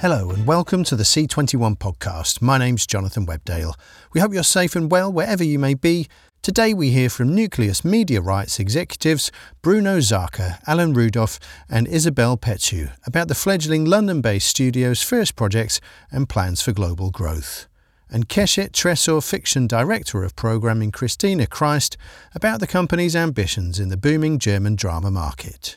Hello 0.00 0.30
and 0.30 0.46
welcome 0.46 0.84
to 0.84 0.94
the 0.94 1.02
C21 1.02 1.76
podcast. 1.76 2.40
My 2.40 2.56
name's 2.56 2.86
Jonathan 2.86 3.26
Webdale. 3.26 3.74
We 4.12 4.20
hope 4.20 4.32
you're 4.32 4.44
safe 4.44 4.76
and 4.76 4.88
well 4.88 5.12
wherever 5.12 5.42
you 5.42 5.58
may 5.58 5.74
be. 5.74 6.06
Today 6.40 6.72
we 6.72 6.90
hear 6.90 7.10
from 7.10 7.34
Nucleus 7.34 7.84
Media 7.84 8.20
Rights 8.20 8.60
executives 8.60 9.32
Bruno 9.60 9.98
Zarka, 9.98 10.60
Alan 10.68 10.94
Rudolph, 10.94 11.40
and 11.68 11.88
Isabelle 11.88 12.36
Petu 12.36 12.92
about 13.08 13.26
the 13.26 13.34
fledgling 13.34 13.86
London 13.86 14.20
based 14.20 14.46
studio's 14.46 15.02
first 15.02 15.34
projects 15.34 15.80
and 16.12 16.28
plans 16.28 16.62
for 16.62 16.70
global 16.70 17.10
growth. 17.10 17.66
And 18.08 18.28
Keshet 18.28 18.70
Tresor 18.70 19.28
fiction 19.28 19.66
director 19.66 20.22
of 20.22 20.36
programming 20.36 20.92
Christina 20.92 21.46
Kreis 21.46 21.96
about 22.36 22.60
the 22.60 22.68
company's 22.68 23.16
ambitions 23.16 23.80
in 23.80 23.88
the 23.88 23.96
booming 23.96 24.38
German 24.38 24.76
drama 24.76 25.10
market. 25.10 25.76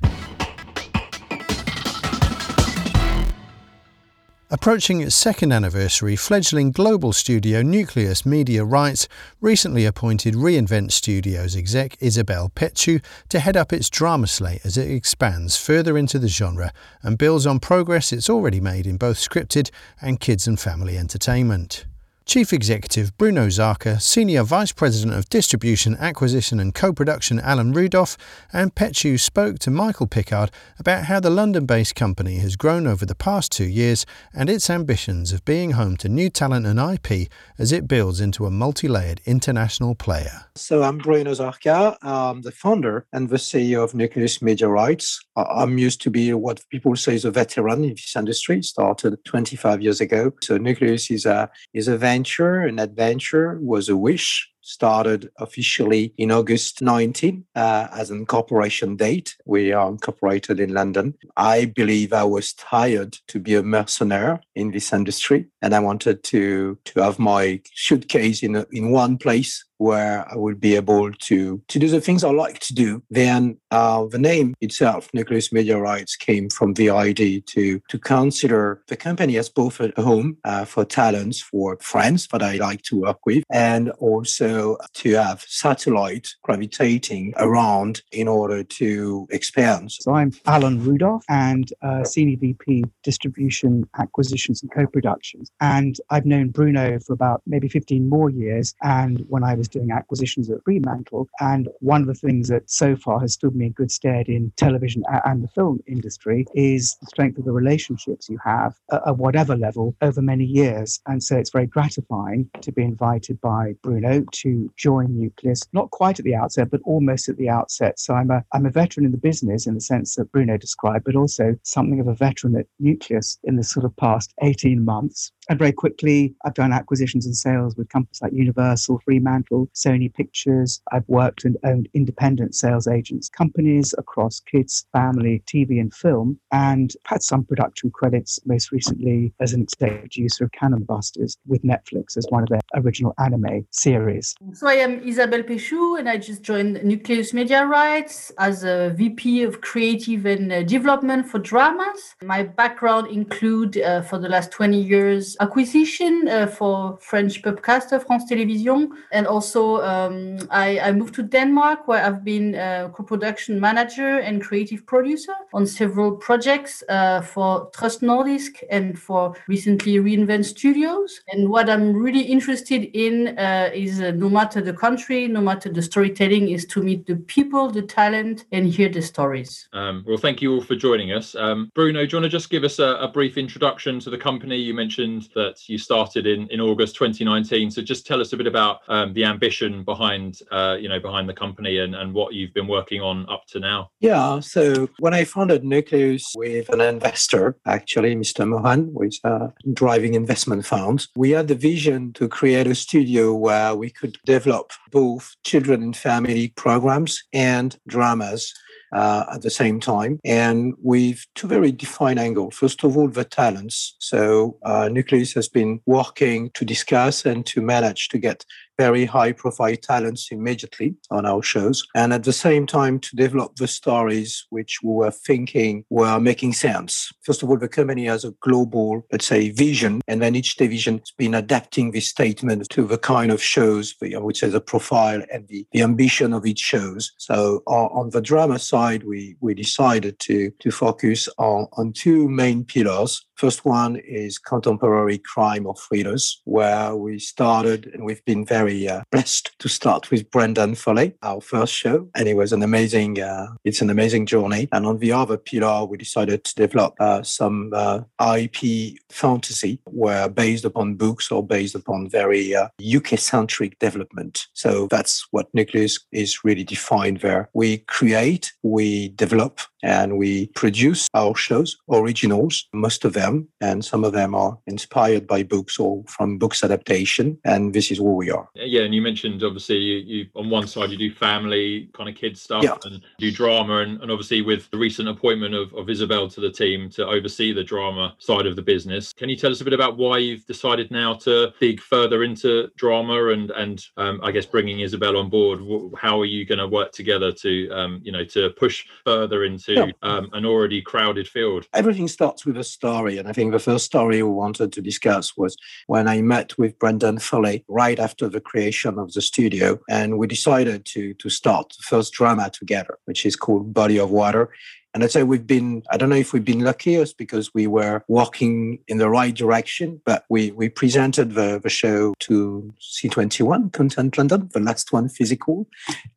Approaching 4.54 5.00
its 5.00 5.16
second 5.16 5.54
anniversary, 5.54 6.18
fledgling 6.18 6.72
global 6.72 7.14
studio 7.14 7.62
Nucleus 7.62 8.26
Media 8.26 8.66
Rights 8.66 9.08
recently 9.40 9.86
appointed 9.86 10.34
Reinvent 10.34 10.92
Studios 10.92 11.55
exec 11.55 11.96
Isabel 12.02 12.50
Petu 12.50 13.02
to 13.30 13.40
head 13.40 13.56
up 13.56 13.72
its 13.72 13.90
drama 13.90 14.28
slate 14.28 14.59
as 14.66 14.76
it 14.76 14.92
expands 14.92 15.56
further 15.56 15.98
into 15.98 16.20
the 16.20 16.28
genre 16.28 16.73
and 17.02 17.18
builds 17.18 17.48
on 17.48 17.62
progress 17.62 18.12
it's 18.12 18.30
already 18.30 18.59
made 18.59 18.86
in 18.86 18.98
both 18.98 19.16
scripted 19.16 19.72
and 20.02 20.20
kids 20.20 20.48
and 20.48 20.59
family 20.59 20.98
entertainment. 20.98 21.86
Chief 22.31 22.53
Executive 22.53 23.17
Bruno 23.17 23.48
Zarka, 23.48 24.02
Senior 24.02 24.44
Vice 24.44 24.72
President 24.72 25.17
of 25.17 25.27
Distribution, 25.27 25.98
Acquisition 25.98 26.62
and 26.62 26.73
Co-Production 26.73 27.41
Alan 27.41 27.73
Rudolph, 27.73 28.16
and 28.53 28.73
Petu 28.73 29.20
spoke 29.20 29.59
to 29.59 29.70
Michael 29.70 30.08
Pickard 30.08 30.49
about 30.80 31.08
how 31.08 31.20
the 31.20 31.30
London-based 31.30 31.94
company 31.94 32.38
has 32.38 32.56
grown 32.56 32.88
over 32.88 33.06
the 33.06 33.16
past 33.16 33.52
two 33.52 33.66
years 33.66 34.06
and 34.33 34.50
its 34.50 34.69
ambitions 34.69 35.33
of 35.33 35.44
being 35.44 35.72
home 35.72 35.97
to 35.97 36.08
new 36.08 36.30
talent 36.30 36.66
and 36.66 36.80
IP 36.80 37.30
as 37.59 37.73
it 37.73 37.86
builds 37.86 38.22
into 38.22 38.45
a 38.45 38.50
multi-layered 38.50 39.19
international 39.25 39.94
player. 39.94 40.45
So 40.56 40.84
I'm 40.84 41.00
Bruno 41.00 41.31
Zarka. 41.31 41.97
I'm 42.02 42.44
the 42.44 42.53
founder 42.53 43.08
and 43.11 43.28
the 43.28 43.36
CEO 43.36 43.84
of 43.84 43.94
Nucleus 43.94 44.41
Media 44.41 44.69
Rights. 44.69 45.19
I'm 45.36 45.78
used 45.78 46.02
to 46.03 46.09
be 46.09 46.34
what 46.34 46.63
people 46.69 46.95
say 46.95 47.16
is 47.16 47.25
a 47.25 47.31
veteran 47.31 47.84
in 47.84 47.89
this 47.89 48.16
industry. 48.16 48.63
Started 48.63 49.17
25 49.25 49.81
years 49.81 50.00
ago. 50.00 50.31
So 50.41 50.58
Nucleus 50.58 51.11
is 51.11 51.25
a 51.25 51.50
is 51.73 51.89
a 51.89 51.97
venture, 51.97 52.20
an 52.30 52.80
adventure, 52.80 53.59
was 53.61 53.89
a 53.89 53.97
wish 53.97 54.52
started 54.61 55.30
officially 55.38 56.14
in 56.17 56.31
August 56.31 56.81
19 56.81 57.45
uh, 57.55 57.88
as 57.91 58.09
an 58.09 58.19
incorporation 58.19 58.95
date. 58.95 59.36
We 59.45 59.72
are 59.73 59.89
incorporated 59.89 60.59
in 60.59 60.73
London. 60.73 61.16
I 61.36 61.66
believe 61.66 62.13
I 62.13 62.23
was 62.23 62.53
tired 62.53 63.17
to 63.28 63.39
be 63.39 63.55
a 63.55 63.63
mercenary 63.63 64.39
in 64.55 64.72
this 64.72 64.94
industry, 64.94 65.47
and 65.61 65.73
I 65.73 65.80
wanted 65.80 66.23
to 66.25 66.78
to 66.86 67.02
have 67.02 67.19
my 67.19 67.61
suitcase 67.73 68.44
in 68.44 68.56
a, 68.56 68.66
in 68.72 68.91
one 68.91 69.17
place 69.17 69.66
where 69.82 70.32
I 70.32 70.36
would 70.36 70.60
be 70.60 70.76
able 70.76 71.12
to 71.12 71.62
to 71.68 71.80
do 71.80 71.88
the 71.88 72.02
things 72.02 72.24
I 72.24 72.30
like 72.30 72.60
to 72.68 72.74
do. 72.74 73.02
Then 73.10 73.58
uh, 73.72 74.06
the 74.06 74.20
name 74.20 74.54
itself, 74.62 75.10
Nucleus 75.14 75.52
Media 75.52 75.78
Rights, 75.80 76.16
came 76.16 76.50
from 76.50 76.74
the 76.76 76.90
idea 76.92 77.42
to 77.54 77.82
to 77.90 77.98
consider 77.98 78.84
the 78.88 78.96
company 78.96 79.38
as 79.38 79.50
both 79.50 79.80
a 79.80 79.90
home 80.02 80.38
uh, 80.44 80.66
for 80.66 80.86
talents, 80.86 81.42
for 81.42 81.78
friends 81.82 82.28
that 82.32 82.44
I 82.44 82.58
like 82.58 82.84
to 82.84 83.02
work 83.02 83.26
with, 83.26 83.44
and 83.50 83.90
also 84.09 84.78
to 85.02 85.09
have 85.14 85.42
satellite 85.48 86.28
gravitating 86.44 87.34
around 87.38 88.04
in 88.12 88.28
order 88.28 88.64
to 88.64 89.28
expand. 89.32 89.92
So 89.92 90.14
I'm 90.14 90.32
Alan 90.46 90.78
Rudolph 90.84 91.26
and 91.28 91.66
uh, 91.82 92.04
Senior 92.04 92.38
VP 92.38 92.84
Distribution, 93.04 93.90
Acquisitions 93.98 94.62
and 94.62 94.72
Co-Productions. 94.72 95.50
And 95.59 95.96
I've 96.12 96.26
known 96.26 96.50
Bruno 96.50 97.00
for 97.00 97.14
about 97.14 97.41
maybe 97.47 97.68
15 97.68 98.08
more 98.08 98.30
years. 98.30 98.75
And 98.84 99.25
when 99.28 99.44
I 99.44 99.56
was 99.56 99.71
doing 99.72 99.92
acquisitions 99.92 100.50
at 100.50 100.64
Fremantle. 100.64 101.30
And 101.40 101.70
one 101.80 102.02
of 102.02 102.08
the 102.08 102.14
things 102.14 102.48
that 102.50 102.70
so 102.70 102.96
far 102.96 103.20
has 103.20 103.34
stood 103.34 103.56
me 103.56 103.68
in 103.68 103.72
good 103.72 103.92
stead 103.92 104.28
in 104.28 104.52
television 104.58 105.04
and 105.26 105.44
the 105.44 105.48
film 105.50 105.80
industry 105.88 106.46
is 106.54 106.98
the 107.02 107.08
strength 107.08 107.38
of 107.38 107.46
the 107.46 107.52
relationships 107.52 108.30
you 108.30 108.38
have 108.44 108.76
at 108.92 109.18
whatever 109.18 109.56
level 109.56 109.96
over 110.02 110.22
many 110.22 110.46
years. 110.46 111.02
And 111.08 111.24
so 111.24 111.38
it's 111.38 111.52
very 111.52 111.68
gratifying 111.68 112.50
to 112.62 112.72
be 112.72 112.84
invited 112.84 113.40
by 113.42 113.76
Bruno 113.82 114.24
to 114.32 114.72
join 114.78 115.18
Nucleus, 115.18 115.62
not 115.74 115.92
quite 115.92 116.20
at 116.20 116.26
the 116.26 116.36
outset, 116.36 116.70
but 116.70 116.82
almost 116.84 117.30
at 117.30 117.38
the 117.38 117.50
outset. 117.50 118.00
So 118.00 118.14
I'm 118.14 118.32
a, 118.32 118.44
I'm 118.53 118.66
a 118.66 118.72
veteran 118.72 119.06
in 119.06 119.12
the 119.12 119.18
business 119.18 119.68
in 119.68 119.74
the 119.74 119.82
sense 119.82 120.16
that 120.16 120.32
Bruno 120.32 120.58
described, 120.58 121.06
but 121.06 121.16
also 121.16 121.56
something 121.64 122.00
of 122.00 122.08
a 122.08 122.16
veteran 122.16 122.56
at 122.56 122.68
Nucleus 122.80 123.38
in 123.44 123.56
the 123.56 123.64
sort 123.64 123.86
of 123.86 123.96
past 123.98 124.34
18 124.42 124.84
months. 124.84 125.32
And 125.51 125.59
very 125.59 125.73
quickly, 125.73 126.34
I've 126.45 126.53
done 126.53 126.72
acquisitions 126.72 127.25
and 127.25 127.35
sales 127.35 127.75
with 127.75 127.89
companies 127.89 128.22
like 128.22 128.31
Universal, 128.31 129.01
Fremantle, 129.03 129.67
Sony 129.75 130.13
Pictures. 130.13 130.81
I've 130.94 131.03
worked 131.09 131.44
and 131.44 131.57
owned 131.66 131.89
independent 131.94 132.56
sales 132.56 132.88
agents 132.88 133.28
companies 133.28 133.94
across 133.97 134.40
kids, 134.40 134.85
family, 134.94 135.44
TV, 135.45 135.81
and 135.81 135.94
film, 135.94 136.40
and 136.53 136.94
had 137.06 137.22
some 137.22 137.44
production 137.44 137.91
credits 137.91 138.40
most 138.45 138.72
recently 138.72 139.34
as 139.41 139.51
an 139.51 139.63
executive 139.63 140.03
producer 140.03 140.45
of 140.45 140.53
Cannon 140.53 140.84
Busters 140.84 141.35
with 141.45 141.61
Netflix 141.63 142.16
as 142.16 142.25
one 142.29 142.44
of 142.44 142.47
their 142.47 142.61
original 142.75 143.13
anime 143.19 143.67
series. 143.72 144.34
So 144.53 144.69
I 144.69 144.75
am 144.75 145.01
Isabelle 145.03 145.44
Petu, 145.44 146.00
and 146.00 146.07
I 146.07 146.16
just 146.16 146.44
joined 146.44 146.81
Nucleus 146.81 147.34
Media 147.34 147.66
Rights 147.66 148.31
as 148.38 148.63
a 148.63 148.94
VP 148.95 149.44
of 149.44 149.59
Creative 149.59 150.25
and 150.25 150.50
uh, 150.50 150.63
Development 150.63 151.28
for 151.28 151.40
dramas. 151.40 152.16
My 152.23 152.44
background 152.44 153.07
include 153.07 153.78
uh, 153.78 154.01
for 154.03 154.17
the 154.17 154.29
last 154.29 154.51
20 154.51 154.81
years 154.81 155.35
acquisition 155.41 156.28
uh, 156.28 156.46
for 156.46 156.97
French 157.02 157.41
pubcaster 157.41 158.00
France 158.06 158.25
Télévisions. 158.29 158.90
And 159.12 159.25
also, 159.25 159.81
um, 159.81 160.38
I, 160.52 160.79
I, 160.79 160.91
moved 160.91 161.16
to 161.16 161.24
Denmark 161.24 161.88
where 161.88 162.06
I've 162.06 162.24
been 162.24 162.53
a 162.56 162.91
co 162.94 163.03
production 163.03 163.59
manager 163.59 164.19
and 164.19 164.41
creative 164.41 164.85
producer 164.85 165.34
on 165.53 165.66
several 165.66 166.12
projects 166.12 166.84
uh, 166.90 167.22
for 167.22 167.69
Trust 167.74 168.02
Nordisk 168.02 168.63
and 168.69 168.97
for 168.97 169.35
recently 169.47 169.96
Reinvent 169.96 170.46
Studios. 170.46 171.22
And 171.29 171.50
what 171.50 171.69
I'm 171.69 171.94
really 171.94 172.22
interested 172.22 172.84
in 172.94 173.38
uh, 173.40 173.72
is 173.73 174.00
uh, 174.00 174.12
no 174.12 174.29
matter 174.29 174.62
the 174.62 174.73
country, 174.73 175.28
no 175.28 175.41
matter 175.41 175.69
the 175.69 175.81
storytelling, 175.81 176.50
is 176.50 176.66
to 176.68 176.81
meet 176.84 177.08
the 177.08 177.16
people, 177.16 177.72
the 177.72 177.81
talent, 177.81 178.46
and 178.52 178.68
hear 178.68 178.90
the 178.90 179.02
stories. 179.02 179.68
Um, 179.73 180.03
well, 180.08 180.18
thank 180.18 180.41
you 180.41 180.53
all 180.53 180.62
for 180.62 180.75
joining 180.75 181.12
us. 181.12 181.35
Um, 181.35 181.72
Bruno, 181.73 182.06
do 182.06 182.12
you 182.12 182.22
want 182.22 182.25
to 182.25 182.38
just 182.38 182.52
give 182.52 182.63
us 182.63 182.78
a, 182.78 182.97
a 183.02 183.08
brief 183.08 183.38
introduction 183.38 184.00
to 184.02 184.12
the 184.12 184.18
company? 184.18 184.58
You 184.58 184.75
mentioned 184.75 185.21
that 185.30 185.68
you 185.68 185.78
started 185.78 186.28
in, 186.28 186.48
in 186.50 186.59
August 186.59 186.96
2019. 186.96 187.72
So 187.72 187.82
just 187.82 188.06
tell 188.06 188.22
us 188.22 188.34
a 188.34 188.38
bit 188.38 188.48
about 188.48 188.80
um, 188.88 189.14
the 189.14 189.26
ambition 189.26 189.84
behind 189.84 190.40
uh, 190.52 190.78
you 190.80 190.90
know 190.90 191.00
behind 191.00 191.28
the 191.28 191.34
company 191.34 191.80
and, 191.80 191.96
and 191.96 192.14
what 192.14 192.34
you've 192.34 192.54
been 192.54 192.68
working 192.68 193.02
on 193.02 193.30
up 193.30 193.46
to 193.48 193.59
now. 193.59 193.92
Yeah. 194.00 194.40
So 194.40 194.90
when 195.00 195.14
I 195.14 195.24
founded 195.24 195.64
Nucleus 195.64 196.34
with 196.36 196.70
an 196.70 196.82
investor, 196.82 197.58
actually 197.66 198.16
Mr. 198.16 198.48
Mohan, 198.48 198.94
with 198.94 199.18
a 199.24 199.54
driving 199.74 200.14
investment 200.14 200.66
fund, 200.66 201.08
we 201.16 201.32
had 201.32 201.48
the 201.48 201.56
vision 201.56 202.14
to 202.14 202.28
create 202.28 202.68
a 202.68 202.76
studio 202.76 203.34
where 203.34 203.76
we 203.76 203.90
could 203.90 204.18
develop 204.26 204.72
both 204.92 205.36
children 205.44 205.82
and 205.84 205.98
family 205.98 206.50
programs 206.50 207.24
and 207.34 207.78
dramas 207.88 208.53
uh, 208.91 209.25
at 209.34 209.41
the 209.41 209.50
same 209.50 209.79
time, 209.79 210.19
and 210.24 210.74
with 210.81 211.25
two 211.35 211.47
very 211.47 211.72
defined 211.72 212.19
angles. 212.19 212.56
First 212.56 212.84
of 212.84 212.97
all, 212.97 213.07
the 213.07 213.24
talents. 213.24 213.96
So 214.00 214.57
uh, 214.63 214.90
Nucleus 214.91 215.34
has 215.34 215.47
been 215.47 215.81
working 215.85 216.52
to 216.53 216.66
discuss 216.66 217.25
and 217.25 217.46
to 217.47 217.62
manage 217.62 218.09
to 218.09 218.18
get 218.18 218.46
very 218.78 219.06
high 219.06 219.32
profile 219.32 219.76
talents 219.76 220.30
immediately 220.32 220.96
on 221.09 221.26
our 221.26 221.44
shows. 221.44 221.86
And 221.96 222.14
at 222.14 222.24
the 222.24 222.34
same 222.34 222.66
time, 222.66 223.00
to 223.00 223.16
develop 223.16 223.56
the 223.56 223.68
stories 223.68 224.46
which 224.50 224.79
we 224.84 224.94
were 224.94 225.12
thinking 225.12 225.85
were 225.90 226.20
making 226.20 226.53
sense. 226.53 227.12
First 227.23 227.44
of 227.44 227.50
all, 227.50 227.58
the 227.58 227.68
company 227.68 228.06
has 228.06 228.23
a 228.26 228.34
global, 228.41 229.06
let's 229.12 229.28
say, 229.28 229.50
vision. 229.52 230.02
And 230.08 230.22
then 230.22 230.35
each 230.35 230.56
division 230.56 231.00
has 231.00 231.12
been 231.18 231.34
adapting 231.34 231.91
this 231.91 232.08
statement 232.08 232.70
to 232.70 232.85
the 232.85 232.97
kind 232.97 233.32
of 233.32 233.41
shows, 233.41 233.96
which 234.02 234.44
is 234.44 234.53
the 234.53 234.62
profile 234.62 235.22
and 235.32 235.47
the, 235.47 235.66
the 235.72 235.82
ambition 235.82 236.34
of 236.34 236.46
each 236.46 236.59
shows. 236.59 237.12
So 237.17 237.64
uh, 237.67 237.88
on 237.88 238.12
the 238.12 238.22
drama 238.22 238.59
side, 238.59 239.03
we, 239.03 239.35
we 239.41 239.53
decided 239.53 240.20
to, 240.20 240.52
to 240.59 240.72
focus 240.72 241.28
on, 241.38 241.67
on 241.78 241.94
two 241.94 242.29
main 242.29 242.64
pillars. 242.64 243.26
First 243.35 243.66
one 243.66 243.96
is 243.96 244.38
contemporary 244.38 245.17
crime 245.17 245.66
or 245.66 245.76
thrillers, 245.76 246.41
where 246.46 246.96
we 246.96 247.17
started 247.17 247.90
and 247.94 248.06
we've 248.06 248.24
been 248.26 248.46
very 248.46 248.60
uh, 248.61 249.02
blessed 249.11 249.52
to 249.59 249.69
start 249.69 250.11
with 250.11 250.29
Brendan 250.31 250.75
Foley, 250.75 251.13
our 251.23 251.41
first 251.41 251.73
show, 251.73 252.08
and 252.16 252.28
it 252.28 252.35
was 252.35 252.53
an 252.53 252.63
amazing. 252.63 253.22
Uh, 253.22 253.47
it's 253.63 253.81
an 253.81 253.90
amazing 253.90 254.25
journey. 254.25 254.67
And 254.72 254.85
on 254.85 254.99
the 254.99 255.11
other 255.11 255.37
pillar, 255.37 255.85
we 255.85 255.97
decided 255.97 256.43
to 256.43 256.55
develop 256.55 256.96
uh, 257.00 257.24
some 257.24 257.72
uh, 257.74 258.01
IP 258.36 258.98
fantasy, 259.10 259.79
where 259.86 260.29
based 260.29 260.65
upon 260.65 260.96
books 260.96 261.31
or 261.31 261.46
based 261.46 261.75
upon 261.75 262.10
very 262.10 262.55
UK 262.55 263.13
uh, 263.13 263.17
centric 263.17 263.79
development. 263.79 264.48
So 264.53 264.88
that's 264.89 265.27
what 265.31 265.53
Nucleus 265.53 266.00
is 266.12 266.43
really 266.43 266.63
defined 266.63 267.22
there. 267.22 267.50
We 267.53 267.79
create, 267.79 268.53
we 268.63 269.10
develop 269.10 269.60
and 269.84 270.17
we 270.17 270.48
produce 270.48 271.07
our 271.13 271.36
shows, 271.36 271.77
originals, 271.89 272.67
most 272.74 273.05
of 273.05 273.13
them, 273.13 273.48
and 273.60 273.84
some 273.84 274.03
of 274.03 274.13
them 274.13 274.36
are 274.36 274.57
inspired 274.67 275.27
by 275.27 275.43
books 275.43 275.79
or 275.79 276.03
from 276.07 276.38
books 276.38 276.63
adaptation. 276.63 277.39
And 277.43 277.74
this 277.74 277.91
is 277.91 278.00
where 278.00 278.13
we 278.13 278.29
are. 278.31 278.48
Yeah, 278.53 278.82
and 278.82 278.94
you 278.94 279.01
mentioned 279.01 279.44
obviously 279.44 279.77
you, 279.77 279.98
you 280.00 280.25
on 280.36 280.50
one 280.50 280.68
side 280.68 280.92
you 280.92 280.98
do 280.98 281.10
family 281.13 281.89
kind 281.94 282.10
of 282.10 282.15
kids 282.15 282.42
stuff 282.42 282.63
Yeah. 282.63 282.75
and 282.84 283.01
do 283.18 283.32
drama, 283.32 283.77
and, 283.77 284.01
and 284.01 284.12
obviously 284.12 284.42
with 284.42 284.70
the 284.72 284.77
recent 284.77 285.08
appointment 285.08 285.56
of, 285.56 285.74
of 285.74 285.89
Isabel 285.89 286.30
to 286.30 286.42
the 286.42 286.51
team 286.51 286.89
to 286.92 287.08
oversee 287.08 287.53
the 287.53 287.63
drama 287.63 288.13
side 288.20 288.46
of 288.46 288.58
the 288.58 288.62
business. 288.62 289.13
Can 289.13 289.30
you 289.30 289.38
tell 289.38 289.51
us 289.51 289.62
a 289.62 289.63
bit 289.63 289.72
about 289.74 289.96
why 289.98 290.18
you've 290.18 290.46
decided 290.48 290.92
now 290.92 291.13
to 291.15 291.53
dig 291.62 291.80
further 291.80 292.24
into 292.24 292.70
drama 292.75 293.27
and 293.30 293.51
and 293.51 293.86
um, 293.96 294.20
I 294.22 294.32
guess 294.32 294.46
bringing 294.46 294.82
Isabel 294.82 295.15
on 295.15 295.30
board? 295.30 295.62
How 295.98 296.20
are 296.20 296.25
you 296.25 296.46
going 296.46 296.60
to 296.60 296.68
work 296.68 296.92
together 296.92 297.32
to 297.32 297.70
um, 297.72 298.01
you 298.03 298.12
know 298.12 298.25
to 298.25 298.50
push 298.51 298.86
further 299.06 299.46
into 299.46 299.74
Yeah. 299.74 299.92
um, 300.01 300.30
an 300.34 300.46
already 300.46 300.82
crowded 300.82 301.25
field? 301.27 301.68
Everything 301.74 302.10
starts 302.10 302.46
with 302.46 302.58
a 302.58 302.65
story. 302.65 303.18
And 303.18 303.30
I 303.30 303.32
think 303.32 303.53
the 303.53 303.60
first 303.60 303.86
story 303.86 304.22
we 304.22 304.30
wanted 304.30 304.74
to 304.74 304.82
discuss 304.82 305.38
was 305.38 305.56
when 305.88 306.10
I 306.10 306.22
met 306.22 306.58
with 306.58 306.77
Brendan 306.80 307.20
Foley 307.20 307.63
right 307.70 307.98
after 307.98 308.27
the 308.27 308.40
creation 308.41 309.00
of 309.00 309.13
the 309.13 309.22
studio. 309.22 309.79
And 309.89 310.17
we 310.17 310.27
decided 310.27 310.86
to, 310.86 311.13
to 311.15 311.29
start 311.29 311.70
the 311.70 311.84
first 311.84 312.13
drama 312.13 312.50
together, 312.50 312.98
which 313.05 313.25
is 313.25 313.36
called 313.36 313.74
Body 313.74 313.98
of 313.98 314.10
Water. 314.10 314.50
And 314.93 315.03
I'd 315.03 315.12
say 315.12 315.24
we've 315.24 315.48
been, 315.48 315.84
I 315.89 315.98
don't 315.98 316.10
know 316.10 316.15
if 316.15 316.34
we've 316.34 316.43
been 316.43 316.63
lucky 316.63 316.98
or 316.98 317.03
it's 317.03 317.13
because 317.13 317.53
we 317.53 317.67
were 317.67 318.03
walking 318.08 318.79
in 318.88 318.98
the 318.98 319.10
right 319.10 319.34
direction, 319.34 320.01
but 320.05 320.25
we, 320.29 320.51
we 320.51 320.67
presented 320.70 321.34
the, 321.34 321.60
the 321.63 321.70
show 321.70 322.13
to 322.20 322.74
C21, 322.82 323.72
Content 323.72 324.17
London, 324.17 324.50
the 324.53 324.60
last 324.60 324.91
one 324.91 325.08
physical. 325.08 325.67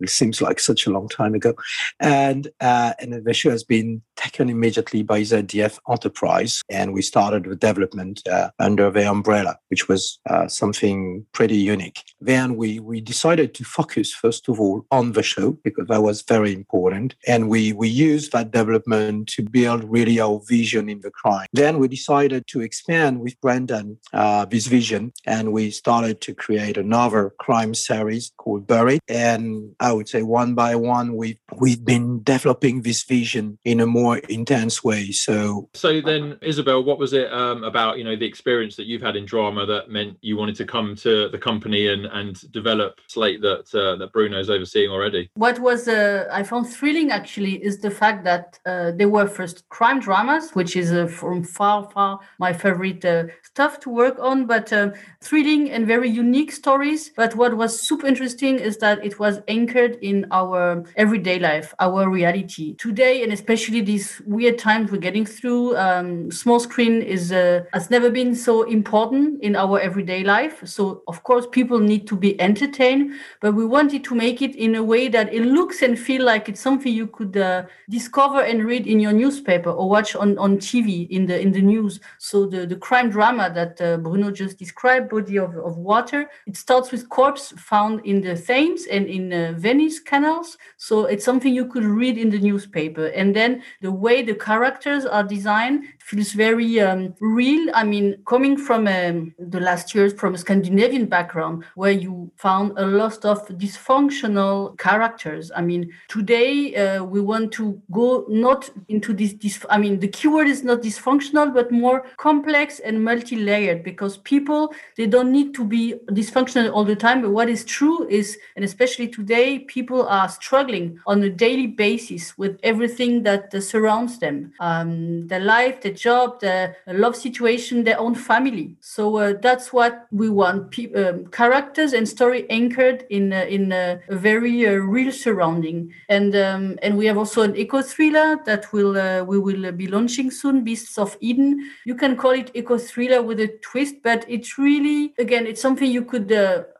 It 0.01 0.11
seems 0.11 0.43
like 0.43 0.59
such 0.59 0.87
a 0.87 0.91
long 0.91 1.09
time 1.09 1.35
ago. 1.35 1.55
And, 2.01 2.49
uh, 2.61 2.95
and 2.99 3.25
the 3.25 3.35
show 3.35 3.51
has 3.51 3.63
been 3.63 4.03
taken 4.17 4.51
immediately 4.51 5.03
by 5.03 5.21
ZDF 5.21 5.79
Enterprise. 5.89 6.63
And 6.69 6.93
we 6.93 7.03
started 7.03 7.45
the 7.45 7.57
development 7.57 8.27
uh, 8.29 8.51
under 8.59 8.91
their 8.91 9.11
umbrella, 9.11 9.59
which 9.69 9.89
was 9.89 10.19
uh, 10.29 10.49
something 10.49 11.25
pretty 11.33 11.57
unique. 11.57 12.03
Then 12.21 12.57
we, 12.57 12.81
we 12.81 13.01
decided 13.01 13.55
to 13.55 13.65
focus, 13.65 14.13
first 14.13 14.49
of 14.49 14.59
all, 14.61 14.85
on 14.91 15.13
the 15.13 15.23
show 15.23 15.53
because 15.63 15.87
that 15.89 16.03
was 16.03 16.23
very 16.23 16.53
important. 16.53 17.15
And 17.27 17.49
we, 17.49 17.73
we 17.73 17.89
used 17.89 18.33
that 18.33 18.53
development 18.65 19.29
to 19.29 19.43
build 19.43 19.85
really 19.85 20.21
our 20.21 20.41
vision 20.49 20.89
in 20.89 21.01
the 21.01 21.11
crime. 21.11 21.47
Then 21.53 21.79
we 21.79 21.89
decided 21.89 22.47
to 22.49 22.61
expand 22.61 23.21
with 23.21 23.41
Brendan 23.41 23.99
uh, 24.13 24.45
this 24.47 24.67
vision 24.67 25.13
and 25.27 25.53
we 25.53 25.71
started 25.71 26.21
to 26.23 26.35
create 26.35 26.77
another 26.77 27.33
crime 27.39 27.75
series 27.75 28.33
called 28.37 28.67
Buried. 28.67 29.01
And 29.09 29.75
I 29.81 29.93
would 29.93 30.09
say 30.09 30.23
one 30.23 30.55
by 30.55 30.75
one, 30.75 31.17
we've, 31.17 31.39
we've 31.59 31.85
been 31.85 32.23
developing 32.23 32.83
this 32.83 33.03
vision 33.05 33.59
in 33.65 33.81
a 33.81 33.87
more 33.87 34.19
intense 34.19 34.83
way. 34.83 35.13
So 35.13 35.69
So 35.75 36.01
then, 36.01 36.39
Isabel, 36.43 36.83
what 36.83 36.99
was 36.99 37.13
it 37.13 37.33
um, 37.33 37.65
about 37.65 37.99
you 37.99 38.05
know 38.05 38.17
the 38.17 38.27
experience 38.27 38.77
that 38.77 38.87
you've 38.87 39.03
had 39.03 39.17
in 39.17 39.25
drama 39.25 39.67
that 39.67 39.91
meant 39.91 40.19
you 40.21 40.37
wanted 40.37 40.57
to 40.57 40.65
come 40.65 40.95
to 40.97 41.29
the 41.29 41.39
company 41.39 41.89
and 41.89 42.07
and 42.07 42.51
develop 42.53 43.01
Slate 43.09 43.41
that 43.43 43.75
uh, 43.75 43.97
that 43.97 44.13
Bruno's 44.13 44.51
overseeing 44.51 44.91
already? 44.91 45.31
What 45.35 45.59
was 45.59 45.89
uh, 45.89 46.29
I 46.31 46.43
found 46.43 46.69
thrilling 46.69 47.11
actually 47.11 47.63
is 47.65 47.79
the 47.81 47.91
fact 47.91 48.25
that 48.25 48.54
uh, 48.67 48.93
they 48.93 49.07
were 49.07 49.27
first 49.27 49.69
crime 49.69 50.01
dramas, 50.01 50.51
which 50.53 50.77
is 50.77 50.93
uh, 50.93 51.07
from 51.07 51.43
far, 51.43 51.89
far 51.91 52.21
my 52.39 52.53
favorite 52.53 53.05
uh, 53.05 53.25
stuff 53.43 53.81
to 53.81 53.91
work 53.91 54.19
on, 54.19 54.47
but 54.47 54.73
um, 54.73 54.93
thrilling 55.21 55.71
and 55.71 55.87
very 55.87 56.09
unique 56.09 56.53
stories. 56.53 57.11
But 57.17 57.35
what 57.35 57.57
was 57.57 57.81
super 57.81 58.07
interesting 58.07 58.59
is 58.59 58.79
that 58.79 59.05
it 59.05 59.19
was 59.19 59.41
anchored 59.49 59.97
in 60.03 60.27
our 60.31 60.85
everyday 60.97 61.39
life, 61.39 61.75
our 61.79 62.09
reality 62.09 62.75
today, 62.77 63.23
and 63.23 63.33
especially 63.33 63.81
these 63.81 64.21
weird 64.27 64.59
times 64.59 64.91
we're 64.91 64.99
getting 64.99 65.27
through. 65.27 65.77
Um, 65.77 66.31
small 66.31 66.61
screen 66.61 67.03
is 67.03 67.33
uh, 67.33 67.65
has 67.73 67.91
never 67.91 68.11
been 68.11 68.35
so 68.35 68.63
important 68.63 69.43
in 69.43 69.57
our 69.57 69.81
everyday 69.81 70.25
life. 70.25 70.63
So 70.65 71.03
of 71.07 71.23
course, 71.23 71.47
people 71.51 71.79
need 71.79 72.07
to 72.09 72.17
be 72.17 72.41
entertained, 72.41 73.15
but 73.41 73.55
we 73.55 73.67
wanted 73.67 74.05
to 74.05 74.15
make 74.15 74.43
it 74.43 74.55
in 74.57 74.75
a 74.75 74.83
way 74.83 75.09
that 75.09 75.33
it 75.33 75.43
looks 75.43 75.83
and 75.83 75.99
feel 75.99 76.25
like 76.25 76.49
it's 76.49 76.61
something 76.61 76.93
you 76.93 77.07
could 77.07 77.37
uh, 77.37 77.65
discover 77.89 78.44
and 78.45 78.65
read 78.65 78.87
in 78.87 79.01
your 79.01 79.13
newspaper 79.13 79.71
or 79.71 79.89
watch 79.89 80.15
on, 80.15 80.39
on 80.39 80.59
TV 80.59 81.09
in 81.11 81.27
the 81.27 81.41
in 81.41 81.53
the 81.53 81.63
news. 81.63 82.01
So 82.19 82.47
the, 82.47 82.67
the 82.67 82.77
crime 82.77 83.11
drama 83.11 83.51
that 83.55 83.81
uh, 83.81 83.97
Bruno 83.99 84.31
just 84.31 84.59
described, 84.59 85.11
Body 85.11 85.39
of, 85.39 85.57
of 85.57 85.77
Water, 85.77 86.29
it 86.47 86.57
starts 86.57 86.93
with 86.93 87.09
corpse 87.09 87.53
found 87.57 88.05
in 88.05 88.21
the 88.21 88.37
Thames 88.37 88.87
and 88.87 89.07
in 89.07 89.33
uh, 89.33 89.55
Venice 89.57 89.99
canals. 89.99 90.59
So 90.77 91.07
it's 91.07 91.25
something 91.25 91.55
you 91.55 91.67
could 91.67 91.85
read 91.85 92.19
in 92.19 92.31
the 92.31 92.39
newspaper. 92.39 93.07
And 93.07 93.35
then 93.35 93.63
the 93.81 93.93
way 93.93 94.23
the 94.23 94.35
characters 94.35 95.05
are 95.07 95.25
designed 95.25 95.85
feels 96.05 96.33
very 96.33 96.81
um, 96.81 97.15
real. 97.21 97.71
I 97.75 97.83
mean, 97.83 98.17
coming 98.27 98.59
from 98.59 98.87
um, 98.87 99.35
the 99.39 99.61
last 99.61 99.95
years 99.95 100.13
from 100.13 100.35
a 100.35 100.39
Scandinavian 100.39 101.07
background 101.07 101.65
where 101.77 101.93
you 101.93 102.31
found 102.37 102.79
a 102.79 102.87
lot 102.87 103.25
of 103.25 103.49
dysfunctional 103.49 104.79
characters. 104.79 105.51
I 105.57 105.63
mean, 105.63 105.91
today 106.09 106.75
uh, 106.77 107.05
we 107.05 107.21
want 107.23 107.53
to 107.53 107.81
go 107.91 108.27
not 108.29 108.69
into 108.89 109.15
this, 109.15 109.33
this. 109.33 109.65
I 109.71 109.79
mean, 109.79 109.99
the 109.99 110.09
keyword 110.09 110.47
is 110.47 110.63
not 110.63 110.83
dysfunctional, 110.83 111.55
but 111.55 111.73
more 111.73 112.05
complex 112.19 112.81
and 112.81 113.03
multi-layered 113.03 113.83
because 113.83 114.19
people 114.19 114.75
they 114.99 115.07
don't 115.07 115.33
need 115.33 115.55
to 115.55 115.65
be 115.65 115.95
dysfunctional 116.11 116.71
all 116.73 116.85
the 116.85 116.97
time. 116.97 117.23
But 117.23 117.31
what 117.31 117.49
is 117.49 117.65
true 117.65 118.07
is, 118.09 118.37
and 118.57 118.65
especially 118.65 119.09
today, 119.09 119.61
people 119.61 120.07
are 120.07 120.29
struggling 120.29 120.99
on 121.07 121.23
a 121.23 121.31
daily 121.31 121.67
basis 121.67 122.37
with 122.37 122.61
everything 122.63 123.23
that 123.23 123.55
uh, 123.55 123.61
surrounds 123.61 124.19
them, 124.19 124.53
um, 124.61 125.27
their 125.29 125.41
life, 125.41 125.81
their 125.81 125.94
job, 125.95 126.41
their 126.41 126.77
love 126.87 127.17
situation, 127.17 127.85
their 127.85 127.99
own 127.99 128.15
family. 128.15 128.77
So 128.81 129.17
uh, 129.17 129.35
that's 129.41 129.73
what 129.73 130.07
we 130.11 130.29
want: 130.29 130.71
pe- 130.71 130.93
um, 130.95 131.27
characters 131.27 131.93
and 131.93 132.09
story 132.09 132.49
anchored 132.51 133.05
in 133.11 133.33
uh, 133.33 133.47
in 133.49 133.73
uh, 133.73 133.99
a 134.09 134.17
very 134.17 134.67
uh, 134.67 134.73
real 134.73 135.13
surrounding. 135.13 135.93
And 136.09 136.35
um, 136.37 136.79
and 136.83 136.97
we 136.97 137.07
have 137.07 137.19
also 137.19 137.43
an 137.43 137.57
eco 137.57 137.83
thriller 137.83 138.39
that 138.45 138.73
will 138.73 138.97
uh, 138.97 139.25
we 139.25 139.39
will 139.39 139.73
be 139.73 139.87
launching 139.87 140.31
soon, 140.31 140.65
Beasts 140.65 140.99
of 140.99 141.17
Eden. 141.21 141.71
You 141.85 141.95
can 141.95 142.17
call 142.17 142.33
it 142.33 142.51
eco 142.55 142.79
thriller 142.79 143.23
with 143.23 143.41
a 143.41 143.49
twist, 143.63 143.97
but 144.03 144.25
it's 144.29 144.59
really 144.59 145.15
again 145.19 145.47
it's 145.47 145.61
something 145.61 145.91
you 145.91 146.05
could. 146.05 146.33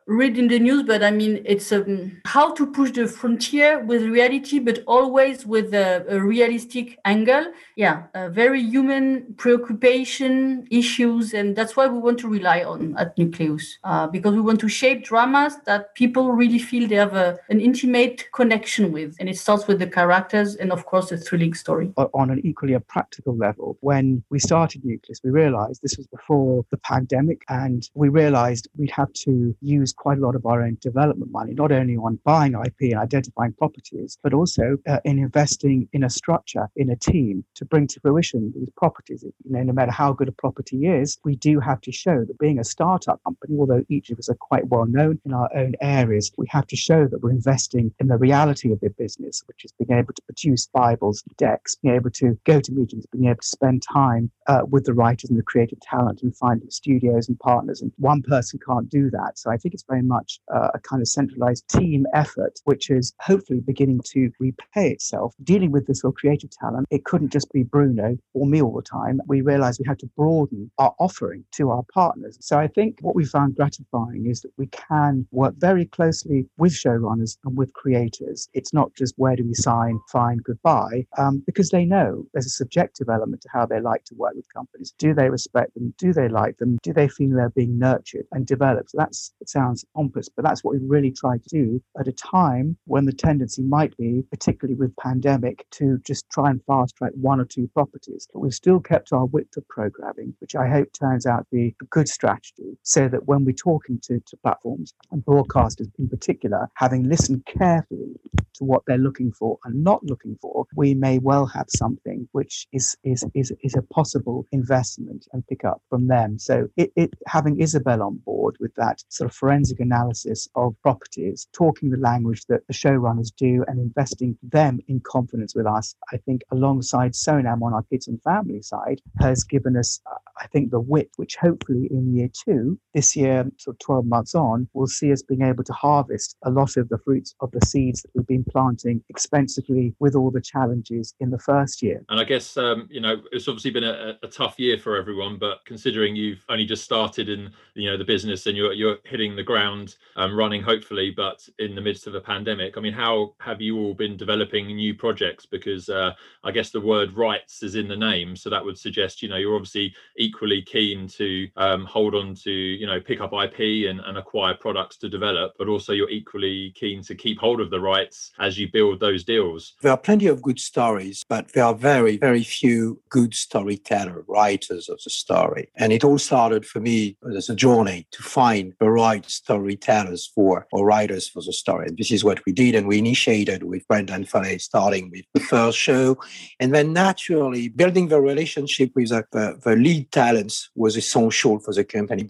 Read 0.07 0.37
in 0.37 0.47
the 0.49 0.59
news, 0.59 0.83
but 0.83 1.01
I 1.01 1.09
mean, 1.09 1.41
it's 1.45 1.71
um, 1.71 2.21
how 2.25 2.53
to 2.53 2.67
push 2.67 2.91
the 2.91 3.07
frontier 3.07 3.83
with 3.83 4.03
reality, 4.03 4.59
but 4.59 4.83
always 4.85 5.47
with 5.47 5.73
a, 5.73 6.05
a 6.07 6.21
realistic 6.21 6.99
angle. 7.05 7.51
Yeah, 7.75 8.03
very 8.29 8.61
human 8.61 9.33
preoccupation 9.37 10.67
issues, 10.69 11.33
and 11.33 11.55
that's 11.55 11.75
why 11.75 11.87
we 11.87 11.97
want 11.97 12.19
to 12.19 12.27
rely 12.27 12.63
on 12.63 12.95
at 12.99 13.17
Nucleus 13.17 13.79
uh, 13.83 14.05
because 14.05 14.35
we 14.35 14.41
want 14.41 14.59
to 14.59 14.69
shape 14.69 15.03
dramas 15.03 15.57
that 15.65 15.95
people 15.95 16.33
really 16.33 16.59
feel 16.59 16.87
they 16.87 16.95
have 16.97 17.15
a, 17.15 17.39
an 17.49 17.59
intimate 17.59 18.27
connection 18.31 18.91
with, 18.91 19.15
and 19.19 19.27
it 19.27 19.39
starts 19.39 19.65
with 19.65 19.79
the 19.79 19.87
characters 19.87 20.55
and 20.55 20.71
of 20.71 20.85
course 20.85 21.11
a 21.11 21.17
thrilling 21.17 21.55
story. 21.55 21.91
on 21.97 22.29
an 22.29 22.41
equally 22.43 22.73
a 22.73 22.79
practical 22.79 23.35
level. 23.35 23.75
When 23.81 24.23
we 24.29 24.37
started 24.37 24.85
Nucleus, 24.85 25.19
we 25.23 25.31
realized 25.31 25.81
this 25.81 25.97
was 25.97 26.05
before 26.05 26.63
the 26.69 26.77
pandemic, 26.77 27.41
and 27.49 27.89
we 27.95 28.09
realized 28.09 28.67
we'd 28.77 28.91
have 28.91 29.11
to 29.25 29.55
use 29.61 29.94
quite 29.95 30.17
a 30.17 30.21
lot 30.21 30.35
of 30.35 30.45
our 30.45 30.63
own 30.63 30.77
development 30.81 31.31
money, 31.31 31.53
not 31.53 31.71
only 31.71 31.95
on 31.95 32.19
buying 32.23 32.53
IP 32.53 32.91
and 32.91 32.95
identifying 32.95 33.53
properties, 33.53 34.17
but 34.23 34.33
also 34.33 34.77
uh, 34.87 34.99
in 35.05 35.19
investing 35.19 35.87
in 35.93 36.03
a 36.03 36.09
structure, 36.09 36.67
in 36.75 36.89
a 36.89 36.95
team 36.95 37.43
to 37.55 37.65
bring 37.65 37.87
to 37.87 37.99
fruition 37.99 38.53
these 38.55 38.69
properties. 38.77 39.23
You 39.23 39.51
know, 39.51 39.63
no 39.63 39.73
matter 39.73 39.91
how 39.91 40.13
good 40.13 40.27
a 40.27 40.31
property 40.31 40.87
is, 40.87 41.17
we 41.23 41.35
do 41.35 41.59
have 41.59 41.81
to 41.81 41.91
show 41.91 42.25
that 42.25 42.39
being 42.39 42.59
a 42.59 42.63
startup 42.63 43.23
company, 43.23 43.57
although 43.59 43.83
each 43.89 44.09
of 44.09 44.19
us 44.19 44.29
are 44.29 44.35
quite 44.35 44.67
well 44.67 44.85
known 44.85 45.19
in 45.25 45.33
our 45.33 45.49
own 45.55 45.73
areas, 45.81 46.31
we 46.37 46.47
have 46.49 46.67
to 46.67 46.75
show 46.75 47.07
that 47.07 47.21
we're 47.21 47.31
investing 47.31 47.93
in 47.99 48.07
the 48.07 48.17
reality 48.17 48.71
of 48.71 48.79
the 48.81 48.89
business, 48.89 49.43
which 49.47 49.65
is 49.65 49.73
being 49.79 49.97
able 49.97 50.13
to 50.13 50.21
produce 50.23 50.67
Bibles, 50.67 51.23
decks, 51.37 51.75
being 51.75 51.95
able 51.95 52.11
to 52.11 52.37
go 52.45 52.59
to 52.59 52.71
meetings, 52.71 53.05
being 53.11 53.25
able 53.25 53.41
to 53.41 53.47
spend 53.47 53.81
time 53.81 54.31
uh, 54.47 54.61
with 54.69 54.85
the 54.85 54.93
writers 54.93 55.29
and 55.29 55.39
the 55.39 55.43
creative 55.43 55.79
talent 55.81 56.21
and 56.21 56.35
finding 56.35 56.69
studios 56.69 57.27
and 57.27 57.39
partners. 57.39 57.81
And 57.81 57.91
one 57.97 58.21
person 58.21 58.59
can't 58.65 58.89
do 58.89 59.09
that. 59.11 59.37
So 59.37 59.51
I 59.51 59.57
think 59.57 59.73
it's 59.73 59.84
very 59.87 60.01
much 60.01 60.39
uh, 60.53 60.69
a 60.73 60.79
kind 60.79 61.01
of 61.01 61.07
centralized 61.07 61.67
team 61.69 62.05
effort, 62.13 62.59
which 62.65 62.89
is 62.89 63.13
hopefully 63.21 63.59
beginning 63.59 64.01
to 64.05 64.31
repay 64.39 64.91
itself. 64.91 65.33
Dealing 65.43 65.71
with 65.71 65.87
this 65.87 66.01
sort 66.01 66.13
of 66.13 66.17
creative 66.17 66.51
talent, 66.51 66.87
it 66.89 67.05
couldn't 67.05 67.31
just 67.31 67.51
be 67.51 67.63
Bruno 67.63 68.17
or 68.33 68.45
me 68.45 68.61
all 68.61 68.75
the 68.75 68.81
time. 68.81 69.21
We 69.27 69.41
realized 69.41 69.79
we 69.79 69.87
had 69.87 69.99
to 69.99 70.09
broaden 70.15 70.71
our 70.77 70.93
offering 70.99 71.43
to 71.53 71.69
our 71.69 71.83
partners. 71.93 72.37
So 72.41 72.59
I 72.59 72.67
think 72.67 72.97
what 73.01 73.15
we 73.15 73.25
found 73.25 73.55
gratifying 73.55 74.27
is 74.27 74.41
that 74.41 74.51
we 74.57 74.67
can 74.67 75.27
work 75.31 75.55
very 75.57 75.85
closely 75.85 76.47
with 76.57 76.73
showrunners 76.73 77.37
and 77.45 77.57
with 77.57 77.73
creators. 77.73 78.49
It's 78.53 78.73
not 78.73 78.93
just 78.95 79.13
where 79.17 79.35
do 79.35 79.43
we 79.45 79.53
sign, 79.53 79.99
fine, 80.11 80.37
goodbye, 80.37 81.05
um, 81.17 81.43
because 81.45 81.69
they 81.69 81.85
know 81.85 82.25
there's 82.33 82.45
a 82.45 82.49
subjective 82.49 83.09
element 83.09 83.41
to 83.41 83.49
how 83.51 83.65
they 83.65 83.79
like 83.79 84.03
to 84.05 84.15
work 84.15 84.35
with 84.35 84.51
companies. 84.53 84.93
Do 84.97 85.13
they 85.13 85.29
respect 85.29 85.73
them? 85.73 85.93
Do 85.97 86.13
they 86.13 86.27
like 86.27 86.57
them? 86.57 86.77
Do 86.83 86.93
they 86.93 87.07
feel 87.07 87.35
they're 87.35 87.49
being 87.49 87.77
nurtured 87.77 88.25
and 88.31 88.45
developed? 88.45 88.91
So 88.91 89.05
sounds 89.45 89.74
sounds 89.75 89.85
pompous, 89.95 90.29
but 90.29 90.43
that's 90.43 90.63
what 90.63 90.75
we 90.75 90.79
really 90.85 91.11
try 91.11 91.37
to 91.37 91.49
do 91.49 91.81
at 91.99 92.07
a 92.07 92.11
time 92.11 92.77
when 92.85 93.05
the 93.05 93.13
tendency 93.13 93.61
might 93.61 93.95
be, 93.97 94.23
particularly 94.31 94.75
with 94.75 94.95
pandemic, 94.97 95.65
to 95.71 95.99
just 96.05 96.29
try 96.29 96.49
and 96.49 96.61
fast 96.65 96.95
track 96.95 97.11
one 97.15 97.39
or 97.39 97.45
two 97.45 97.69
properties. 97.73 98.27
But 98.33 98.39
we've 98.39 98.53
still 98.53 98.79
kept 98.79 99.11
our 99.13 99.25
width 99.25 99.57
of 99.57 99.67
programming, 99.67 100.33
which 100.39 100.55
I 100.55 100.67
hope 100.67 100.89
turns 100.93 101.25
out 101.25 101.39
to 101.49 101.55
be 101.55 101.75
a 101.81 101.85
good 101.85 102.07
strategy, 102.07 102.77
so 102.83 103.07
that 103.07 103.27
when 103.27 103.45
we're 103.45 103.53
talking 103.53 103.99
to, 104.03 104.19
to 104.19 104.37
platforms 104.37 104.93
and 105.11 105.23
broadcasters 105.23 105.91
in 105.99 106.07
particular, 106.07 106.67
having 106.75 107.03
listened 107.03 107.45
carefully 107.45 108.15
to 108.55 108.63
what 108.63 108.83
they're 108.87 108.97
looking 108.97 109.31
for 109.31 109.57
and 109.65 109.83
not 109.83 110.03
looking 110.03 110.37
for, 110.41 110.65
we 110.75 110.93
may 110.93 111.19
well 111.19 111.45
have 111.45 111.67
something 111.69 112.27
which 112.31 112.67
is 112.71 112.95
is 113.03 113.23
is, 113.33 113.51
is 113.63 113.75
a 113.75 113.81
possible 113.81 114.45
investment 114.51 115.27
and 115.33 115.45
pick 115.47 115.63
up 115.63 115.81
from 115.89 116.07
them. 116.07 116.39
So 116.39 116.67
it, 116.77 116.91
it 116.95 117.13
having 117.27 117.59
Isabel 117.59 118.01
on 118.01 118.17
board 118.25 118.57
with 118.59 118.73
that 118.75 119.03
sort 119.09 119.29
of 119.29 119.35
forensic 119.35 119.79
analysis 119.79 120.47
of 120.55 120.75
properties, 120.81 121.47
talking 121.53 121.89
the 121.89 121.97
language 121.97 122.45
that 122.49 122.65
the 122.67 122.73
showrunners 122.73 123.31
do 123.35 123.63
and 123.67 123.79
investing 123.79 124.37
them 124.43 124.79
in 124.87 124.99
confidence 125.01 125.55
with 125.55 125.65
us, 125.65 125.95
I 126.11 126.17
think 126.17 126.41
alongside 126.51 127.13
Sonam 127.13 127.61
on 127.61 127.73
our 127.73 127.83
kids 127.83 128.07
and 128.07 128.21
family 128.21 128.61
side 128.61 129.01
has 129.19 129.43
given 129.43 129.77
us 129.77 129.99
I 130.37 130.47
think 130.47 130.71
the 130.71 130.79
width, 130.79 131.13
which 131.17 131.35
hopefully 131.35 131.87
in 131.91 132.15
year 132.15 132.29
two, 132.45 132.79
this 132.93 133.15
year, 133.15 133.49
sort 133.57 133.75
of 133.75 133.79
12 133.79 134.05
months 134.05 134.35
on, 134.35 134.67
will 134.73 134.87
see 134.87 135.11
us 135.11 135.21
being 135.21 135.41
able 135.41 135.63
to 135.63 135.73
harvest 135.73 136.35
a 136.43 136.49
lot 136.49 136.77
of 136.77 136.89
the 136.89 136.97
fruits 136.97 137.35
of 137.41 137.51
the 137.51 137.65
seeds 137.65 138.01
that 138.01 138.09
we've 138.13 138.27
been 138.27 138.45
planting 138.45 139.03
expensively 139.09 139.95
with 139.99 140.15
all 140.15 140.31
the 140.31 140.41
challenges 140.41 141.13
in 141.19 141.29
the 141.29 141.39
first 141.39 141.81
year. 141.81 142.03
And 142.09 142.19
I 142.19 142.23
guess, 142.23 142.57
um, 142.57 142.87
you 142.89 143.01
know, 143.01 143.21
it's 143.31 143.47
obviously 143.47 143.71
been 143.71 143.83
a, 143.83 144.17
a, 144.23 144.27
tough 144.27 144.59
year 144.59 144.77
for 144.77 144.97
everyone, 144.97 145.37
but 145.37 145.59
considering 145.65 146.15
you've 146.15 146.43
only 146.49 146.65
just 146.65 146.83
started 146.83 147.29
in, 147.29 147.51
you 147.73 147.89
know, 147.89 147.97
the 147.97 148.03
business 148.03 148.47
and 148.47 148.57
you're, 148.57 148.73
you're 148.73 148.97
hitting 149.05 149.35
the 149.35 149.43
ground 149.43 149.95
um, 150.17 150.35
running, 150.35 150.61
hopefully, 150.61 151.13
but 151.15 151.47
in 151.59 151.75
the 151.75 151.81
midst 151.81 152.07
of 152.07 152.15
a 152.15 152.21
pandemic, 152.21 152.77
I 152.77 152.81
mean, 152.81 152.93
how 152.93 153.35
have 153.39 153.61
you 153.61 153.77
all 153.77 153.93
been 153.93 154.17
developing 154.17 154.67
new 154.67 154.93
projects? 154.93 155.45
Because 155.45 155.87
uh, 155.87 156.11
I 156.43 156.51
guess 156.51 156.71
the 156.71 156.81
word 156.81 157.15
rights 157.15 157.63
is 157.63 157.75
in 157.75 157.87
the 157.87 157.95
name. 157.95 158.35
So 158.35 158.49
that 158.49 158.63
would 158.63 158.77
suggest, 158.77 159.21
you 159.21 159.29
know, 159.29 159.37
you're 159.37 159.55
obviously 159.55 159.93
equally 160.25 160.61
keen 160.61 161.07
to 161.07 161.47
um, 161.55 161.85
hold 161.85 162.15
on 162.15 162.35
to, 162.35 162.51
you 162.51 162.87
know, 162.87 162.99
pick 162.99 163.21
up 163.21 163.31
IP 163.33 163.89
and, 163.89 163.99
and 164.01 164.17
acquire 164.17 164.55
products 164.55 164.97
to 164.97 165.09
develop, 165.09 165.53
but 165.57 165.67
also 165.67 165.93
you're 165.93 166.09
equally 166.09 166.73
keen 166.75 167.03
to 167.03 167.15
keep 167.15 167.39
hold 167.39 167.61
of 167.61 167.69
the 167.69 167.79
rights 167.79 168.31
as 168.39 168.57
you 168.57 168.67
build 168.71 168.99
those 168.99 169.23
deals. 169.23 169.73
There 169.81 169.91
are 169.91 169.97
plenty 169.97 170.27
of 170.27 170.41
good 170.41 170.59
stories, 170.59 171.23
but 171.29 171.53
there 171.53 171.63
are 171.63 171.75
very, 171.75 172.17
very 172.17 172.43
few 172.43 173.01
good 173.09 173.33
storyteller 173.33 174.23
writers 174.27 174.89
of 174.89 174.99
the 175.03 175.09
story. 175.09 175.69
And 175.75 175.93
it 175.93 176.03
all 176.03 176.17
started 176.17 176.65
for 176.65 176.79
me 176.79 177.17
as 177.35 177.49
a 177.49 177.55
journey 177.55 178.07
to 178.11 178.23
find 178.23 178.73
the 178.79 178.89
right 178.89 179.25
storytellers 179.29 180.31
for 180.33 180.67
or 180.71 180.85
writers 180.85 181.29
for 181.29 181.41
the 181.41 181.53
story. 181.53 181.87
And 181.87 181.97
this 181.97 182.11
is 182.11 182.23
what 182.23 182.43
we 182.45 182.51
did. 182.51 182.75
And 182.75 182.87
we 182.87 182.97
initiated 182.97 183.63
with 183.63 183.87
Brendan 183.87 184.25
Foley, 184.25 184.59
starting 184.59 185.11
with 185.11 185.25
the 185.33 185.39
first 185.39 185.77
show. 185.77 186.17
And 186.59 186.73
then 186.73 186.93
naturally 186.93 187.69
building 187.69 188.07
the 188.07 188.21
relationship 188.21 188.91
with 188.95 189.09
the, 189.09 189.25
the, 189.31 189.59
the 189.63 189.75
lead 189.75 190.11
talents 190.15 190.69
was 190.75 190.95
essential 190.95 191.59
for 191.59 191.73
the 191.73 191.83
company. 191.83 192.29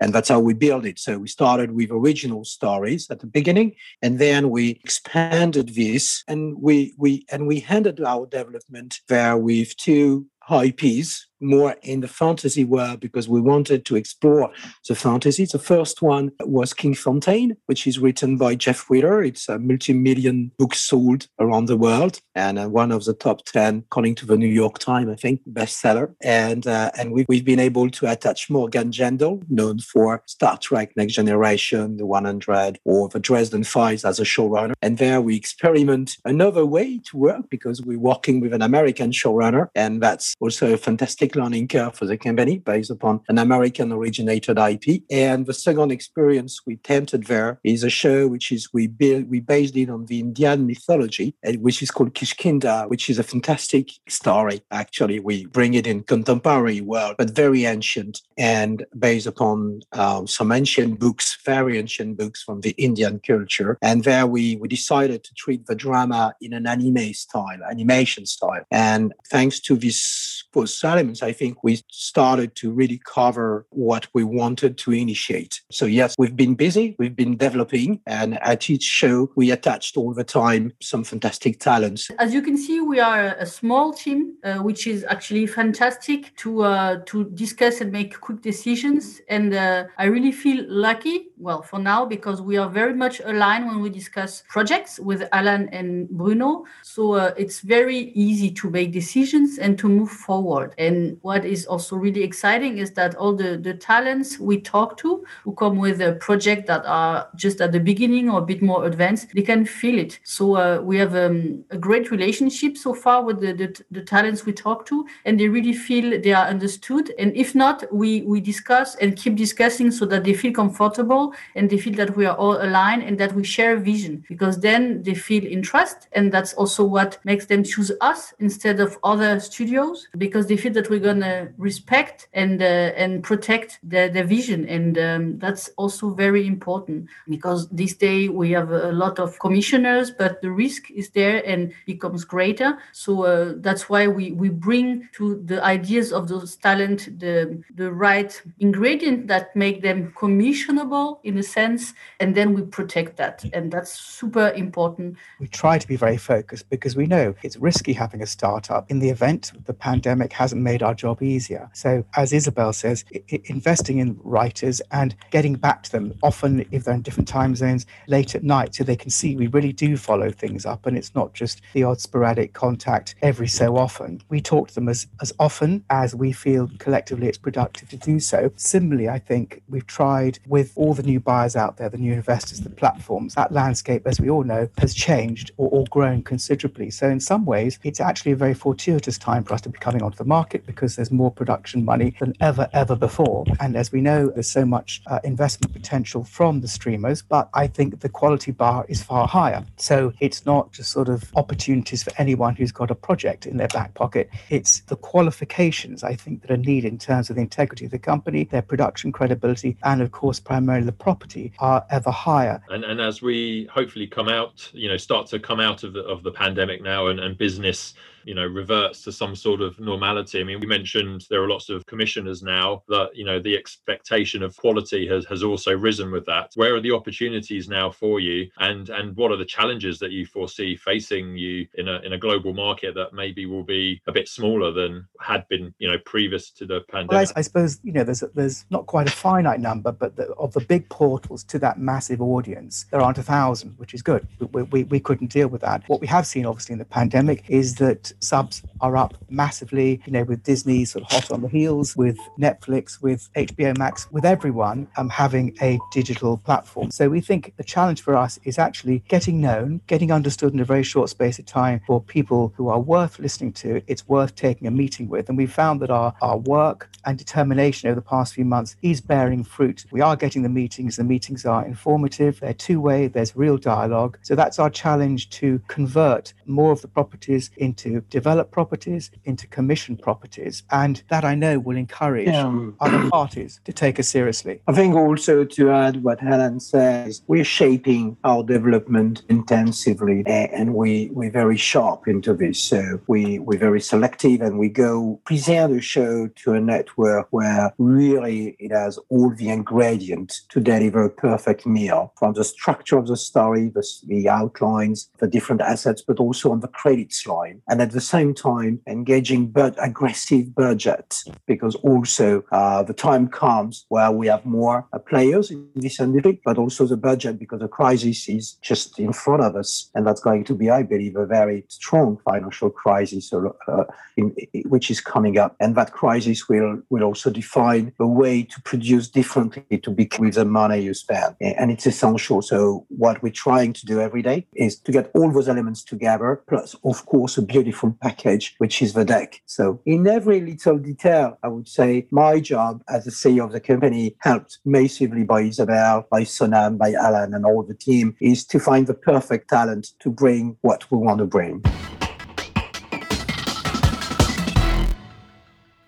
And 0.00 0.12
that's 0.12 0.28
how 0.28 0.40
we 0.40 0.54
built 0.54 0.84
it. 0.84 0.98
So 0.98 1.18
we 1.18 1.28
started 1.28 1.72
with 1.72 1.90
original 1.90 2.44
stories 2.44 3.10
at 3.10 3.20
the 3.20 3.26
beginning, 3.26 3.74
and 4.02 4.18
then 4.18 4.50
we 4.50 4.80
expanded 4.84 5.70
this 5.70 6.24
and 6.28 6.40
we 6.60 6.94
we 6.98 7.24
and 7.32 7.46
we 7.46 7.60
handed 7.60 8.00
our 8.00 8.26
development 8.26 9.00
there 9.08 9.36
with 9.36 9.76
two 9.76 10.26
IPs 10.50 11.28
more 11.42 11.76
in 11.82 12.00
the 12.00 12.08
fantasy 12.08 12.64
world 12.64 13.00
because 13.00 13.28
we 13.28 13.40
wanted 13.40 13.84
to 13.86 13.96
explore 13.96 14.50
the 14.88 14.94
fantasy. 14.94 15.44
The 15.44 15.58
first 15.58 16.02
one 16.02 16.32
was 16.40 16.72
Kingfountain, 16.72 17.56
which 17.66 17.86
is 17.86 17.98
written 17.98 18.36
by 18.36 18.54
Jeff 18.54 18.88
Wheeler. 18.88 19.22
It's 19.22 19.48
a 19.48 19.58
multi-million 19.58 20.52
book 20.58 20.74
sold 20.74 21.26
around 21.38 21.66
the 21.66 21.76
world 21.76 22.20
and 22.34 22.58
uh, 22.58 22.68
one 22.68 22.92
of 22.92 23.04
the 23.04 23.14
top 23.14 23.44
10, 23.44 23.84
according 23.86 24.14
to 24.16 24.26
the 24.26 24.36
New 24.36 24.46
York 24.46 24.78
Times, 24.78 25.10
I 25.10 25.16
think, 25.16 25.40
bestseller. 25.50 26.14
And 26.22 26.66
uh, 26.66 26.90
and 26.98 27.12
we, 27.12 27.24
we've 27.28 27.44
been 27.44 27.58
able 27.58 27.90
to 27.90 28.10
attach 28.10 28.48
Morgan 28.50 28.90
Gendel, 28.90 29.42
known 29.48 29.78
for 29.80 30.22
Star 30.26 30.56
Trek 30.58 30.92
Next 30.96 31.14
Generation, 31.14 31.96
The 31.96 32.06
100, 32.06 32.78
or 32.84 33.08
The 33.08 33.20
Dresden 33.20 33.64
Files 33.64 34.04
as 34.04 34.20
a 34.20 34.24
showrunner. 34.24 34.72
And 34.82 34.98
there 34.98 35.20
we 35.20 35.36
experiment 35.36 36.16
another 36.24 36.64
way 36.64 36.98
to 37.06 37.16
work 37.16 37.50
because 37.50 37.82
we're 37.82 37.98
working 37.98 38.40
with 38.40 38.52
an 38.52 38.62
American 38.62 39.10
showrunner. 39.10 39.68
And 39.74 40.02
that's 40.02 40.34
also 40.40 40.72
a 40.72 40.76
fantastic 40.76 41.31
learning 41.36 41.68
curve 41.68 41.94
for 41.94 42.06
the 42.06 42.16
company 42.16 42.58
based 42.58 42.90
upon 42.90 43.20
an 43.28 43.38
American 43.38 43.92
originated 43.92 44.58
IP. 44.58 45.02
And 45.10 45.46
the 45.46 45.54
second 45.54 45.92
experience 45.92 46.60
we 46.66 46.76
tempted 46.76 47.24
there 47.26 47.60
is 47.64 47.84
a 47.84 47.90
show 47.90 48.28
which 48.28 48.52
is 48.52 48.72
we 48.72 48.86
built, 48.86 49.26
we 49.28 49.40
based 49.40 49.76
it 49.76 49.90
on 49.90 50.06
the 50.06 50.20
Indian 50.20 50.66
mythology, 50.66 51.34
which 51.58 51.82
is 51.82 51.90
called 51.90 52.14
Kishkinda, 52.14 52.88
which 52.88 53.08
is 53.10 53.18
a 53.18 53.22
fantastic 53.22 53.90
story. 54.08 54.62
Actually, 54.70 55.20
we 55.20 55.46
bring 55.46 55.74
it 55.74 55.86
in 55.86 56.02
contemporary 56.02 56.80
world, 56.80 57.16
but 57.18 57.30
very 57.30 57.64
ancient 57.64 58.20
and 58.36 58.84
based 58.98 59.26
upon 59.26 59.80
um, 59.92 60.26
some 60.26 60.52
ancient 60.52 60.98
books, 60.98 61.38
very 61.44 61.78
ancient 61.78 62.18
books 62.18 62.42
from 62.42 62.60
the 62.60 62.70
Indian 62.78 63.20
culture. 63.20 63.78
And 63.82 64.04
there 64.04 64.26
we, 64.26 64.56
we 64.56 64.68
decided 64.68 65.24
to 65.24 65.34
treat 65.34 65.66
the 65.66 65.74
drama 65.74 66.34
in 66.40 66.52
an 66.52 66.66
anime 66.66 67.12
style, 67.14 67.58
animation 67.70 68.26
style. 68.26 68.64
And 68.70 69.12
thanks 69.28 69.60
to 69.60 69.76
this 69.76 70.44
post 70.52 70.82
elements, 70.84 71.21
I 71.22 71.32
think 71.32 71.62
we 71.62 71.80
started 71.90 72.54
to 72.56 72.72
really 72.72 73.00
cover 73.04 73.66
what 73.70 74.06
we 74.14 74.24
wanted 74.24 74.78
to 74.78 74.92
initiate. 74.92 75.60
So, 75.70 75.86
yes, 75.86 76.14
we've 76.18 76.36
been 76.36 76.54
busy, 76.54 76.96
we've 76.98 77.16
been 77.16 77.36
developing, 77.36 78.00
and 78.06 78.42
at 78.42 78.68
each 78.70 78.82
show, 78.82 79.30
we 79.36 79.50
attached 79.50 79.96
all 79.96 80.14
the 80.14 80.24
time 80.24 80.72
some 80.80 81.04
fantastic 81.04 81.60
talents. 81.60 82.10
As 82.18 82.34
you 82.34 82.42
can 82.42 82.56
see, 82.56 82.80
we 82.80 83.00
are 83.00 83.34
a 83.38 83.46
small 83.46 83.92
team, 83.92 84.34
uh, 84.44 84.58
which 84.58 84.86
is 84.86 85.04
actually 85.08 85.46
fantastic 85.46 86.34
to 86.36 86.62
uh, 86.62 87.00
to 87.06 87.24
discuss 87.30 87.80
and 87.80 87.92
make 87.92 88.20
quick 88.20 88.40
decisions. 88.42 89.20
And 89.28 89.54
uh, 89.54 89.84
I 89.98 90.04
really 90.06 90.32
feel 90.32 90.64
lucky, 90.68 91.31
well, 91.42 91.60
for 91.60 91.80
now, 91.80 92.06
because 92.06 92.40
we 92.40 92.56
are 92.56 92.68
very 92.68 92.94
much 92.94 93.20
aligned 93.24 93.66
when 93.66 93.80
we 93.80 93.90
discuss 93.90 94.44
projects 94.48 95.00
with 95.00 95.28
Alan 95.32 95.68
and 95.70 96.08
Bruno. 96.08 96.64
So 96.82 97.14
uh, 97.14 97.34
it's 97.36 97.60
very 97.60 98.12
easy 98.14 98.50
to 98.52 98.70
make 98.70 98.92
decisions 98.92 99.58
and 99.58 99.76
to 99.78 99.88
move 99.88 100.10
forward. 100.10 100.72
And 100.78 101.18
what 101.22 101.44
is 101.44 101.66
also 101.66 101.96
really 101.96 102.22
exciting 102.22 102.78
is 102.78 102.92
that 102.92 103.16
all 103.16 103.34
the, 103.34 103.56
the 103.56 103.74
talents 103.74 104.38
we 104.38 104.60
talk 104.60 104.96
to 104.98 105.24
who 105.42 105.52
come 105.54 105.78
with 105.78 106.00
a 106.00 106.12
project 106.12 106.68
that 106.68 106.86
are 106.86 107.28
just 107.34 107.60
at 107.60 107.72
the 107.72 107.80
beginning 107.80 108.30
or 108.30 108.38
a 108.38 108.46
bit 108.46 108.62
more 108.62 108.86
advanced, 108.86 109.34
they 109.34 109.42
can 109.42 109.66
feel 109.66 109.98
it. 109.98 110.20
So 110.22 110.56
uh, 110.56 110.80
we 110.80 110.96
have 110.98 111.16
um, 111.16 111.64
a 111.70 111.76
great 111.76 112.12
relationship 112.12 112.76
so 112.76 112.94
far 112.94 113.24
with 113.24 113.40
the, 113.40 113.52
the, 113.52 113.84
the, 113.90 114.02
talents 114.02 114.44
we 114.44 114.52
talk 114.52 114.84
to, 114.86 115.06
and 115.24 115.40
they 115.40 115.48
really 115.48 115.72
feel 115.72 116.20
they 116.20 116.32
are 116.32 116.46
understood. 116.46 117.12
And 117.18 117.34
if 117.34 117.54
not, 117.54 117.92
we, 117.92 118.22
we 118.22 118.40
discuss 118.40 118.94
and 118.96 119.16
keep 119.16 119.36
discussing 119.36 119.90
so 119.90 120.04
that 120.06 120.22
they 120.22 120.34
feel 120.34 120.52
comfortable 120.52 121.31
and 121.54 121.70
they 121.70 121.78
feel 121.78 121.94
that 121.94 122.16
we 122.16 122.26
are 122.26 122.36
all 122.36 122.62
aligned 122.62 123.02
and 123.02 123.18
that 123.18 123.32
we 123.34 123.44
share 123.44 123.76
vision 123.76 124.24
because 124.28 124.60
then 124.60 125.02
they 125.02 125.14
feel 125.14 125.44
in 125.44 125.62
trust 125.62 126.08
And 126.12 126.32
that's 126.32 126.54
also 126.54 126.84
what 126.84 127.18
makes 127.24 127.46
them 127.46 127.62
choose 127.64 127.92
us 128.00 128.34
instead 128.38 128.80
of 128.80 128.98
other 129.02 129.40
studios 129.40 130.08
because 130.18 130.46
they 130.46 130.56
feel 130.56 130.72
that 130.72 130.90
we're 130.90 131.00
going 131.00 131.20
to 131.20 131.52
respect 131.58 132.28
and 132.32 132.62
uh, 132.62 133.02
and 133.02 133.22
protect 133.22 133.78
their, 133.82 134.08
their 134.08 134.24
vision 134.24 134.66
and 134.68 134.98
um, 134.98 135.38
that's 135.38 135.68
also 135.76 136.10
very 136.14 136.46
important 136.46 137.08
because 137.28 137.68
this 137.68 137.94
day 137.94 138.28
we 138.28 138.50
have 138.50 138.70
a 138.70 138.92
lot 138.92 139.18
of 139.18 139.38
commissioners 139.38 140.10
but 140.10 140.40
the 140.42 140.50
risk 140.50 140.90
is 140.90 141.10
there 141.10 141.42
and 141.46 141.72
becomes 141.86 142.24
greater. 142.24 142.78
So 142.92 143.24
uh, 143.24 143.54
that's 143.56 143.88
why 143.88 144.06
we 144.08 144.32
we 144.32 144.48
bring 144.48 145.08
to 145.12 145.42
the 145.44 145.62
ideas 145.64 146.12
of 146.12 146.28
those 146.28 146.56
talent 146.56 147.18
the 147.18 147.62
the 147.74 147.92
right 147.92 148.32
ingredient 148.60 149.26
that 149.28 149.54
make 149.56 149.82
them 149.82 150.12
commissionable 150.16 151.18
in 151.24 151.38
a 151.38 151.42
sense 151.42 151.94
and 152.20 152.34
then 152.34 152.54
we 152.54 152.62
protect 152.62 153.16
that 153.16 153.44
and 153.52 153.70
that's 153.70 153.92
super 153.92 154.48
important 154.50 155.16
we 155.40 155.46
try 155.48 155.78
to 155.78 155.86
be 155.86 155.96
very 155.96 156.16
focused 156.16 156.68
because 156.70 156.96
we 156.96 157.06
know 157.06 157.34
it's 157.42 157.56
risky 157.56 157.92
having 157.92 158.22
a 158.22 158.26
startup 158.26 158.90
in 158.90 158.98
the 158.98 159.08
event 159.10 159.52
the 159.64 159.74
pandemic 159.74 160.32
hasn't 160.32 160.62
made 160.62 160.82
our 160.82 160.94
job 160.94 161.22
easier. 161.22 161.68
So, 161.72 162.04
as 162.16 162.32
Isabel 162.32 162.72
says, 162.72 163.04
I- 163.14 163.40
investing 163.44 163.98
in 163.98 164.18
writers 164.22 164.80
and 164.90 165.14
getting 165.30 165.54
back 165.54 165.82
to 165.84 165.92
them, 165.92 166.14
often 166.22 166.66
if 166.70 166.84
they're 166.84 166.94
in 166.94 167.02
different 167.02 167.28
time 167.28 167.54
zones, 167.54 167.86
late 168.06 168.34
at 168.34 168.42
night, 168.42 168.74
so 168.74 168.84
they 168.84 168.96
can 168.96 169.10
see 169.10 169.36
we 169.36 169.46
really 169.48 169.72
do 169.72 169.96
follow 169.96 170.30
things 170.30 170.66
up 170.66 170.86
and 170.86 170.96
it's 170.96 171.14
not 171.14 171.34
just 171.34 171.60
the 171.72 171.84
odd 171.84 172.00
sporadic 172.00 172.52
contact 172.52 173.14
every 173.22 173.48
so 173.48 173.76
often. 173.76 174.20
We 174.28 174.40
talk 174.40 174.68
to 174.68 174.74
them 174.74 174.88
as, 174.88 175.06
as 175.20 175.32
often 175.38 175.84
as 175.90 176.14
we 176.14 176.32
feel 176.32 176.68
collectively 176.78 177.28
it's 177.28 177.38
productive 177.38 177.88
to 177.90 177.96
do 177.96 178.20
so. 178.20 178.50
Similarly, 178.56 179.08
I 179.08 179.18
think 179.18 179.62
we've 179.68 179.86
tried 179.86 180.38
with 180.46 180.72
all 180.76 180.94
the 180.94 181.01
the 181.02 181.10
new 181.10 181.20
buyers 181.20 181.56
out 181.56 181.76
there, 181.76 181.88
the 181.88 181.98
new 181.98 182.12
investors, 182.12 182.60
the 182.60 182.70
platforms, 182.70 183.34
that 183.34 183.52
landscape, 183.52 184.06
as 184.06 184.20
we 184.20 184.30
all 184.30 184.44
know, 184.44 184.68
has 184.78 184.94
changed 184.94 185.50
or, 185.56 185.68
or 185.70 185.84
grown 185.90 186.22
considerably. 186.22 186.90
So, 186.90 187.08
in 187.08 187.20
some 187.20 187.44
ways, 187.44 187.78
it's 187.82 188.00
actually 188.00 188.32
a 188.32 188.36
very 188.36 188.54
fortuitous 188.54 189.18
time 189.18 189.44
for 189.44 189.54
us 189.54 189.60
to 189.62 189.68
be 189.68 189.78
coming 189.78 190.02
onto 190.02 190.16
the 190.16 190.24
market 190.24 190.64
because 190.66 190.96
there's 190.96 191.10
more 191.10 191.30
production 191.30 191.84
money 191.84 192.14
than 192.20 192.34
ever, 192.40 192.68
ever 192.72 192.96
before. 192.96 193.44
And 193.60 193.76
as 193.76 193.92
we 193.92 194.00
know, 194.00 194.28
there's 194.28 194.50
so 194.50 194.64
much 194.64 195.02
uh, 195.06 195.20
investment 195.24 195.72
potential 195.72 196.24
from 196.24 196.60
the 196.60 196.68
streamers, 196.68 197.22
but 197.22 197.48
I 197.54 197.66
think 197.66 198.00
the 198.00 198.08
quality 198.08 198.52
bar 198.52 198.86
is 198.88 199.02
far 199.02 199.26
higher. 199.26 199.64
So, 199.76 200.12
it's 200.20 200.46
not 200.46 200.72
just 200.72 200.92
sort 200.92 201.08
of 201.08 201.24
opportunities 201.36 202.02
for 202.02 202.12
anyone 202.18 202.54
who's 202.56 202.72
got 202.72 202.90
a 202.90 202.94
project 202.94 203.46
in 203.46 203.56
their 203.56 203.68
back 203.68 203.94
pocket, 203.94 204.30
it's 204.50 204.80
the 204.82 204.96
qualifications 204.96 206.04
I 206.04 206.14
think 206.14 206.42
that 206.42 206.50
are 206.50 206.56
needed 206.56 206.92
in 206.92 206.98
terms 206.98 207.30
of 207.30 207.36
the 207.36 207.42
integrity 207.42 207.86
of 207.86 207.90
the 207.90 207.98
company, 207.98 208.44
their 208.44 208.62
production 208.62 209.12
credibility, 209.12 209.76
and 209.82 210.00
of 210.00 210.12
course, 210.12 210.38
primarily 210.38 210.86
the 210.86 210.91
property 210.92 211.52
are 211.58 211.84
ever 211.90 212.10
higher. 212.10 212.62
And, 212.68 212.84
and 212.84 213.00
as 213.00 213.22
we 213.22 213.68
hopefully 213.72 214.06
come 214.06 214.28
out, 214.28 214.68
you 214.72 214.88
know, 214.88 214.96
start 214.96 215.26
to 215.28 215.38
come 215.38 215.60
out 215.60 215.82
of 215.82 215.92
the, 215.92 216.04
of 216.04 216.22
the 216.22 216.32
pandemic 216.32 216.82
now 216.82 217.08
and, 217.08 217.20
and 217.20 217.36
business 217.36 217.94
you 218.24 218.34
know 218.34 218.46
reverts 218.46 219.02
to 219.02 219.12
some 219.12 219.34
sort 219.34 219.60
of 219.60 219.78
normality. 219.80 220.40
I 220.40 220.44
mean 220.44 220.60
we 220.60 220.66
mentioned 220.66 221.26
there 221.30 221.42
are 221.42 221.48
lots 221.48 221.68
of 221.68 221.86
commissioners 221.86 222.42
now 222.42 222.82
that 222.88 223.10
you 223.14 223.24
know 223.24 223.40
the 223.40 223.56
expectation 223.56 224.42
of 224.42 224.56
quality 224.56 225.06
has, 225.08 225.24
has 225.26 225.42
also 225.42 225.76
risen 225.76 226.10
with 226.10 226.26
that. 226.26 226.50
Where 226.54 226.74
are 226.74 226.80
the 226.80 226.92
opportunities 226.92 227.68
now 227.68 227.90
for 227.90 228.20
you? 228.20 228.48
And 228.58 228.88
and 228.90 229.16
what 229.16 229.32
are 229.32 229.36
the 229.36 229.44
challenges 229.44 229.98
that 229.98 230.12
you 230.12 230.26
foresee 230.26 230.76
facing 230.76 231.36
you 231.36 231.66
in 231.74 231.88
a 231.88 232.00
in 232.00 232.12
a 232.12 232.18
global 232.18 232.52
market 232.54 232.94
that 232.94 233.12
maybe 233.12 233.46
will 233.46 233.64
be 233.64 234.00
a 234.06 234.12
bit 234.12 234.28
smaller 234.28 234.72
than 234.72 235.06
had 235.20 235.46
been 235.48 235.74
you 235.78 235.90
know 235.90 235.98
previous 236.04 236.50
to 236.50 236.66
the 236.66 236.80
pandemic 236.90 237.10
well, 237.10 237.32
I, 237.36 237.38
I, 237.40 237.42
suppose 237.42 237.80
you 237.82 237.92
know 237.92 238.04
there's 238.04 238.22
a, 238.22 238.28
there's 238.28 238.64
not 238.70 238.86
quite 238.86 239.08
a 239.08 239.12
finite 239.12 239.60
number 239.60 239.92
but 239.92 240.16
the, 240.16 240.32
of 240.34 240.52
the 240.52 240.60
big 240.60 240.88
portals 240.88 241.44
to 241.44 241.58
that 241.60 241.78
massive 241.78 242.20
audience 242.20 242.86
there 242.90 243.00
aren't 243.00 243.18
a 243.18 243.22
thousand 243.22 243.74
which 243.78 243.94
is 243.94 244.02
good. 244.02 244.26
We, 244.52 244.62
we, 244.62 244.84
we 244.84 245.00
couldn't 245.00 245.32
deal 245.32 245.48
with 245.48 245.60
that. 245.62 245.82
What 245.88 246.00
we 246.00 246.06
have 246.06 246.26
seen 246.26 246.46
obviously 246.46 246.74
in 246.74 246.78
the 246.78 246.84
pandemic 246.84 247.44
is 247.48 247.76
that 247.76 248.11
subs 248.20 248.62
are 248.80 248.96
up 248.96 249.14
massively, 249.30 250.00
you 250.06 250.12
know, 250.12 250.24
with 250.24 250.42
Disney 250.42 250.84
sort 250.84 251.04
of 251.04 251.10
hot 251.10 251.30
on 251.30 251.42
the 251.42 251.48
heels, 251.48 251.96
with 251.96 252.18
Netflix, 252.38 253.00
with 253.02 253.28
HBO 253.34 253.76
Max, 253.76 254.10
with 254.10 254.24
everyone 254.24 254.88
um, 254.96 255.08
having 255.08 255.56
a 255.60 255.78
digital 255.92 256.36
platform. 256.38 256.90
So 256.90 257.08
we 257.08 257.20
think 257.20 257.54
the 257.56 257.64
challenge 257.64 258.02
for 258.02 258.16
us 258.16 258.38
is 258.44 258.58
actually 258.58 259.00
getting 259.08 259.40
known, 259.40 259.80
getting 259.86 260.10
understood 260.12 260.52
in 260.52 260.60
a 260.60 260.64
very 260.64 260.82
short 260.82 261.08
space 261.08 261.38
of 261.38 261.46
time 261.46 261.80
for 261.86 262.00
people 262.00 262.52
who 262.56 262.68
are 262.68 262.80
worth 262.80 263.18
listening 263.18 263.52
to, 263.54 263.82
it's 263.86 264.08
worth 264.08 264.34
taking 264.34 264.66
a 264.66 264.70
meeting 264.70 265.08
with. 265.08 265.28
And 265.28 265.38
we 265.38 265.46
found 265.46 265.80
that 265.80 265.90
our, 265.90 266.14
our 266.20 266.36
work 266.36 266.90
and 267.04 267.18
determination 267.18 267.88
over 267.88 267.96
the 267.96 268.02
past 268.02 268.34
few 268.34 268.44
months 268.44 268.76
is 268.82 269.00
bearing 269.00 269.44
fruit. 269.44 269.84
We 269.90 270.00
are 270.00 270.16
getting 270.16 270.42
the 270.42 270.48
meetings, 270.48 270.96
the 270.96 271.04
meetings 271.04 271.44
are 271.44 271.64
informative, 271.64 272.40
they're 272.40 272.54
two 272.54 272.80
way, 272.80 273.06
there's 273.08 273.36
real 273.36 273.56
dialogue. 273.56 274.18
So 274.22 274.34
that's 274.34 274.58
our 274.58 274.70
challenge 274.70 275.30
to 275.30 275.60
convert 275.68 276.32
more 276.46 276.72
of 276.72 276.82
the 276.82 276.88
properties 276.88 277.50
into 277.56 278.01
developed 278.10 278.50
properties, 278.50 279.10
into 279.24 279.46
commission 279.46 279.96
properties. 279.96 280.62
And 280.70 281.02
that 281.08 281.24
I 281.24 281.34
know 281.34 281.58
will 281.58 281.76
encourage 281.76 282.28
yeah. 282.28 282.70
other 282.80 283.10
parties 283.10 283.60
to 283.64 283.72
take 283.72 283.98
us 283.98 284.08
seriously. 284.08 284.60
I 284.66 284.72
think 284.72 284.94
also 284.94 285.44
to 285.44 285.70
add 285.70 286.02
what 286.02 286.22
Alan 286.22 286.60
says, 286.60 287.22
we're 287.26 287.44
shaping 287.44 288.16
our 288.24 288.42
development 288.42 289.22
intensively 289.28 290.22
eh, 290.26 290.48
and 290.52 290.74
we, 290.74 291.10
we're 291.12 291.30
very 291.30 291.56
sharp 291.56 292.08
into 292.08 292.34
this. 292.34 292.62
So 292.62 293.00
we, 293.06 293.38
we're 293.38 293.58
very 293.58 293.80
selective 293.80 294.40
and 294.40 294.58
we 294.58 294.68
go 294.68 295.20
present 295.24 295.76
a 295.76 295.80
show 295.80 296.28
to 296.28 296.52
a 296.54 296.60
network 296.60 297.28
where 297.30 297.72
really 297.78 298.56
it 298.58 298.72
has 298.72 298.98
all 299.08 299.30
the 299.34 299.48
ingredients 299.48 300.44
to 300.50 300.60
deliver 300.60 301.04
a 301.04 301.10
perfect 301.10 301.66
meal 301.66 302.12
from 302.18 302.32
the 302.34 302.44
structure 302.44 302.98
of 302.98 303.06
the 303.06 303.16
story, 303.16 303.68
the, 303.68 303.86
the 304.06 304.28
outlines, 304.28 305.10
the 305.18 305.28
different 305.28 305.60
assets, 305.60 306.02
but 306.02 306.18
also 306.18 306.50
on 306.50 306.60
the 306.60 306.68
credits 306.68 307.26
line. 307.26 307.62
And 307.68 307.80
at 307.80 307.91
the 307.92 308.00
same 308.00 308.34
time, 308.34 308.80
engaging 308.86 309.48
but 309.48 309.74
aggressive 309.78 310.54
budget 310.54 311.22
because 311.46 311.74
also 311.76 312.44
uh, 312.52 312.82
the 312.82 312.94
time 312.94 313.28
comes 313.28 313.86
where 313.88 314.10
we 314.10 314.26
have 314.26 314.44
more 314.44 314.86
uh, 314.92 314.98
players 314.98 315.50
in 315.50 315.68
this 315.74 316.00
industry, 316.00 316.40
but 316.44 316.58
also 316.58 316.86
the 316.86 316.96
budget 316.96 317.38
because 317.38 317.60
the 317.60 317.68
crisis 317.68 318.28
is 318.28 318.54
just 318.62 318.98
in 318.98 319.12
front 319.12 319.42
of 319.42 319.56
us. 319.56 319.90
And 319.94 320.06
that's 320.06 320.20
going 320.20 320.44
to 320.44 320.54
be, 320.54 320.70
I 320.70 320.82
believe, 320.82 321.16
a 321.16 321.26
very 321.26 321.64
strong 321.68 322.18
financial 322.24 322.70
crisis 322.70 323.32
uh, 323.32 323.84
in, 324.16 324.34
in, 324.52 324.62
which 324.68 324.90
is 324.90 325.00
coming 325.00 325.38
up. 325.38 325.56
And 325.60 325.74
that 325.76 325.92
crisis 325.92 326.48
will, 326.48 326.82
will 326.90 327.02
also 327.02 327.30
define 327.30 327.92
a 327.98 328.06
way 328.06 328.42
to 328.42 328.60
produce 328.62 329.08
differently 329.08 329.78
to 329.78 329.90
be 329.90 330.08
with 330.18 330.34
the 330.34 330.44
money 330.44 330.80
you 330.80 330.94
spend. 330.94 331.36
And 331.40 331.70
it's 331.70 331.86
essential. 331.86 332.42
So 332.42 332.86
what 332.88 333.22
we're 333.22 333.32
trying 333.32 333.72
to 333.74 333.86
do 333.86 334.00
every 334.00 334.22
day 334.22 334.46
is 334.54 334.78
to 334.80 334.92
get 334.92 335.10
all 335.14 335.30
those 335.32 335.48
elements 335.48 335.82
together, 335.82 336.42
plus, 336.48 336.76
of 336.84 337.06
course, 337.06 337.38
a 337.38 337.42
beautiful 337.42 337.81
package, 337.90 338.54
which 338.58 338.80
is 338.80 338.92
the 338.92 339.04
deck. 339.04 339.42
So 339.46 339.80
in 339.84 340.06
every 340.06 340.40
little 340.40 340.78
detail, 340.78 341.38
I 341.42 341.48
would 341.48 341.66
say 341.66 342.06
my 342.10 342.38
job 342.38 342.82
as 342.88 343.04
the 343.04 343.10
CEO 343.10 343.44
of 343.44 343.52
the 343.52 343.60
company 343.60 344.14
helped 344.20 344.58
massively 344.64 345.24
by 345.24 345.42
Isabel, 345.42 346.06
by 346.10 346.22
Sonam, 346.22 346.78
by 346.78 346.92
Alan 346.92 347.34
and 347.34 347.44
all 347.44 347.64
the 347.64 347.74
team 347.74 348.16
is 348.20 348.44
to 348.46 348.60
find 348.60 348.86
the 348.86 348.94
perfect 348.94 349.50
talent 349.50 349.92
to 350.00 350.10
bring 350.10 350.56
what 350.60 350.88
we 350.90 350.98
want 350.98 351.18
to 351.18 351.26
bring. 351.26 351.62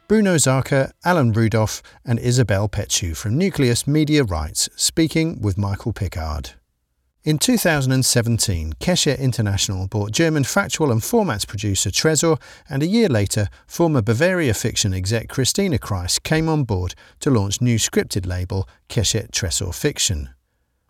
Bruno 0.07 0.35
Zarka, 0.37 0.93
Alan 1.05 1.33
Rudolph, 1.33 1.83
and 2.05 2.19
Isabel 2.19 2.69
Petu 2.69 3.17
from 3.17 3.39
Nucleus 3.39 3.87
Media 3.87 4.23
Rights 4.23 4.69
speaking 4.77 5.41
with 5.41 5.57
Michael 5.57 5.95
Pickard. 5.95 6.53
In 7.25 7.39
2017, 7.39 8.75
Keshet 8.75 9.19
International 9.19 9.89
bought 9.89 10.13
German 10.13 10.45
factual 10.45 10.93
and 10.93 11.01
formats 11.01 11.47
producer 11.47 11.89
Tresor, 11.89 12.39
and 12.69 12.83
a 12.83 12.87
year 12.87 13.09
later, 13.09 13.49
former 13.67 14.03
Bavaria 14.03 14.53
fiction 14.53 14.93
exec 14.93 15.31
Christina 15.31 15.79
Kreis 15.79 16.23
came 16.23 16.51
on 16.51 16.65
board 16.65 16.95
to 17.21 17.31
launch 17.31 17.63
new 17.63 17.79
scripted 17.79 18.27
label 18.27 18.69
Keshet 18.91 19.31
Tresor 19.31 19.75
Fiction. 19.75 20.35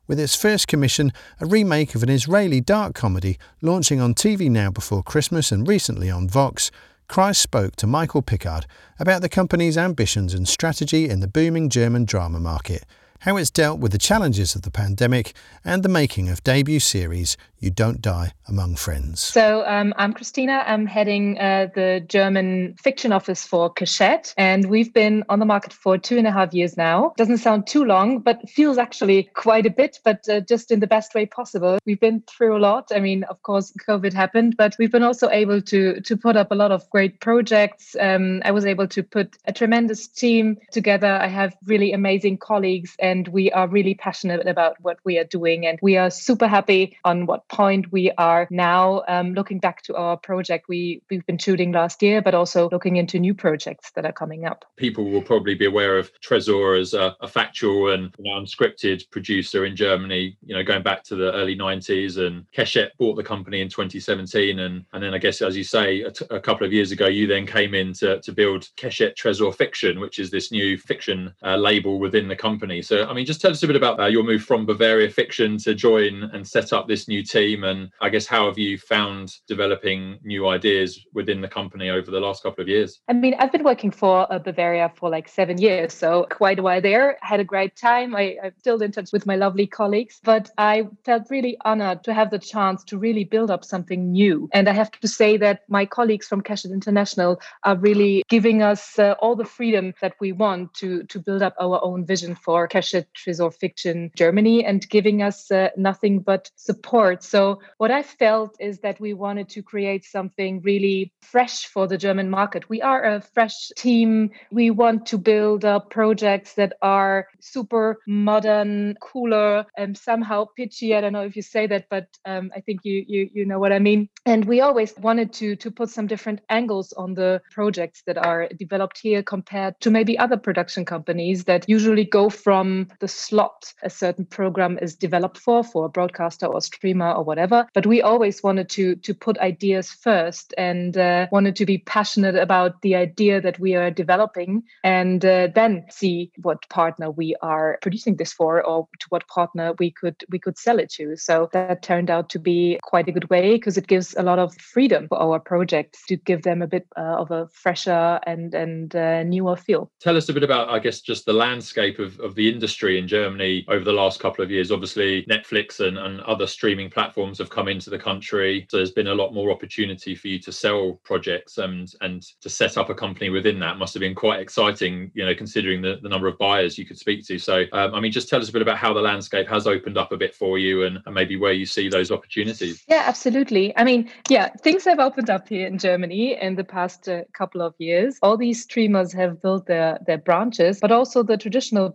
With 0.09 0.19
its 0.19 0.35
first 0.35 0.67
commission, 0.67 1.13
a 1.41 1.47
remake 1.47 1.95
of 1.95 2.03
an 2.03 2.09
Israeli 2.09 2.61
dark 2.61 2.97
comedy 2.97 3.39
launching 3.63 4.01
on 4.01 4.13
TV 4.13 4.51
Now 4.51 4.73
before 4.73 5.05
Christmas 5.05 5.53
and 5.53 5.69
recently 5.69 6.11
on 6.11 6.29
Vox, 6.29 6.73
Kreis 7.09 7.37
spoke 7.37 7.77
to 7.77 7.87
Michael 7.87 8.23
Pickard 8.23 8.67
about 8.99 9.23
the 9.23 9.29
company's 9.29 9.79
ambitions 9.79 10.35
and 10.35 10.49
strategy 10.49 11.09
in 11.09 11.21
the 11.21 11.29
booming 11.29 11.69
German 11.69 12.05
drama 12.05 12.41
market– 12.41 12.85
how 13.25 13.39
it's 13.39 13.51
dealt 13.51 13.81
with 13.81 13.91
the 13.91 13.97
challenges 13.97 14.55
of 14.55 14.61
the 14.63 14.71
pandemic, 14.71 15.33
and 15.65 15.83
the 15.83 15.89
making 15.89 16.29
of 16.29 16.45
debut 16.45 16.79
series 16.79 17.39
You 17.59 17.71
Don't 17.71 18.03
Die 18.03 18.33
Among 18.47 18.77
Friends. 18.77 19.21
So, 19.21 19.65
um, 19.67 19.95
I'm 19.97 20.13
Christina. 20.13 20.63
I'm 20.67 20.85
heading 20.85 21.39
uh, 21.39 21.69
the 21.75 22.05
German 22.07 22.75
fiction 22.75 23.13
office 23.13 23.43
for 23.43 23.73
Keshet, 23.73 24.35
and 24.37 24.69
we've 24.69 24.93
been 24.93 25.25
on 25.31 25.39
the 25.39 25.47
market 25.47 25.73
for 25.73 25.97
two 25.97 26.19
and 26.19 26.27
a 26.27 26.31
half 26.31 26.53
years 26.53 26.77
now. 26.77 27.15
Doesn't 27.17 27.39
sound 27.39 27.67
too 27.67 27.83
long, 27.83 28.19
but 28.19 28.47
feels 28.47 28.77
actually 28.77 29.23
quite 29.33 29.65
a 29.65 29.71
bit, 29.71 30.01
but 30.05 30.29
uh, 30.29 30.41
just 30.41 30.71
in 30.71 30.81
the 30.81 30.87
best 30.87 31.15
way 31.15 31.25
possible. 31.25 31.79
We've 31.87 32.01
been 32.01 32.23
through 32.29 32.59
a 32.59 32.61
lot. 32.61 32.93
I 32.95 33.01
mean, 33.01 33.25
of 33.25 33.43
course, 33.43 33.73
COVID 33.89 34.13
happened, 34.13 34.59
but 34.59 34.77
we've 34.79 34.93
been 34.93 35.03
also 35.03 35.31
able 35.31 35.63
to 35.63 35.99
to 36.03 36.17
put 36.19 36.37
up 36.37 36.53
a 36.53 36.55
lot 36.55 36.73
of 36.73 36.91
great 36.91 37.21
projects. 37.21 37.97
Um, 37.99 38.43
I 38.45 38.51
was 38.51 38.67
able 38.67 38.87
to 38.89 39.03
put 39.03 39.39
a 39.47 39.53
tremendous 39.55 40.07
team 40.09 40.59
together. 40.73 41.11
I 41.11 41.29
have 41.29 41.57
really 41.65 41.95
amazing 41.95 42.37
colleagues 42.37 42.95
and 42.99 43.14
and 43.15 43.29
we 43.29 43.53
are 43.53 43.69
really 43.69 43.95
passionate 43.95 44.45
about 44.49 44.77
what 44.81 44.99
we 45.05 45.19
are 45.19 45.25
doing. 45.25 45.67
And 45.67 45.79
we 45.81 45.97
are 45.97 46.11
super 46.11 46.49
happy 46.49 46.99
on 47.05 47.27
what 47.27 47.47
point 47.47 47.93
we 47.93 48.11
are 48.19 48.49
now. 48.51 49.05
Um, 49.07 49.35
looking 49.35 49.61
back 49.61 49.83
to 49.83 49.95
our 49.95 50.17
project 50.17 50.67
we, 50.69 51.01
we've 51.09 51.25
been 51.25 51.39
shooting 51.39 51.71
last 51.71 52.03
year, 52.03 52.21
but 52.21 52.35
also 52.35 52.69
looking 52.71 52.97
into 52.97 53.21
new 53.21 53.33
projects 53.33 53.93
that 53.93 54.05
are 54.05 54.13
coming 54.13 54.47
up. 54.47 54.65
People 54.77 55.05
will 55.13 55.23
probably 55.23 55.55
be 55.55 55.67
aware 55.67 55.97
of 55.97 56.11
Tresor 56.21 56.81
as 56.81 56.93
a, 56.93 57.15
a 57.21 57.29
factual 57.29 57.93
and 57.93 58.13
unscripted 58.19 59.09
producer 59.13 59.65
in 59.65 59.77
Germany, 59.77 60.37
you 60.45 60.57
know, 60.57 60.65
going 60.65 60.83
back 60.83 61.05
to 61.05 61.15
the 61.15 61.33
early 61.35 61.57
90s. 61.57 62.19
And 62.19 62.45
Keshet 62.51 62.91
bought 62.99 63.15
the 63.15 63.23
company 63.23 63.61
in 63.61 63.69
2017. 63.69 64.59
And, 64.59 64.85
and 64.93 65.03
then 65.05 65.15
I 65.15 65.19
guess, 65.19 65.41
as 65.41 65.57
you 65.57 65.63
say, 65.63 66.03
a, 66.03 66.11
t- 66.11 66.27
a 66.31 66.41
couple 66.41 66.67
of 66.67 66.73
years 66.73 66.91
ago, 66.91 67.07
you 67.07 67.29
then 67.29 67.47
came 67.47 67.75
in 67.75 67.93
to, 67.95 68.21
to 68.23 68.33
build 68.33 68.71
Keshet 68.77 69.15
Tresor 69.15 69.55
Fiction, 69.55 70.01
which 70.01 70.19
is 70.19 70.33
this 70.33 70.51
new 70.51 70.77
fiction 70.77 71.33
uh, 71.45 71.57
label 71.57 72.01
within 72.01 72.27
the 72.27 72.35
company. 72.35 72.83
So 72.83 73.04
I 73.09 73.13
mean, 73.13 73.27
just 73.27 73.41
tell 73.41 73.51
us 73.51 73.63
a 73.63 73.67
bit 73.67 73.77
about 73.77 74.01
uh, 74.01 74.07
your 74.07 74.23
move 74.23 74.43
from 74.43 74.67
Bavaria 74.67 75.11
Fiction 75.11 75.59
to 75.59 75.75
join 75.75 76.25
and 76.33 76.47
set 76.47 76.73
up 76.73 76.89
this 76.89 77.09
new 77.09 77.23
team. 77.23 77.65
And 77.65 77.91
I 78.01 78.09
guess, 78.09 78.27
how 78.27 78.47
have 78.47 78.59
you 78.59 78.79
found 78.79 79.37
developing 79.47 80.19
new 80.23 80.49
ideas 80.49 81.05
within 81.13 81.41
the 81.41 81.49
company 81.49 81.91
over 81.91 82.11
the 82.11 82.21
last 82.21 82.43
couple 82.43 82.63
of 82.63 82.69
years? 82.69 83.01
I 83.09 83.13
mean, 83.13 83.35
I've 83.39 83.53
been 83.53 83.65
working 83.65 83.91
for 83.91 84.33
uh, 84.33 84.39
Bavaria 84.39 84.93
for 84.95 85.11
like 85.11 85.29
seven 85.29 85.59
years, 85.59 85.93
so 85.93 86.27
quite 86.31 86.59
a 86.59 86.63
while 86.63 86.81
there. 86.81 87.19
I 87.23 87.27
had 87.27 87.41
a 87.41 87.45
great 87.45 87.77
time. 87.77 88.15
I, 88.15 88.37
I'm 88.43 88.53
still 88.59 88.81
in 88.83 88.93
touch 88.93 89.11
with 89.13 89.27
my 89.27 89.37
lovely 89.37 89.67
colleagues, 89.67 90.21
but 90.23 90.51
I 90.59 90.89
felt 91.05 91.31
really 91.31 91.57
honored 91.65 92.05
to 92.05 92.15
have 92.15 92.31
the 92.31 92.39
chance 92.39 92.85
to 92.85 92.99
really 92.99 93.25
build 93.25 93.51
up 93.51 93.65
something 93.65 94.13
new. 94.13 94.49
And 94.53 94.69
I 94.69 94.73
have 94.73 94.91
to 94.93 95.09
say 95.09 95.37
that 95.39 95.63
my 95.69 95.87
colleagues 95.87 96.27
from 96.27 96.43
Keshet 96.43 96.73
International 96.73 97.41
are 97.65 97.77
really 97.77 98.23
giving 98.29 98.63
us 98.63 98.99
uh, 98.99 99.15
all 99.21 99.37
the 99.37 99.45
freedom 99.45 99.95
that 100.01 100.15
we 100.21 100.33
want 100.33 100.75
to, 100.75 101.03
to 101.05 101.19
build 101.19 101.43
up 101.43 101.55
our 101.61 101.83
own 101.83 102.05
vision 102.07 102.35
for 102.35 102.69
Keshet 102.69 102.84
Keshet 102.85 103.07
Tresor 103.17 103.53
Fiction 103.55 104.11
Germany 104.17 104.65
and 104.65 104.89
giving 104.89 105.23
us 105.23 105.51
uh, 105.51 105.69
nothing 105.77 106.21
but 106.21 106.51
support. 106.57 107.23
So, 107.23 107.61
what 107.79 107.91
I 107.91 108.03
felt 108.03 108.57
is 108.61 108.81
that 108.81 109.01
we 109.01 109.15
wanted 109.15 109.49
to 109.51 109.63
create 109.63 110.05
something 110.05 110.61
really 110.63 111.13
fresh 111.23 111.67
for 111.67 111.87
the 111.87 111.99
German 111.99 112.31
market. 112.31 112.69
We 112.69 112.83
are 112.83 113.05
a 113.05 113.21
fresh 113.21 113.71
team. 113.77 114.31
We 114.51 114.71
want 114.71 115.07
to 115.07 115.19
build 115.19 115.65
up 115.65 115.91
projects 115.91 116.55
that 116.55 116.75
are 116.83 117.29
super 117.41 117.99
modern, 118.07 118.97
cooler, 119.01 119.65
and 119.77 119.97
somehow 119.97 120.47
pitchy. 120.57 120.95
I 120.95 121.01
don't 121.01 121.13
know 121.13 121.25
if 121.25 121.37
you 121.37 121.43
say 121.43 121.67
that, 121.67 121.87
but 121.89 122.07
um, 122.25 122.51
I 122.55 122.61
think 122.61 122.81
you, 122.85 123.05
you 123.07 123.31
you 123.33 123.45
know 123.47 123.59
what 123.59 123.73
I 123.73 123.79
mean. 123.79 124.09
And 124.27 124.45
we 124.45 124.61
always 124.61 124.95
wanted 124.99 125.33
to 125.35 125.57
to 125.57 125.71
put 125.71 125.91
some 125.91 126.07
different 126.07 126.41
angles 126.49 126.93
on 126.93 127.15
the 127.15 127.41
projects 127.51 128.03
that 128.07 128.19
are 128.19 128.49
developed 128.59 128.99
here 128.99 129.23
compared 129.23 129.81
to 129.81 129.91
maybe 129.91 130.19
other 130.19 130.37
production 130.37 130.85
companies 130.85 131.45
that 131.45 131.69
usually 131.69 132.05
go 132.05 132.29
from 132.29 132.74
the 133.01 133.09
slot 133.09 133.73
a 133.83 133.91
certain 133.91 134.27
program 134.27 134.79
is 134.81 134.95
developed 134.95 135.39
for, 135.39 135.63
for 135.63 135.85
a 135.85 135.89
broadcaster 135.89 136.47
or 136.47 136.61
streamer 136.61 137.11
or 137.13 137.25
whatever. 137.25 137.67
But 137.75 137.87
we 137.87 138.03
always 138.03 138.43
wanted 138.43 138.69
to 138.71 138.97
to 138.97 139.15
put 139.15 139.39
ideas 139.39 139.91
first 139.91 140.55
and 140.59 140.97
uh, 140.97 141.27
wanted 141.31 141.57
to 141.57 141.67
be 141.67 141.79
passionate 141.79 142.37
about 142.37 142.81
the 142.83 142.95
idea 142.95 143.41
that 143.41 143.59
we 143.59 143.75
are 143.75 143.91
developing 143.91 144.63
and 144.83 145.25
uh, 145.25 145.49
then 145.55 145.85
see 145.91 146.31
what 146.43 146.69
partner 146.69 147.11
we 147.11 147.37
are 147.43 147.79
producing 147.83 148.17
this 148.17 148.33
for 148.33 148.63
or 148.63 148.89
to 149.01 149.07
what 149.11 149.27
partner 149.29 149.75
we 149.79 149.91
could 149.91 150.17
we 150.31 150.39
could 150.39 150.59
sell 150.59 150.79
it 150.79 150.91
to. 150.91 151.17
So 151.17 151.49
that 151.53 151.83
turned 151.83 152.11
out 152.11 152.29
to 152.31 152.39
be 152.39 152.79
quite 152.83 153.09
a 153.09 153.13
good 153.13 153.31
way 153.31 153.55
because 153.57 153.77
it 153.77 153.87
gives 153.87 154.15
a 154.17 154.23
lot 154.23 154.39
of 154.39 154.55
freedom 154.57 155.09
for 155.09 155.19
our 155.19 155.39
projects 155.39 156.05
to 156.09 156.17
give 156.17 156.43
them 156.43 156.63
a 156.63 156.67
bit 156.67 156.87
uh, 156.97 157.23
of 157.23 157.31
a 157.31 157.49
fresher 157.49 158.21
and 158.27 158.55
and 158.55 158.95
uh, 158.97 159.23
newer 159.23 159.57
feel. 159.57 159.91
Tell 160.01 160.17
us 160.17 160.29
a 160.29 160.33
bit 160.33 160.43
about, 160.43 160.69
I 160.69 160.79
guess, 160.79 161.01
just 161.01 161.25
the 161.27 161.33
landscape 161.33 161.99
of, 161.99 162.19
of 162.21 162.35
the 162.35 162.49
industry 162.49 162.64
in 162.65 163.09
Germany 163.09 163.65
over 163.69 163.85
the 163.85 163.93
last 163.93 164.21
couple 164.21 164.45
of 164.45 164.51
years. 164.51 164.71
Obviously, 164.71 165.25
Netflix 165.25 165.81
and, 165.81 165.99
and 165.99 166.21
other 166.23 166.47
streaming 166.47 166.91
platforms 166.91 167.39
have 167.39 167.51
come 167.51 167.69
into 167.69 167.91
the 167.91 167.99
country, 167.99 168.67
so 168.71 168.77
there's 168.77 168.91
been 168.91 169.09
a 169.09 169.15
lot 169.15 169.33
more 169.33 169.51
opportunity 169.51 170.15
for 170.15 170.29
you 170.29 170.39
to 170.41 170.53
sell 170.53 171.01
projects 171.05 171.59
and 171.59 171.95
and 172.01 172.23
to 172.41 172.49
set 172.49 172.77
up 172.77 172.91
a 172.91 172.95
company 172.95 173.31
within 173.31 173.59
that. 173.61 173.79
Must 173.79 173.95
have 173.95 174.01
been 174.01 174.15
quite 174.15 174.41
exciting, 174.41 175.11
you 175.15 175.25
know, 175.25 175.35
considering 175.35 175.83
the, 175.83 175.99
the 176.03 176.09
number 176.09 176.27
of 176.27 176.39
buyers 176.39 176.79
you 176.79 176.87
could 176.87 176.99
speak 176.99 177.27
to. 177.27 177.39
So, 177.39 177.65
um, 177.73 177.95
I 177.95 178.01
mean, 178.01 178.13
just 178.13 178.29
tell 178.29 178.41
us 178.41 178.49
a 178.49 178.53
bit 178.53 178.63
about 178.63 178.79
how 178.79 178.93
the 178.93 179.01
landscape 179.01 179.49
has 179.49 179.67
opened 179.67 179.99
up 179.99 180.13
a 180.13 180.17
bit 180.17 180.35
for 180.35 180.59
you 180.59 180.85
and, 180.85 180.99
and 181.07 181.15
maybe 181.15 181.37
where 181.37 181.53
you 181.53 181.67
see 181.67 181.89
those 181.89 182.11
opportunities. 182.11 182.85
Yeah, 182.89 183.05
absolutely. 183.07 183.77
I 183.77 183.85
mean, 183.85 184.11
yeah, 184.29 184.49
things 184.63 184.85
have 184.85 184.99
opened 184.99 185.31
up 185.31 185.49
here 185.49 185.67
in 185.67 185.79
Germany 185.79 186.41
in 186.41 186.57
the 186.57 186.65
past 186.65 187.09
uh, 187.09 187.23
couple 187.33 187.63
of 187.63 187.75
years. 187.79 188.19
All 188.23 188.37
these 188.37 188.63
streamers 188.63 189.13
have 189.13 189.41
built 189.41 189.67
their 189.67 189.99
their 190.07 190.19
branches, 190.19 190.81
but 190.81 190.93
also 190.93 191.23
the 191.23 191.37
traditional 191.37 191.89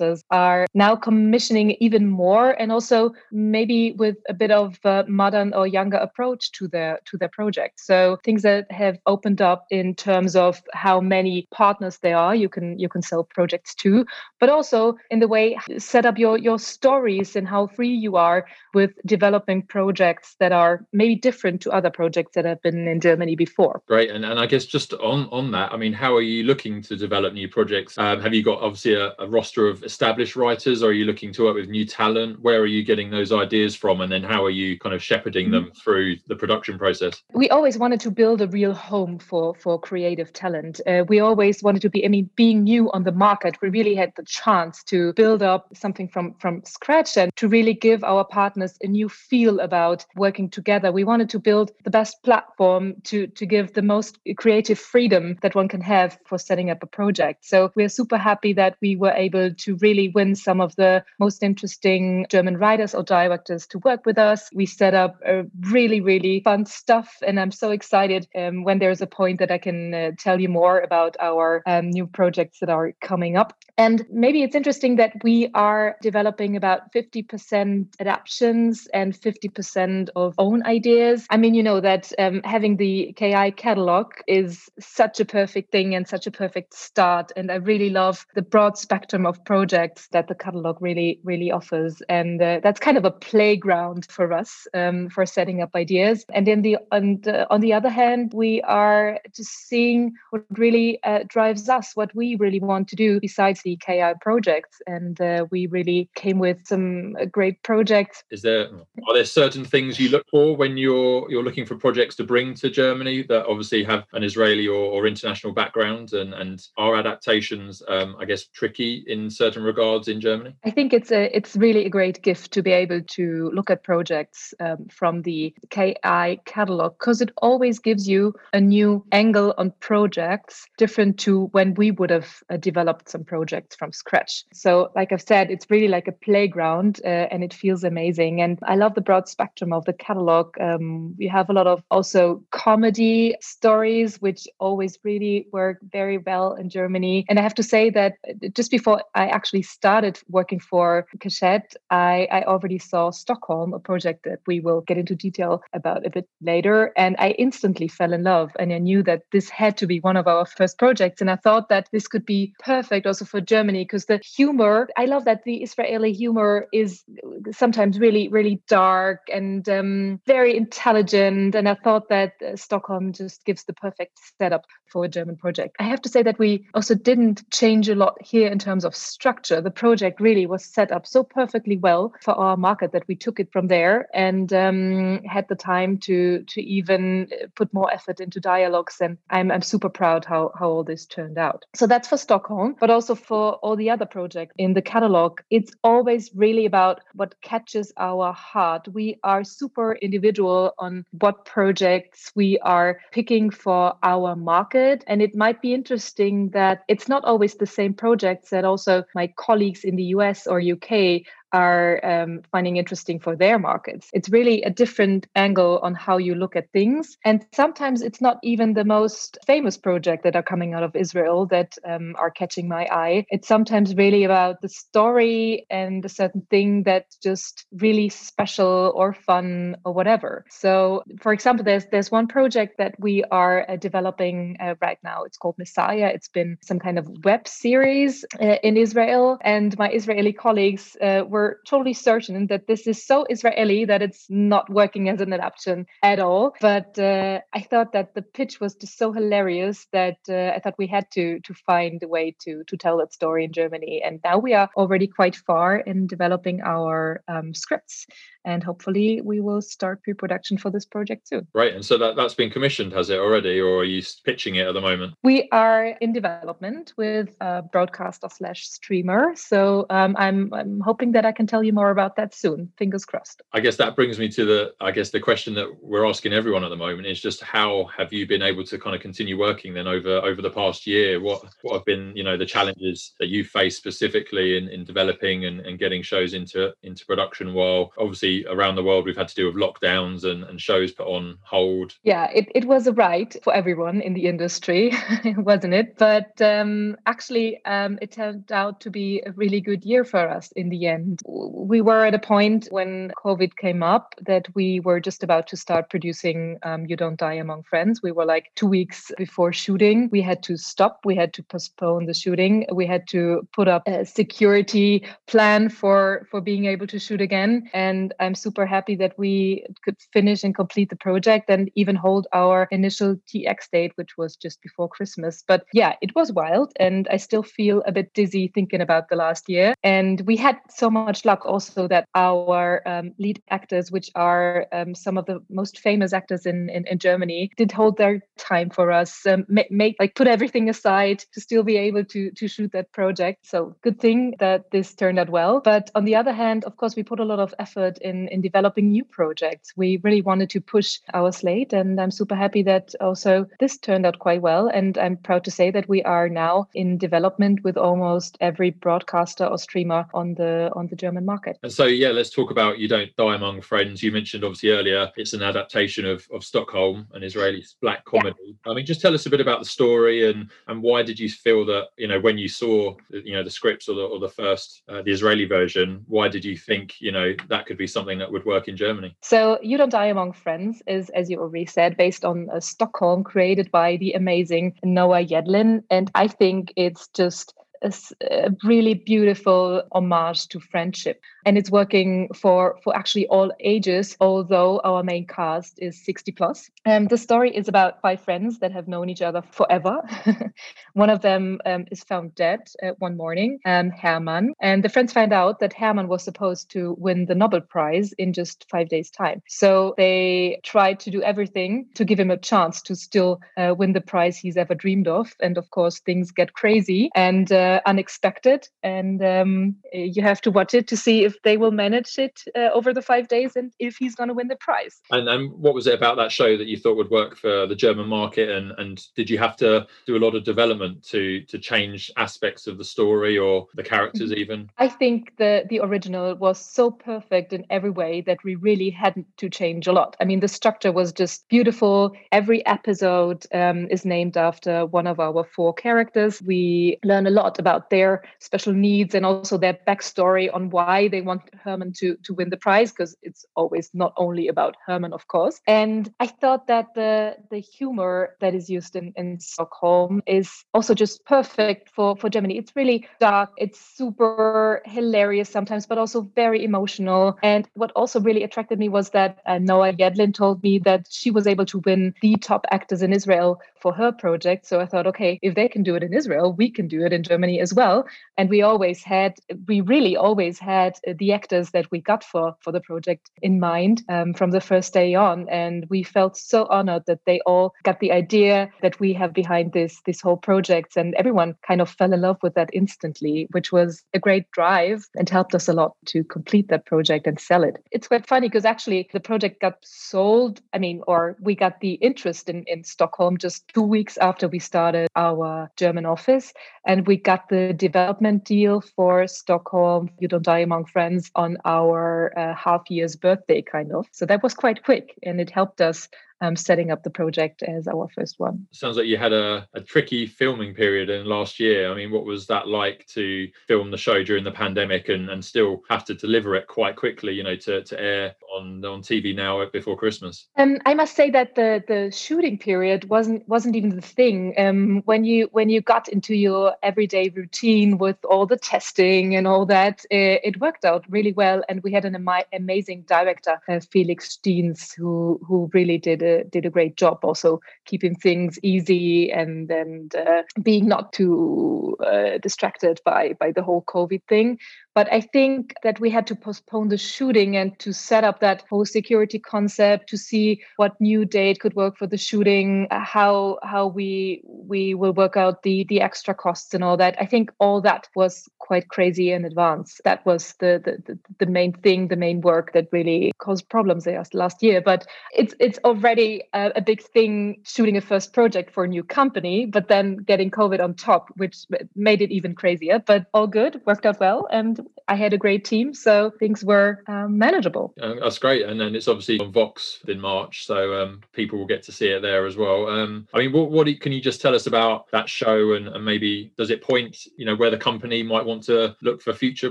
broadcasters 0.00 0.22
are 0.30 0.66
now 0.74 0.96
commissioning 0.96 1.76
even 1.80 2.06
more, 2.06 2.50
and 2.50 2.72
also 2.72 3.12
maybe 3.30 3.92
with 3.92 4.16
a 4.28 4.34
bit 4.34 4.50
of 4.50 4.78
a 4.84 5.04
modern 5.08 5.52
or 5.54 5.66
younger 5.66 5.96
approach 5.96 6.52
to 6.52 6.68
their 6.68 7.00
to 7.06 7.16
their 7.16 7.28
projects. 7.28 7.86
So 7.86 8.18
things 8.24 8.42
that 8.42 8.70
have 8.70 8.98
opened 9.06 9.40
up 9.40 9.66
in 9.70 9.94
terms 9.94 10.36
of 10.36 10.62
how 10.72 11.00
many 11.00 11.46
partners 11.50 11.98
there 12.02 12.16
are, 12.16 12.34
you 12.34 12.48
can 12.48 12.78
you 12.78 12.88
can 12.88 13.02
sell 13.02 13.24
projects 13.24 13.74
to, 13.76 14.04
but 14.38 14.48
also 14.48 14.96
in 15.10 15.20
the 15.20 15.28
way 15.28 15.58
set 15.78 16.06
up 16.06 16.18
your 16.18 16.38
your 16.38 16.58
stories 16.58 17.36
and 17.36 17.48
how 17.48 17.66
free 17.66 17.94
you 17.94 18.16
are 18.16 18.46
with 18.74 18.90
developing 19.06 19.62
projects 19.62 20.36
that 20.38 20.52
are 20.52 20.84
maybe 20.92 21.16
different 21.16 21.60
to 21.60 21.70
other 21.70 21.90
projects 21.90 22.32
that 22.34 22.44
have 22.44 22.62
been 22.62 22.86
in 22.86 23.00
Germany 23.00 23.36
before. 23.36 23.82
Great, 23.86 24.10
and 24.10 24.24
and 24.24 24.38
I 24.38 24.46
guess 24.46 24.66
just 24.66 24.92
on 24.94 25.28
on 25.30 25.50
that, 25.52 25.72
I 25.72 25.76
mean, 25.76 25.92
how 25.92 26.14
are 26.14 26.22
you 26.22 26.44
looking 26.44 26.82
to 26.82 26.96
develop 26.96 27.34
new 27.34 27.48
projects? 27.48 27.98
Um, 27.98 28.20
have 28.20 28.34
you 28.34 28.42
got 28.42 28.60
obviously 28.60 28.94
a, 28.94 29.14
a, 29.18 29.26
roster 29.26 29.68
of 29.68 29.82
established 29.90 30.36
writers, 30.36 30.82
or 30.82 30.90
are 30.90 30.98
you 31.00 31.04
looking 31.04 31.32
to 31.34 31.44
work 31.44 31.56
with 31.56 31.68
new 31.68 31.84
talent? 31.84 32.40
Where 32.40 32.60
are 32.60 32.72
you 32.76 32.82
getting 32.84 33.10
those 33.10 33.32
ideas 33.32 33.74
from, 33.74 34.00
and 34.00 34.10
then 34.12 34.22
how 34.22 34.44
are 34.44 34.56
you 34.62 34.78
kind 34.78 34.94
of 34.94 35.02
shepherding 35.02 35.46
mm-hmm. 35.46 35.66
them 35.66 35.72
through 35.82 36.16
the 36.28 36.36
production 36.36 36.78
process? 36.78 37.22
We 37.32 37.48
always 37.50 37.76
wanted 37.76 38.00
to 38.00 38.10
build 38.10 38.40
a 38.40 38.48
real 38.48 38.74
home 38.74 39.18
for 39.18 39.54
for 39.54 39.80
creative 39.80 40.32
talent. 40.32 40.80
Uh, 40.86 41.04
we 41.08 41.20
always 41.20 41.62
wanted 41.62 41.82
to 41.82 41.90
be, 41.90 42.04
I 42.04 42.08
mean, 42.08 42.30
being 42.36 42.62
new 42.64 42.90
on 42.92 43.04
the 43.04 43.12
market, 43.12 43.56
we 43.62 43.68
really 43.68 43.94
had 43.94 44.12
the 44.16 44.24
chance 44.24 44.82
to 44.84 45.12
build 45.14 45.42
up 45.42 45.68
something 45.74 46.08
from 46.08 46.34
from 46.34 46.62
scratch 46.64 47.16
and 47.16 47.34
to 47.36 47.48
really 47.48 47.74
give 47.74 48.04
our 48.04 48.24
partners 48.24 48.76
a 48.82 48.86
new 48.86 49.08
feel 49.08 49.60
about 49.60 50.06
working 50.16 50.48
together. 50.48 50.92
We 50.92 51.04
wanted 51.04 51.30
to 51.30 51.38
build 51.38 51.72
the 51.84 51.90
best 51.90 52.22
platform 52.22 52.94
to 53.04 53.26
to 53.26 53.46
give 53.46 53.72
the 53.72 53.82
most 53.82 54.18
creative 54.36 54.78
freedom 54.78 55.36
that 55.42 55.54
one 55.54 55.68
can 55.68 55.80
have 55.80 56.18
for 56.26 56.38
setting 56.38 56.70
up 56.70 56.82
a 56.82 56.86
project. 56.86 57.44
So 57.44 57.72
we're 57.74 57.88
super 57.88 58.18
happy 58.18 58.52
that 58.54 58.76
we 58.80 58.96
were 58.96 59.12
able 59.12 59.52
to 59.54 59.76
really 59.80 60.08
win 60.08 60.34
some 60.34 60.60
of 60.60 60.74
the 60.76 61.04
most 61.18 61.42
interesting 61.42 62.26
German 62.30 62.56
writers 62.56 62.94
or 62.94 63.02
directors 63.02 63.66
to 63.68 63.78
work 63.78 64.06
with 64.06 64.18
us. 64.18 64.50
We 64.52 64.66
set 64.66 64.94
up 64.94 65.20
a 65.26 65.44
really, 65.70 66.00
really 66.00 66.40
fun 66.40 66.66
stuff. 66.66 67.16
And 67.26 67.38
I'm 67.40 67.50
so 67.50 67.70
excited 67.70 68.28
um, 68.34 68.64
when 68.64 68.78
there's 68.78 69.00
a 69.00 69.06
point 69.06 69.38
that 69.38 69.50
I 69.50 69.58
can 69.58 69.94
uh, 69.94 70.10
tell 70.18 70.40
you 70.40 70.48
more 70.48 70.80
about 70.80 71.16
our 71.20 71.62
um, 71.66 71.90
new 71.90 72.06
projects 72.06 72.60
that 72.60 72.70
are 72.70 72.92
coming 73.00 73.36
up. 73.36 73.54
And 73.78 74.04
maybe 74.10 74.42
it's 74.42 74.54
interesting 74.54 74.96
that 74.96 75.12
we 75.22 75.48
are 75.54 75.96
developing 76.02 76.56
about 76.56 76.92
50% 76.92 77.86
adaptations 77.98 78.88
and 78.92 79.14
50% 79.14 80.10
of 80.16 80.34
own 80.38 80.64
ideas. 80.66 81.26
I 81.30 81.38
mean, 81.38 81.54
you 81.54 81.62
know 81.62 81.80
that 81.80 82.12
um, 82.18 82.42
having 82.44 82.76
the 82.76 83.14
KI 83.16 83.52
catalog 83.52 84.12
is 84.28 84.68
such 84.78 85.20
a 85.20 85.24
perfect 85.24 85.72
thing 85.72 85.94
and 85.94 86.06
such 86.06 86.26
a 86.26 86.30
perfect 86.30 86.74
start. 86.74 87.32
And 87.36 87.50
I 87.50 87.56
really 87.56 87.90
love 87.90 88.26
the 88.34 88.42
broad 88.42 88.76
spectrum 88.76 89.24
of 89.24 89.42
projects 89.44 89.69
that 89.70 90.28
the 90.28 90.34
catalog 90.34 90.80
really, 90.80 91.20
really 91.24 91.50
offers. 91.50 92.02
And 92.08 92.40
uh, 92.40 92.60
that's 92.62 92.80
kind 92.80 92.96
of 92.96 93.04
a 93.04 93.10
playground 93.10 94.06
for 94.10 94.32
us 94.32 94.66
um, 94.74 95.08
for 95.10 95.26
setting 95.26 95.62
up 95.62 95.70
ideas. 95.74 96.24
And 96.32 96.48
in 96.48 96.62
the 96.62 96.78
and 96.92 97.26
uh, 97.26 97.46
on 97.50 97.60
the 97.60 97.72
other 97.72 97.88
hand, 97.88 98.32
we 98.34 98.62
are 98.62 99.18
just 99.34 99.68
seeing 99.68 100.12
what 100.30 100.44
really 100.50 100.98
uh, 101.04 101.20
drives 101.26 101.68
us, 101.68 101.92
what 101.94 102.14
we 102.14 102.36
really 102.36 102.60
want 102.60 102.88
to 102.88 102.96
do 102.96 103.20
besides 103.20 103.62
the 103.62 103.76
KI 103.76 104.12
projects, 104.20 104.80
and 104.86 105.20
uh, 105.20 105.46
we 105.50 105.66
really 105.66 106.08
came 106.14 106.38
with 106.38 106.66
some 106.66 107.16
uh, 107.20 107.24
great 107.26 107.62
projects. 107.62 108.24
Is 108.30 108.42
there 108.42 108.68
are 109.08 109.14
there 109.14 109.24
certain 109.24 109.64
things 109.64 109.98
you 109.98 110.08
look 110.08 110.26
for 110.30 110.56
when 110.56 110.76
you're 110.76 111.30
you're 111.30 111.42
looking 111.42 111.66
for 111.66 111.76
projects 111.76 112.16
to 112.16 112.24
bring 112.24 112.54
to 112.54 112.70
Germany 112.70 113.22
that 113.24 113.46
obviously 113.46 113.84
have 113.84 114.04
an 114.12 114.22
Israeli 114.22 114.66
or, 114.66 114.84
or 114.92 115.06
international 115.06 115.52
background, 115.52 116.12
and 116.12 116.34
and 116.34 116.66
are 116.76 116.96
adaptations, 116.96 117.82
um, 117.88 118.16
I 118.18 118.24
guess, 118.24 118.46
tricky 118.46 119.04
in 119.06 119.30
certain 119.30 119.59
regards 119.62 120.08
in 120.08 120.20
Germany? 120.20 120.54
I 120.64 120.70
think 120.70 120.92
it's 120.92 121.10
a 121.10 121.34
it's 121.36 121.56
really 121.56 121.86
a 121.86 121.90
great 121.90 122.22
gift 122.22 122.52
to 122.52 122.62
be 122.62 122.72
able 122.72 123.02
to 123.02 123.50
look 123.54 123.70
at 123.70 123.82
projects 123.82 124.54
um, 124.60 124.86
from 124.90 125.22
the 125.22 125.54
KI 125.70 126.40
catalog 126.44 126.94
because 126.98 127.20
it 127.20 127.30
always 127.38 127.78
gives 127.78 128.08
you 128.08 128.34
a 128.52 128.60
new 128.60 129.04
angle 129.12 129.54
on 129.58 129.72
projects 129.80 130.66
different 130.76 131.18
to 131.20 131.46
when 131.52 131.74
we 131.74 131.90
would 131.90 132.10
have 132.10 132.42
uh, 132.50 132.56
developed 132.56 133.08
some 133.08 133.24
projects 133.24 133.76
from 133.76 133.92
scratch. 133.92 134.44
So, 134.52 134.90
like 134.94 135.12
I've 135.12 135.22
said, 135.22 135.50
it's 135.50 135.70
really 135.70 135.88
like 135.88 136.08
a 136.08 136.12
playground 136.12 137.00
uh, 137.04 137.08
and 137.08 137.42
it 137.42 137.54
feels 137.54 137.84
amazing. 137.84 138.40
And 138.40 138.58
I 138.62 138.76
love 138.76 138.94
the 138.94 139.00
broad 139.00 139.28
spectrum 139.28 139.72
of 139.72 139.84
the 139.84 139.92
catalog. 139.92 140.54
Um, 140.60 141.14
we 141.18 141.28
have 141.28 141.50
a 141.50 141.52
lot 141.52 141.66
of 141.66 141.82
also 141.90 142.42
comedy 142.50 143.34
stories, 143.40 144.20
which 144.20 144.46
always 144.58 144.98
really 145.04 145.46
work 145.52 145.78
very 145.82 146.18
well 146.18 146.54
in 146.54 146.68
Germany. 146.68 147.24
And 147.28 147.38
I 147.38 147.42
have 147.42 147.54
to 147.54 147.62
say 147.62 147.90
that 147.90 148.14
uh, 148.28 148.48
just 148.54 148.70
before 148.70 149.02
I 149.14 149.28
actually 149.40 149.62
started 149.62 150.20
working 150.28 150.60
for 150.60 151.06
Keshet, 151.16 151.74
I, 151.88 152.28
I 152.30 152.42
already 152.42 152.78
saw 152.78 153.10
Stockholm, 153.10 153.72
a 153.72 153.78
project 153.78 154.24
that 154.24 154.40
we 154.46 154.60
will 154.60 154.82
get 154.82 154.98
into 154.98 155.14
detail 155.14 155.62
about 155.72 156.04
a 156.04 156.10
bit 156.10 156.28
later. 156.42 156.92
And 156.94 157.16
I 157.18 157.30
instantly 157.30 157.88
fell 157.88 158.12
in 158.12 158.22
love. 158.22 158.50
And 158.58 158.70
I 158.70 158.76
knew 158.76 159.02
that 159.04 159.22
this 159.32 159.48
had 159.48 159.78
to 159.78 159.86
be 159.86 159.98
one 160.00 160.18
of 160.18 160.26
our 160.26 160.44
first 160.44 160.76
projects. 160.78 161.22
And 161.22 161.30
I 161.30 161.36
thought 161.36 161.70
that 161.70 161.88
this 161.90 162.06
could 162.06 162.26
be 162.26 162.52
perfect 162.58 163.06
also 163.06 163.24
for 163.24 163.40
Germany 163.40 163.84
because 163.84 164.04
the 164.04 164.20
humor, 164.36 164.88
I 164.98 165.06
love 165.06 165.24
that 165.24 165.44
the 165.44 165.62
Israeli 165.62 166.12
humor 166.12 166.66
is 166.70 167.02
sometimes 167.50 167.98
really, 167.98 168.28
really 168.28 168.60
dark 168.68 169.20
and 169.32 169.66
um, 169.70 170.20
very 170.26 170.54
intelligent. 170.54 171.54
And 171.54 171.66
I 171.66 171.76
thought 171.76 172.10
that 172.10 172.32
uh, 172.46 172.56
Stockholm 172.56 173.14
just 173.14 173.46
gives 173.46 173.64
the 173.64 173.72
perfect 173.72 174.18
setup 174.38 174.66
for 174.92 175.06
a 175.06 175.08
German 175.08 175.36
project. 175.36 175.76
I 175.80 175.84
have 175.84 176.02
to 176.02 176.10
say 176.10 176.22
that 176.24 176.38
we 176.38 176.66
also 176.74 176.94
didn't 176.94 177.50
change 177.50 177.88
a 177.88 177.94
lot 177.94 178.16
here 178.20 178.48
in 178.48 178.58
terms 178.58 178.84
of 178.84 178.94
structure. 178.94 179.29
The 179.60 179.70
project 179.70 180.20
really 180.20 180.46
was 180.46 180.64
set 180.64 180.92
up 180.92 181.06
so 181.06 181.22
perfectly 181.22 181.76
well 181.76 182.12
for 182.22 182.34
our 182.34 182.56
market 182.56 182.92
that 182.92 183.06
we 183.08 183.16
took 183.16 183.40
it 183.40 183.52
from 183.52 183.68
there 183.68 184.08
and 184.14 184.52
um, 184.52 185.22
had 185.24 185.48
the 185.48 185.56
time 185.56 185.98
to 185.98 186.44
to 186.48 186.62
even 186.62 187.28
put 187.56 187.72
more 187.74 187.92
effort 187.92 188.20
into 188.20 188.40
dialogues. 188.40 188.96
And 189.00 189.18
I'm 189.30 189.50
I'm 189.50 189.62
super 189.62 189.88
proud 189.88 190.24
how 190.24 190.52
how 190.58 190.68
all 190.68 190.84
this 190.84 191.06
turned 191.06 191.38
out. 191.38 191.64
So 191.74 191.86
that's 191.86 192.08
for 192.08 192.16
Stockholm, 192.16 192.76
but 192.78 192.90
also 192.90 193.14
for 193.14 193.40
for 193.40 193.54
all 193.62 193.76
the 193.76 193.88
other 193.88 194.04
projects 194.04 194.54
in 194.58 194.74
the 194.74 194.82
catalog, 194.82 195.40
it's 195.50 195.72
always 195.82 196.30
really 196.34 196.66
about 196.66 197.00
what 197.14 197.40
catches 197.40 197.90
our 197.96 198.32
heart. 198.32 198.86
We 198.88 199.18
are 199.22 199.44
super 199.44 199.94
individual 200.02 200.74
on 200.78 201.04
what 201.20 201.44
projects 201.46 202.32
we 202.34 202.58
are 202.58 203.00
picking 203.12 203.48
for 203.50 203.94
our 204.02 204.36
market. 204.36 205.04
And 205.06 205.22
it 205.22 205.34
might 205.34 205.62
be 205.62 205.72
interesting 205.72 206.50
that 206.50 206.84
it's 206.88 207.08
not 207.08 207.24
always 207.24 207.54
the 207.54 207.66
same 207.66 207.94
projects 207.94 208.50
that 208.50 208.64
also 208.64 209.04
my 209.20 209.26
colleagues 209.36 209.84
in 209.84 209.96
the 209.96 210.08
US 210.16 210.46
or 210.46 210.56
UK 210.74 211.22
are 211.52 212.04
um, 212.04 212.42
finding 212.52 212.76
interesting 212.76 213.18
for 213.18 213.36
their 213.36 213.58
markets. 213.58 214.08
It's 214.12 214.28
really 214.28 214.62
a 214.62 214.70
different 214.70 215.26
angle 215.34 215.80
on 215.82 215.94
how 215.94 216.18
you 216.18 216.34
look 216.34 216.56
at 216.56 216.70
things. 216.72 217.16
And 217.24 217.44
sometimes 217.54 218.02
it's 218.02 218.20
not 218.20 218.38
even 218.42 218.74
the 218.74 218.84
most 218.84 219.38
famous 219.46 219.76
project 219.76 220.24
that 220.24 220.36
are 220.36 220.42
coming 220.42 220.74
out 220.74 220.82
of 220.82 220.96
Israel 220.96 221.46
that 221.46 221.76
um, 221.84 222.14
are 222.18 222.30
catching 222.30 222.68
my 222.68 222.86
eye. 222.90 223.26
It's 223.30 223.48
sometimes 223.48 223.94
really 223.94 224.24
about 224.24 224.60
the 224.60 224.68
story 224.68 225.66
and 225.70 226.04
a 226.04 226.08
certain 226.08 226.42
thing 226.50 226.82
that's 226.84 227.16
just 227.16 227.66
really 227.72 228.08
special 228.08 228.92
or 228.94 229.12
fun 229.12 229.76
or 229.84 229.92
whatever. 229.92 230.44
So, 230.50 231.02
for 231.20 231.32
example, 231.32 231.64
there's 231.64 231.86
there's 231.86 232.10
one 232.10 232.26
project 232.26 232.78
that 232.78 232.94
we 232.98 233.24
are 233.30 233.68
uh, 233.68 233.76
developing 233.76 234.56
uh, 234.60 234.74
right 234.80 234.98
now. 235.02 235.24
It's 235.24 235.36
called 235.36 235.56
Messiah. 235.58 236.10
It's 236.14 236.28
been 236.28 236.58
some 236.62 236.78
kind 236.78 236.98
of 236.98 237.08
web 237.24 237.48
series 237.48 238.24
uh, 238.40 238.56
in 238.62 238.76
Israel, 238.76 239.38
and 239.42 239.76
my 239.78 239.90
Israeli 239.90 240.32
colleagues 240.32 240.96
uh, 241.00 241.24
were 241.26 241.39
were 241.40 241.60
totally 241.66 241.94
certain 241.94 242.46
that 242.48 242.66
this 242.66 242.86
is 242.86 243.04
so 243.04 243.24
Israeli 243.30 243.84
that 243.86 244.02
it's 244.02 244.26
not 244.28 244.68
working 244.70 245.08
as 245.08 245.20
an 245.20 245.32
adaptation 245.32 245.86
at 246.02 246.18
all. 246.18 246.54
But 246.60 246.98
uh, 246.98 247.40
I 247.52 247.60
thought 247.60 247.92
that 247.92 248.14
the 248.14 248.22
pitch 248.22 248.60
was 248.60 248.74
just 248.74 248.98
so 248.98 249.12
hilarious 249.12 249.86
that 249.92 250.18
uh, 250.28 250.52
I 250.54 250.60
thought 250.60 250.78
we 250.78 250.86
had 250.86 251.06
to 251.12 251.40
to 251.40 251.54
find 251.54 252.02
a 252.02 252.08
way 252.08 252.36
to 252.44 252.62
to 252.70 252.76
tell 252.76 252.98
that 252.98 253.12
story 253.12 253.44
in 253.44 253.52
Germany. 253.52 254.02
And 254.04 254.20
now 254.24 254.38
we 254.38 254.54
are 254.54 254.68
already 254.76 255.06
quite 255.06 255.36
far 255.36 255.76
in 255.90 256.06
developing 256.06 256.60
our 256.60 257.22
um, 257.28 257.54
scripts 257.54 258.06
and 258.44 258.62
hopefully 258.62 259.20
we 259.22 259.40
will 259.40 259.60
start 259.60 260.02
pre-production 260.02 260.56
for 260.56 260.70
this 260.70 260.84
project 260.84 261.28
soon. 261.28 261.46
Right, 261.54 261.74
and 261.74 261.84
so 261.84 261.98
that 261.98 262.16
that's 262.16 262.34
been 262.34 262.50
commissioned, 262.50 262.92
has 262.92 263.10
it 263.10 263.18
already, 263.18 263.60
or 263.60 263.78
are 263.78 263.84
you 263.84 264.02
pitching 264.24 264.56
it 264.56 264.66
at 264.66 264.74
the 264.74 264.80
moment? 264.80 265.14
We 265.22 265.48
are 265.52 265.86
in 266.00 266.12
development 266.12 266.94
with 266.96 267.36
a 267.40 267.62
broadcaster 267.62 268.28
slash 268.30 268.66
streamer, 268.66 269.32
so 269.36 269.86
um, 269.90 270.16
I'm 270.18 270.52
I'm 270.54 270.80
hoping 270.80 271.12
that 271.12 271.24
I 271.24 271.29
can 271.32 271.46
tell 271.46 271.62
you 271.62 271.72
more 271.72 271.90
about 271.90 272.16
that 272.16 272.34
soon. 272.34 272.72
Fingers 272.76 273.04
crossed. 273.04 273.42
I 273.52 273.60
guess 273.60 273.76
that 273.76 273.96
brings 273.96 274.18
me 274.18 274.28
to 274.30 274.44
the 274.44 274.72
I 274.80 274.90
guess 274.90 275.10
the 275.10 275.20
question 275.20 275.54
that 275.54 275.68
we're 275.82 276.06
asking 276.06 276.32
everyone 276.32 276.64
at 276.64 276.70
the 276.70 276.76
moment 276.76 277.06
is 277.06 277.20
just 277.20 277.42
how 277.42 277.88
have 277.96 278.12
you 278.12 278.26
been 278.26 278.42
able 278.42 278.64
to 278.64 278.78
kind 278.78 278.94
of 278.94 279.02
continue 279.02 279.38
working 279.38 279.74
then 279.74 279.86
over 279.86 280.16
over 280.18 280.42
the 280.42 280.50
past 280.50 280.86
year? 280.86 281.20
What 281.20 281.42
what 281.62 281.74
have 281.74 281.84
been 281.84 282.12
you 282.16 282.24
know 282.24 282.36
the 282.36 282.46
challenges 282.46 283.14
that 283.18 283.28
you 283.28 283.44
face 283.44 283.76
specifically 283.76 284.56
in 284.56 284.68
in 284.68 284.84
developing 284.84 285.46
and, 285.46 285.60
and 285.60 285.78
getting 285.78 286.02
shows 286.02 286.34
into 286.34 286.72
into 286.82 287.04
production 287.06 287.54
while 287.54 287.92
obviously 287.98 288.46
around 288.46 288.74
the 288.74 288.82
world 288.82 289.04
we've 289.04 289.16
had 289.16 289.28
to 289.28 289.34
deal 289.34 289.46
with 289.46 289.56
lockdowns 289.56 290.24
and, 290.24 290.44
and 290.44 290.60
shows 290.60 290.92
put 290.92 291.06
on 291.06 291.38
hold. 291.42 291.94
Yeah, 292.02 292.30
it, 292.32 292.48
it 292.54 292.64
was 292.64 292.86
a 292.86 292.92
ride 292.92 293.36
for 293.42 293.54
everyone 293.54 294.00
in 294.00 294.14
the 294.14 294.26
industry, 294.26 294.92
wasn't 295.36 295.74
it? 295.74 295.96
But 295.98 296.40
um, 296.40 296.96
actually, 297.06 297.64
um, 297.64 297.98
it 298.02 298.12
turned 298.12 298.50
out 298.52 298.80
to 298.80 298.90
be 298.90 299.22
a 299.24 299.32
really 299.32 299.60
good 299.60 299.84
year 299.84 300.04
for 300.04 300.28
us 300.28 300.52
in 300.52 300.68
the 300.68 300.86
end. 300.86 301.19
We 301.26 301.80
were 301.80 302.04
at 302.04 302.14
a 302.14 302.18
point 302.18 302.68
when 302.70 303.12
COVID 303.22 303.56
came 303.56 303.82
up 303.82 304.14
that 304.26 304.46
we 304.54 304.80
were 304.80 305.00
just 305.00 305.22
about 305.22 305.46
to 305.48 305.56
start 305.56 305.90
producing 305.90 306.58
um, 306.62 306.86
You 306.86 306.96
Don't 306.96 307.18
Die 307.18 307.34
Among 307.34 307.62
Friends. 307.64 308.00
We 308.02 308.12
were 308.12 308.24
like 308.24 308.46
two 308.56 308.66
weeks 308.66 309.10
before 309.18 309.52
shooting. 309.52 310.08
We 310.10 310.22
had 310.22 310.42
to 310.44 310.56
stop, 310.56 311.00
we 311.04 311.14
had 311.14 311.32
to 311.34 311.42
postpone 311.42 312.06
the 312.06 312.14
shooting, 312.14 312.66
we 312.72 312.86
had 312.86 313.06
to 313.08 313.46
put 313.54 313.68
up 313.68 313.82
a 313.86 314.06
security 314.06 315.06
plan 315.26 315.68
for, 315.68 316.26
for 316.30 316.40
being 316.40 316.64
able 316.66 316.86
to 316.86 316.98
shoot 316.98 317.20
again. 317.20 317.68
And 317.74 318.14
I'm 318.20 318.34
super 318.34 318.66
happy 318.66 318.96
that 318.96 319.18
we 319.18 319.66
could 319.84 319.96
finish 320.12 320.42
and 320.44 320.54
complete 320.54 320.90
the 320.90 320.96
project 320.96 321.50
and 321.50 321.70
even 321.74 321.96
hold 321.96 322.26
our 322.32 322.68
initial 322.70 323.16
TX 323.28 323.70
date, 323.72 323.92
which 323.96 324.16
was 324.16 324.36
just 324.36 324.62
before 324.62 324.88
Christmas. 324.88 325.44
But 325.46 325.64
yeah, 325.72 325.94
it 326.00 326.14
was 326.14 326.32
wild. 326.32 326.72
And 326.78 327.08
I 327.10 327.16
still 327.18 327.42
feel 327.42 327.82
a 327.86 327.92
bit 327.92 328.14
dizzy 328.14 328.50
thinking 328.54 328.80
about 328.80 329.08
the 329.08 329.16
last 329.16 329.48
year. 329.48 329.74
And 329.82 330.22
we 330.22 330.36
had 330.36 330.58
so 330.70 330.90
much 330.90 331.09
luck 331.24 331.44
also 331.44 331.88
that 331.88 332.08
our 332.14 332.82
um, 332.86 333.12
lead 333.18 333.42
actors, 333.50 333.90
which 333.90 334.10
are 334.14 334.66
um, 334.72 334.94
some 334.94 335.18
of 335.18 335.26
the 335.26 335.40
most 335.48 335.78
famous 335.78 336.12
actors 336.12 336.46
in, 336.46 336.68
in, 336.70 336.86
in 336.86 336.98
Germany, 336.98 337.50
did 337.56 337.72
hold 337.72 337.96
their 337.96 338.22
time 338.38 338.70
for 338.70 338.90
us, 338.90 339.26
um, 339.26 339.44
make, 339.48 339.70
make 339.70 339.96
like 339.98 340.14
put 340.14 340.26
everything 340.26 340.68
aside 340.68 341.18
to 341.32 341.40
still 341.40 341.62
be 341.62 341.76
able 341.76 342.04
to, 342.04 342.30
to 342.32 342.48
shoot 342.48 342.72
that 342.72 342.92
project. 342.92 343.46
So 343.46 343.76
good 343.82 344.00
thing 344.00 344.34
that 344.38 344.70
this 344.70 344.94
turned 344.94 345.18
out 345.18 345.30
well. 345.30 345.60
But 345.60 345.90
on 345.94 346.04
the 346.04 346.16
other 346.16 346.32
hand, 346.32 346.64
of 346.64 346.76
course, 346.76 346.96
we 346.96 347.02
put 347.02 347.20
a 347.20 347.24
lot 347.24 347.40
of 347.40 347.54
effort 347.58 347.98
in, 347.98 348.28
in 348.28 348.40
developing 348.40 348.90
new 348.90 349.04
projects. 349.04 349.72
We 349.76 350.00
really 350.02 350.22
wanted 350.22 350.50
to 350.50 350.60
push 350.60 350.98
our 351.14 351.32
slate, 351.32 351.72
and 351.72 352.00
I'm 352.00 352.10
super 352.10 352.34
happy 352.34 352.62
that 352.64 352.94
also 353.00 353.46
this 353.58 353.78
turned 353.78 354.06
out 354.06 354.18
quite 354.18 354.42
well. 354.42 354.68
And 354.68 354.96
I'm 354.98 355.16
proud 355.16 355.44
to 355.44 355.50
say 355.50 355.70
that 355.70 355.88
we 355.88 356.02
are 356.02 356.28
now 356.28 356.68
in 356.74 356.98
development 356.98 357.64
with 357.64 357.76
almost 357.76 358.36
every 358.40 358.70
broadcaster 358.70 359.46
or 359.46 359.58
streamer 359.58 360.06
on 360.14 360.34
the 360.34 360.70
on 360.74 360.86
the 360.88 360.96
German 361.00 361.24
market. 361.24 361.58
And 361.62 361.72
so, 361.72 361.86
yeah, 361.86 362.10
let's 362.10 362.30
talk 362.30 362.50
about 362.50 362.78
You 362.78 362.88
Don't 362.88 363.14
Die 363.16 363.34
Among 363.34 363.60
Friends. 363.60 364.02
You 364.02 364.12
mentioned 364.12 364.44
obviously 364.44 364.70
earlier 364.70 365.10
it's 365.16 365.32
an 365.32 365.42
adaptation 365.42 366.04
of, 366.06 366.26
of 366.32 366.44
Stockholm, 366.44 367.06
an 367.14 367.22
Israeli 367.22 367.64
black 367.82 368.04
comedy. 368.04 368.36
Yeah. 368.44 368.72
I 368.72 368.74
mean, 368.74 368.86
just 368.86 369.00
tell 369.00 369.14
us 369.14 369.26
a 369.26 369.30
bit 369.30 369.40
about 369.40 369.60
the 369.60 369.66
story 369.66 370.30
and 370.30 370.50
and 370.68 370.82
why 370.82 371.02
did 371.02 371.18
you 371.18 371.28
feel 371.28 371.64
that 371.66 371.88
you 371.96 372.08
know 372.08 372.20
when 372.20 372.38
you 372.38 372.48
saw 372.48 372.94
you 373.10 373.34
know 373.34 373.42
the 373.42 373.50
scripts 373.50 373.88
or 373.88 373.94
the 373.94 374.02
or 374.02 374.18
the 374.18 374.28
first 374.28 374.82
uh, 374.88 375.02
the 375.02 375.10
Israeli 375.10 375.46
version, 375.46 376.04
why 376.06 376.28
did 376.28 376.44
you 376.44 376.56
think 376.56 377.00
you 377.00 377.12
know 377.12 377.34
that 377.48 377.66
could 377.66 377.78
be 377.78 377.86
something 377.86 378.18
that 378.18 378.30
would 378.30 378.44
work 378.44 378.68
in 378.68 378.76
Germany. 378.76 379.16
So, 379.22 379.58
You 379.62 379.76
Don't 379.76 379.90
Die 379.90 380.06
Among 380.06 380.32
Friends 380.32 380.82
is, 380.86 381.10
as 381.10 381.28
you 381.30 381.38
already 381.38 381.66
said, 381.66 381.96
based 381.96 382.24
on 382.24 382.48
uh, 382.50 382.60
Stockholm, 382.60 383.24
created 383.24 383.70
by 383.70 383.96
the 383.96 384.12
amazing 384.12 384.74
Noa 384.82 385.24
Yedlin. 385.24 385.82
And 385.90 386.10
I 386.14 386.28
think 386.28 386.72
it's 386.76 387.08
just 387.08 387.54
a, 387.82 387.92
a 388.30 388.50
really 388.64 388.94
beautiful 388.94 389.82
homage 389.92 390.48
to 390.48 390.60
friendship. 390.60 391.20
And 391.46 391.56
it's 391.56 391.70
working 391.70 392.28
for 392.34 392.78
for 392.84 392.94
actually 392.94 393.26
all 393.28 393.50
ages 393.60 394.16
although 394.20 394.80
our 394.84 395.02
main 395.02 395.26
cast 395.26 395.78
is 395.80 396.04
60 396.04 396.32
plus. 396.32 396.70
Um, 396.84 397.06
the 397.06 397.16
story 397.16 397.54
is 397.56 397.68
about 397.68 398.00
five 398.02 398.20
friends 398.20 398.58
that 398.58 398.72
have 398.72 398.88
known 398.88 399.08
each 399.08 399.22
other 399.22 399.42
forever. 399.50 400.02
One 400.92 401.10
of 401.10 401.22
them 401.22 401.60
um, 401.64 401.86
is 401.90 402.04
found 402.04 402.34
dead 402.34 402.60
uh, 402.82 402.90
one 402.98 403.16
morning 403.16 403.58
um, 403.64 403.90
herman 403.90 404.52
and 404.60 404.84
the 404.84 404.88
friends 404.88 405.12
find 405.12 405.32
out 405.32 405.60
that 405.60 405.72
herman 405.72 406.08
was 406.08 406.22
supposed 406.22 406.70
to 406.72 406.94
win 406.98 407.26
the 407.26 407.34
nobel 407.34 407.60
prize 407.60 408.12
in 408.14 408.32
just 408.32 408.66
five 408.70 408.88
days 408.88 409.10
time. 409.10 409.42
So 409.48 409.94
they 409.96 410.60
try 410.62 410.94
to 410.94 411.10
do 411.10 411.22
everything 411.22 411.86
to 411.94 412.04
give 412.04 412.20
him 412.20 412.30
a 412.30 412.36
chance 412.36 412.82
to 412.82 412.96
still 412.96 413.40
uh, 413.56 413.74
win 413.76 413.92
the 413.92 414.00
prize 414.00 414.36
he's 414.36 414.56
ever 414.56 414.74
dreamed 414.74 415.08
of. 415.08 415.34
And 415.40 415.56
of 415.56 415.70
course 415.70 416.00
things 416.00 416.30
get 416.30 416.52
crazy. 416.54 417.10
And 417.14 417.50
uh, 417.52 417.69
unexpected 417.86 418.68
and 418.82 419.22
um, 419.22 419.76
you 419.92 420.22
have 420.22 420.40
to 420.40 420.50
watch 420.50 420.74
it 420.74 420.88
to 420.88 420.96
see 420.96 421.24
if 421.24 421.40
they 421.42 421.56
will 421.56 421.70
manage 421.70 422.18
it 422.18 422.42
uh, 422.56 422.70
over 422.72 422.92
the 422.92 423.02
five 423.02 423.28
days 423.28 423.56
and 423.56 423.72
if 423.78 423.96
he's 423.96 424.14
going 424.14 424.28
to 424.28 424.34
win 424.34 424.48
the 424.48 424.56
prize. 424.56 425.00
And 425.10 425.52
what 425.52 425.74
was 425.74 425.86
it 425.86 425.94
about 425.94 426.16
that 426.16 426.32
show 426.32 426.56
that 426.56 426.66
you 426.66 426.76
thought 426.76 426.96
would 426.96 427.10
work 427.10 427.36
for 427.36 427.66
the 427.66 427.74
German 427.74 428.08
market? 428.08 428.48
And, 428.50 428.72
and 428.78 429.02
did 429.14 429.30
you 429.30 429.38
have 429.38 429.56
to 429.56 429.86
do 430.06 430.16
a 430.16 430.22
lot 430.24 430.34
of 430.34 430.44
development 430.44 431.02
to 431.04 431.42
to 431.42 431.58
change 431.58 432.10
aspects 432.16 432.66
of 432.66 432.78
the 432.78 432.84
story 432.84 433.38
or 433.38 433.66
the 433.74 433.82
characters 433.82 434.30
mm-hmm. 434.30 434.40
even? 434.40 434.70
I 434.78 434.88
think 434.88 435.36
the 435.36 435.64
the 435.68 435.80
original 435.80 436.34
was 436.34 436.58
so 436.58 436.90
perfect 436.90 437.52
in 437.52 437.64
every 437.70 437.90
way 437.90 438.20
that 438.22 438.38
we 438.44 438.54
really 438.56 438.90
hadn't 438.90 439.26
to 439.38 439.48
change 439.48 439.86
a 439.86 439.92
lot. 439.92 440.16
I 440.20 440.24
mean, 440.24 440.40
the 440.40 440.48
structure 440.48 440.92
was 440.92 441.12
just 441.12 441.48
beautiful. 441.48 442.12
Every 442.32 442.64
episode 442.66 443.46
um, 443.52 443.86
is 443.90 444.04
named 444.04 444.36
after 444.36 444.86
one 444.86 445.06
of 445.06 445.20
our 445.20 445.44
four 445.44 445.74
characters. 445.74 446.42
We 446.42 446.98
learn 447.04 447.26
a 447.26 447.30
lot 447.30 447.58
about 447.60 447.90
their 447.90 448.24
special 448.40 448.72
needs 448.72 449.14
and 449.14 449.24
also 449.24 449.56
their 449.56 449.78
backstory 449.86 450.52
on 450.52 450.70
why 450.70 451.08
they 451.08 451.20
want 451.20 451.42
Herman 451.62 451.92
to 452.00 452.16
to 452.24 452.34
win 452.34 452.50
the 452.50 452.56
prize 452.56 452.90
because 452.90 453.16
it's 453.22 453.44
always 453.54 453.90
not 453.94 454.12
only 454.16 454.48
about 454.48 454.76
Herman, 454.86 455.12
of 455.12 455.28
course. 455.28 455.60
And 455.68 456.12
I 456.18 456.26
thought 456.26 456.66
that 456.66 456.86
the 456.94 457.36
the 457.50 457.60
humor 457.60 458.36
that 458.40 458.54
is 458.54 458.68
used 458.68 458.96
in, 458.96 459.12
in 459.16 459.38
Stockholm 459.38 460.22
is 460.26 460.64
also 460.74 460.94
just 460.94 461.24
perfect 461.24 461.90
for 461.90 462.16
for 462.16 462.28
Germany. 462.28 462.58
It's 462.58 462.74
really 462.74 463.06
dark. 463.20 463.50
It's 463.56 463.78
super 463.78 464.82
hilarious 464.86 465.48
sometimes, 465.48 465.86
but 465.86 465.98
also 465.98 466.22
very 466.34 466.64
emotional. 466.64 467.38
And 467.42 467.68
what 467.74 467.92
also 467.94 468.20
really 468.20 468.42
attracted 468.42 468.78
me 468.78 468.88
was 468.88 469.10
that 469.10 469.38
uh, 469.46 469.58
Noa 469.58 469.92
Yedlin 469.92 470.34
told 470.34 470.62
me 470.62 470.78
that 470.80 471.06
she 471.10 471.30
was 471.30 471.46
able 471.46 471.66
to 471.66 471.78
win 471.84 472.14
the 472.22 472.36
top 472.36 472.66
actors 472.70 473.02
in 473.02 473.12
Israel 473.12 473.60
for 473.80 473.92
her 473.92 474.12
project. 474.12 474.66
So 474.66 474.80
I 474.80 474.86
thought, 474.86 475.06
okay, 475.06 475.38
if 475.42 475.54
they 475.54 475.68
can 475.68 475.82
do 475.82 475.94
it 475.94 476.02
in 476.02 476.12
Israel, 476.14 476.52
we 476.52 476.70
can 476.70 476.88
do 476.88 477.04
it 477.04 477.12
in 477.12 477.22
Germany 477.22 477.49
as 477.58 477.74
well. 477.74 478.06
And 478.36 478.48
we 478.48 478.62
always 478.62 479.02
had, 479.02 479.34
we 479.66 479.80
really 479.80 480.16
always 480.16 480.58
had 480.58 480.98
the 481.18 481.32
actors 481.32 481.70
that 481.70 481.90
we 481.90 482.00
got 482.00 482.22
for 482.22 482.54
for 482.60 482.72
the 482.72 482.80
project 482.80 483.30
in 483.42 483.58
mind 483.60 484.02
um, 484.08 484.34
from 484.34 484.50
the 484.50 484.60
first 484.60 484.92
day 484.92 485.14
on, 485.14 485.48
and 485.48 485.86
we 485.90 486.02
felt 486.02 486.36
so 486.36 486.66
honored 486.70 487.04
that 487.06 487.24
they 487.26 487.40
all 487.46 487.74
got 487.82 488.00
the 488.00 488.12
idea 488.12 488.70
that 488.82 489.00
we 489.00 489.12
have 489.14 489.32
behind 489.32 489.72
this 489.72 490.00
this 490.06 490.20
whole 490.20 490.36
project, 490.36 490.96
and 490.96 491.14
everyone 491.14 491.54
kind 491.66 491.80
of 491.80 491.90
fell 491.90 492.12
in 492.12 492.20
love 492.20 492.38
with 492.42 492.54
that 492.54 492.70
instantly, 492.72 493.46
which 493.50 493.72
was 493.72 494.02
a 494.14 494.18
great 494.18 494.50
drive 494.52 495.06
and 495.16 495.28
helped 495.28 495.54
us 495.54 495.68
a 495.68 495.72
lot 495.72 495.96
to 496.06 496.24
complete 496.24 496.68
that 496.68 496.86
project 496.86 497.26
and 497.26 497.40
sell 497.40 497.64
it. 497.64 497.76
It's 497.90 498.08
quite 498.08 498.26
funny 498.26 498.48
because 498.48 498.64
actually 498.64 499.08
the 499.12 499.20
project 499.20 499.60
got 499.60 499.76
sold. 499.82 500.60
I 500.72 500.78
mean, 500.78 501.02
or 501.06 501.36
we 501.40 501.54
got 501.54 501.80
the 501.80 501.94
interest 501.94 502.48
in 502.48 502.64
in 502.66 502.84
Stockholm 502.84 503.36
just 503.38 503.66
two 503.68 503.82
weeks 503.82 504.18
after 504.18 504.48
we 504.48 504.58
started 504.58 505.08
our 505.16 505.70
German 505.76 506.06
office, 506.06 506.52
and 506.86 507.06
we 507.06 507.16
got 507.16 507.39
got 507.40 507.48
the 507.48 507.72
development 507.72 508.44
deal 508.44 508.80
for 508.80 509.26
Stockholm, 509.26 510.10
You 510.18 510.28
Don't 510.28 510.42
Die 510.42 510.58
Among 510.58 510.84
Friends, 510.86 511.30
on 511.34 511.56
our 511.64 512.32
uh, 512.38 512.54
half 512.54 512.82
year's 512.90 513.16
birthday, 513.16 513.62
kind 513.62 513.92
of. 513.92 514.06
So 514.12 514.26
that 514.26 514.42
was 514.42 514.54
quite 514.54 514.84
quick 514.84 515.18
and 515.22 515.40
it 515.40 515.50
helped 515.50 515.80
us 515.80 516.08
um, 516.40 516.56
setting 516.56 516.90
up 516.90 517.02
the 517.02 517.10
project 517.10 517.62
as 517.62 517.86
our 517.86 518.08
first 518.14 518.38
one. 518.38 518.66
Sounds 518.72 518.96
like 518.96 519.06
you 519.06 519.16
had 519.16 519.32
a, 519.32 519.66
a 519.74 519.80
tricky 519.80 520.26
filming 520.26 520.74
period 520.74 521.10
in 521.10 521.26
last 521.26 521.60
year. 521.60 521.90
I 521.90 521.94
mean, 521.94 522.10
what 522.10 522.24
was 522.24 522.46
that 522.46 522.68
like 522.68 523.06
to 523.08 523.48
film 523.66 523.90
the 523.90 523.96
show 523.96 524.22
during 524.22 524.44
the 524.44 524.50
pandemic 524.50 525.08
and, 525.08 525.28
and 525.30 525.44
still 525.44 525.82
have 525.88 526.04
to 526.06 526.14
deliver 526.14 526.54
it 526.54 526.66
quite 526.66 526.96
quickly, 526.96 527.32
you 527.34 527.42
know, 527.42 527.56
to, 527.56 527.82
to 527.82 528.00
air 528.00 528.34
on 528.54 528.84
on 528.84 529.02
TV 529.02 529.34
now 529.34 529.64
before 529.72 529.96
Christmas? 529.96 530.46
Um, 530.56 530.78
I 530.86 530.94
must 530.94 531.14
say 531.14 531.30
that 531.30 531.54
the 531.54 531.82
the 531.86 532.10
shooting 532.10 532.58
period 532.58 533.08
wasn't 533.08 533.48
wasn't 533.48 533.76
even 533.76 533.90
the 533.90 534.00
thing. 534.00 534.54
Um, 534.58 535.02
when 535.04 535.24
you 535.24 535.48
when 535.52 535.68
you 535.68 535.80
got 535.80 536.08
into 536.08 536.34
your 536.34 536.74
everyday 536.82 537.28
routine 537.30 537.98
with 537.98 538.16
all 538.24 538.46
the 538.46 538.56
testing 538.56 539.36
and 539.36 539.46
all 539.46 539.66
that, 539.66 540.04
it, 540.10 540.40
it 540.44 540.60
worked 540.60 540.84
out 540.84 541.04
really 541.08 541.32
well. 541.32 541.62
And 541.68 541.82
we 541.82 541.92
had 541.92 542.04
an 542.04 542.14
ama- 542.14 542.44
amazing 542.52 543.02
director, 543.02 543.60
uh, 543.68 543.80
Felix 543.80 544.36
Stienz, 544.36 544.94
who 544.94 545.40
who 545.46 545.70
really 545.72 545.98
did 545.98 546.22
did 546.50 546.66
a 546.66 546.70
great 546.70 546.96
job, 546.96 547.18
also 547.22 547.60
keeping 547.84 548.14
things 548.14 548.58
easy 548.62 549.30
and 549.30 549.70
and 549.70 550.14
uh, 550.14 550.42
being 550.62 550.86
not 550.88 551.12
too 551.12 551.96
uh, 552.04 552.38
distracted 552.38 553.00
by 553.04 553.34
by 553.38 553.52
the 553.52 553.62
whole 553.62 553.82
COVID 553.82 554.22
thing. 554.28 554.58
But 554.94 555.12
I 555.12 555.20
think 555.20 555.74
that 555.84 556.00
we 556.00 556.10
had 556.10 556.26
to 556.28 556.34
postpone 556.34 556.88
the 556.88 556.98
shooting 556.98 557.56
and 557.56 557.78
to 557.78 557.92
set 557.92 558.24
up 558.24 558.40
that 558.40 558.64
whole 558.68 558.84
security 558.84 559.38
concept 559.38 560.08
to 560.08 560.18
see 560.18 560.62
what 560.76 561.00
new 561.00 561.24
date 561.24 561.60
could 561.60 561.74
work 561.74 561.96
for 561.96 562.08
the 562.08 562.16
shooting, 562.16 562.88
uh, 562.90 562.98
how 563.00 563.58
how 563.62 563.86
we 563.86 564.42
we 564.44 564.94
will 564.94 565.12
work 565.12 565.36
out 565.36 565.62
the 565.62 565.84
the 565.84 566.00
extra 566.00 566.34
costs 566.34 566.74
and 566.74 566.82
all 566.82 566.96
that. 566.96 567.14
I 567.20 567.26
think 567.26 567.52
all 567.60 567.80
that 567.82 568.08
was 568.16 568.48
quite 568.58 568.88
crazy 568.88 569.32
in 569.32 569.44
advance. 569.44 570.00
That 570.04 570.24
was 570.26 570.54
the 570.58 570.80
the, 570.84 571.18
the, 571.38 571.46
main 571.46 571.72
thing, 571.72 572.08
the 572.08 572.16
main 572.16 572.40
work 572.40 572.72
that 572.72 572.88
really 572.92 573.32
caused 573.38 573.68
problems 573.68 574.06
last 574.32 574.62
year. 574.62 574.80
But 574.80 575.06
it's 575.36 575.54
it's 575.60 575.78
already 575.84 576.42
a, 576.52 576.72
a 576.76 576.80
big 576.80 577.02
thing 577.02 577.60
shooting 577.64 577.96
a 577.96 578.00
first 578.00 578.32
project 578.32 578.72
for 578.72 578.84
a 578.84 578.88
new 578.88 579.04
company, 579.04 579.66
but 579.66 579.88
then 579.88 580.16
getting 580.16 580.50
COVID 580.50 580.80
on 580.80 580.94
top, 580.94 581.28
which 581.36 581.66
made 581.94 582.22
it 582.22 582.30
even 582.30 582.54
crazier. 582.54 582.98
But 582.98 583.26
all 583.34 583.46
good, 583.46 583.80
worked 583.86 584.06
out 584.06 584.20
well, 584.20 584.48
and 584.50 584.79
I 585.08 585.16
had 585.16 585.32
a 585.32 585.38
great 585.38 585.64
team, 585.64 585.92
so 585.92 586.30
things 586.30 586.64
were 586.64 587.02
um, 587.08 587.36
manageable. 587.36 587.92
Uh, 588.00 588.14
that's 588.20 588.38
great, 588.38 588.62
and 588.62 588.80
then 588.80 588.94
it's 588.94 589.08
obviously 589.08 589.40
on 589.40 589.50
Vox 589.50 590.00
in 590.06 590.20
March, 590.20 590.66
so 590.66 591.02
um, 591.02 591.20
people 591.32 591.58
will 591.58 591.66
get 591.66 591.82
to 591.84 591.92
see 591.92 592.08
it 592.08 592.22
there 592.22 592.46
as 592.46 592.56
well. 592.56 592.86
Um, 592.86 593.26
I 593.34 593.38
mean, 593.38 593.52
what, 593.52 593.70
what 593.70 593.88
can 594.00 594.12
you 594.12 594.20
just 594.20 594.40
tell 594.40 594.54
us 594.54 594.66
about 594.66 595.10
that 595.10 595.28
show, 595.28 595.72
and, 595.72 595.88
and, 595.88 596.04
maybe 596.04 596.52
does 596.56 596.70
it 596.70 596.82
point, 596.82 597.26
you 597.36 597.44
know, 597.44 597.56
where 597.56 597.70
the 597.70 597.76
company 597.76 598.22
might 598.22 598.44
want 598.44 598.62
to 598.64 598.96
look 599.02 599.20
for 599.20 599.32
future 599.32 599.70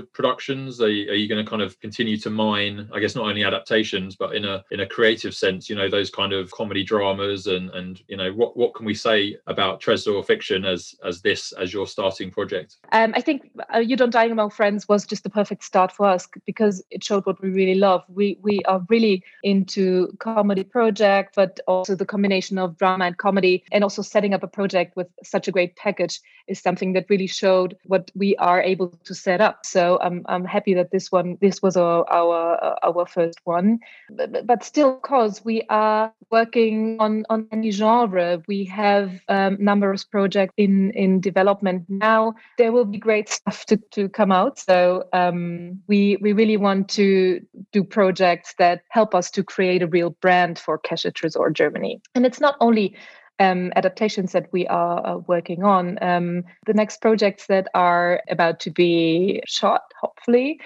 productions? 0.00 0.80
Are 0.80 0.88
you, 0.88 1.10
are 1.10 1.14
you 1.14 1.28
going 1.28 1.42
to 1.42 1.48
kind 1.48 1.62
of 1.62 1.80
continue 1.80 2.18
to 2.18 2.30
mine, 2.30 2.88
I 2.92 3.00
guess, 3.00 3.16
not 3.16 3.26
only 3.26 3.42
adaptations, 3.42 4.16
but 4.16 4.36
in 4.36 4.44
a 4.44 4.62
in 4.70 4.80
a 4.80 4.86
creative 4.86 5.34
sense, 5.34 5.70
you 5.70 5.74
know, 5.74 5.88
those 5.88 6.10
kind 6.10 6.32
of 6.32 6.50
comedy 6.50 6.84
dramas, 6.84 7.46
and 7.46 7.70
and 7.70 8.02
you 8.08 8.16
know, 8.16 8.30
what 8.32 8.56
what 8.56 8.74
can 8.74 8.84
we 8.84 8.94
say 8.94 9.36
about 9.46 9.80
Tresor 9.80 10.24
Fiction 10.24 10.64
as 10.64 10.94
as 11.04 11.22
this 11.22 11.52
as 11.52 11.72
your 11.72 11.86
starting 11.86 12.30
project? 12.30 12.76
Um, 12.92 13.12
I 13.16 13.20
think 13.20 13.50
uh, 13.74 13.78
You 13.78 13.96
Don't 13.96 14.10
Die 14.10 14.24
Among 14.24 14.50
Friends 14.50 14.88
was 14.88 14.99
just 15.06 15.24
the 15.24 15.30
perfect 15.30 15.64
start 15.64 15.92
for 15.92 16.06
us 16.06 16.28
because 16.46 16.82
it 16.90 17.04
showed 17.04 17.26
what 17.26 17.40
we 17.42 17.50
really 17.50 17.74
love. 17.74 18.04
We 18.08 18.38
we 18.42 18.60
are 18.66 18.84
really 18.88 19.22
into 19.42 20.08
comedy 20.18 20.64
project, 20.64 21.34
but 21.36 21.60
also 21.66 21.94
the 21.94 22.06
combination 22.06 22.58
of 22.58 22.76
drama 22.76 23.06
and 23.06 23.16
comedy, 23.16 23.64
and 23.72 23.84
also 23.84 24.02
setting 24.02 24.34
up 24.34 24.42
a 24.42 24.48
project 24.48 24.96
with 24.96 25.08
such 25.22 25.48
a 25.48 25.52
great 25.52 25.76
package 25.76 26.20
is 26.46 26.60
something 26.60 26.92
that 26.94 27.06
really 27.08 27.26
showed 27.26 27.76
what 27.84 28.10
we 28.14 28.36
are 28.36 28.60
able 28.60 28.88
to 29.04 29.14
set 29.14 29.40
up. 29.40 29.64
So 29.64 29.98
I'm 30.02 30.24
I'm 30.26 30.44
happy 30.44 30.74
that 30.74 30.90
this 30.90 31.10
one 31.12 31.38
this 31.40 31.62
was 31.62 31.76
our 31.76 32.04
our, 32.10 32.76
our 32.82 33.06
first 33.06 33.40
one, 33.44 33.78
but, 34.10 34.46
but 34.46 34.64
still, 34.64 34.96
cause 34.96 35.44
we 35.44 35.62
are 35.70 36.12
working 36.30 36.96
on 37.00 37.24
on 37.30 37.46
any 37.52 37.70
genre, 37.70 38.42
we 38.46 38.64
have 38.64 39.20
um, 39.28 39.56
numerous 39.60 40.04
projects 40.04 40.54
in 40.56 40.90
in 40.92 41.20
development 41.20 41.84
now. 41.88 42.34
There 42.58 42.72
will 42.72 42.84
be 42.84 42.98
great 42.98 43.28
stuff 43.28 43.64
to 43.66 43.76
to 43.92 44.08
come 44.08 44.32
out. 44.32 44.58
So 44.58 44.89
um, 45.12 45.80
we 45.88 46.16
we 46.20 46.32
really 46.32 46.56
want 46.56 46.88
to 46.90 47.40
do 47.72 47.82
projects 47.84 48.54
that 48.58 48.82
help 48.88 49.14
us 49.14 49.30
to 49.32 49.42
create 49.42 49.82
a 49.82 49.86
real 49.86 50.10
brand 50.22 50.58
for 50.58 50.78
Keshet 50.78 51.12
Tresor 51.12 51.52
Germany. 51.52 52.00
And 52.14 52.26
it's 52.26 52.40
not 52.40 52.56
only 52.60 52.96
um, 53.40 53.72
adaptations 53.74 54.32
that 54.32 54.52
we 54.52 54.66
are 54.68 55.06
uh, 55.06 55.16
working 55.26 55.64
on. 55.64 55.98
Um, 56.02 56.44
the 56.66 56.74
next 56.74 57.00
projects 57.00 57.46
that 57.46 57.68
are 57.74 58.20
about 58.28 58.60
to 58.60 58.70
be 58.70 59.42
shot, 59.46 59.82
hopefully, 60.00 60.60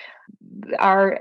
are 0.79 1.21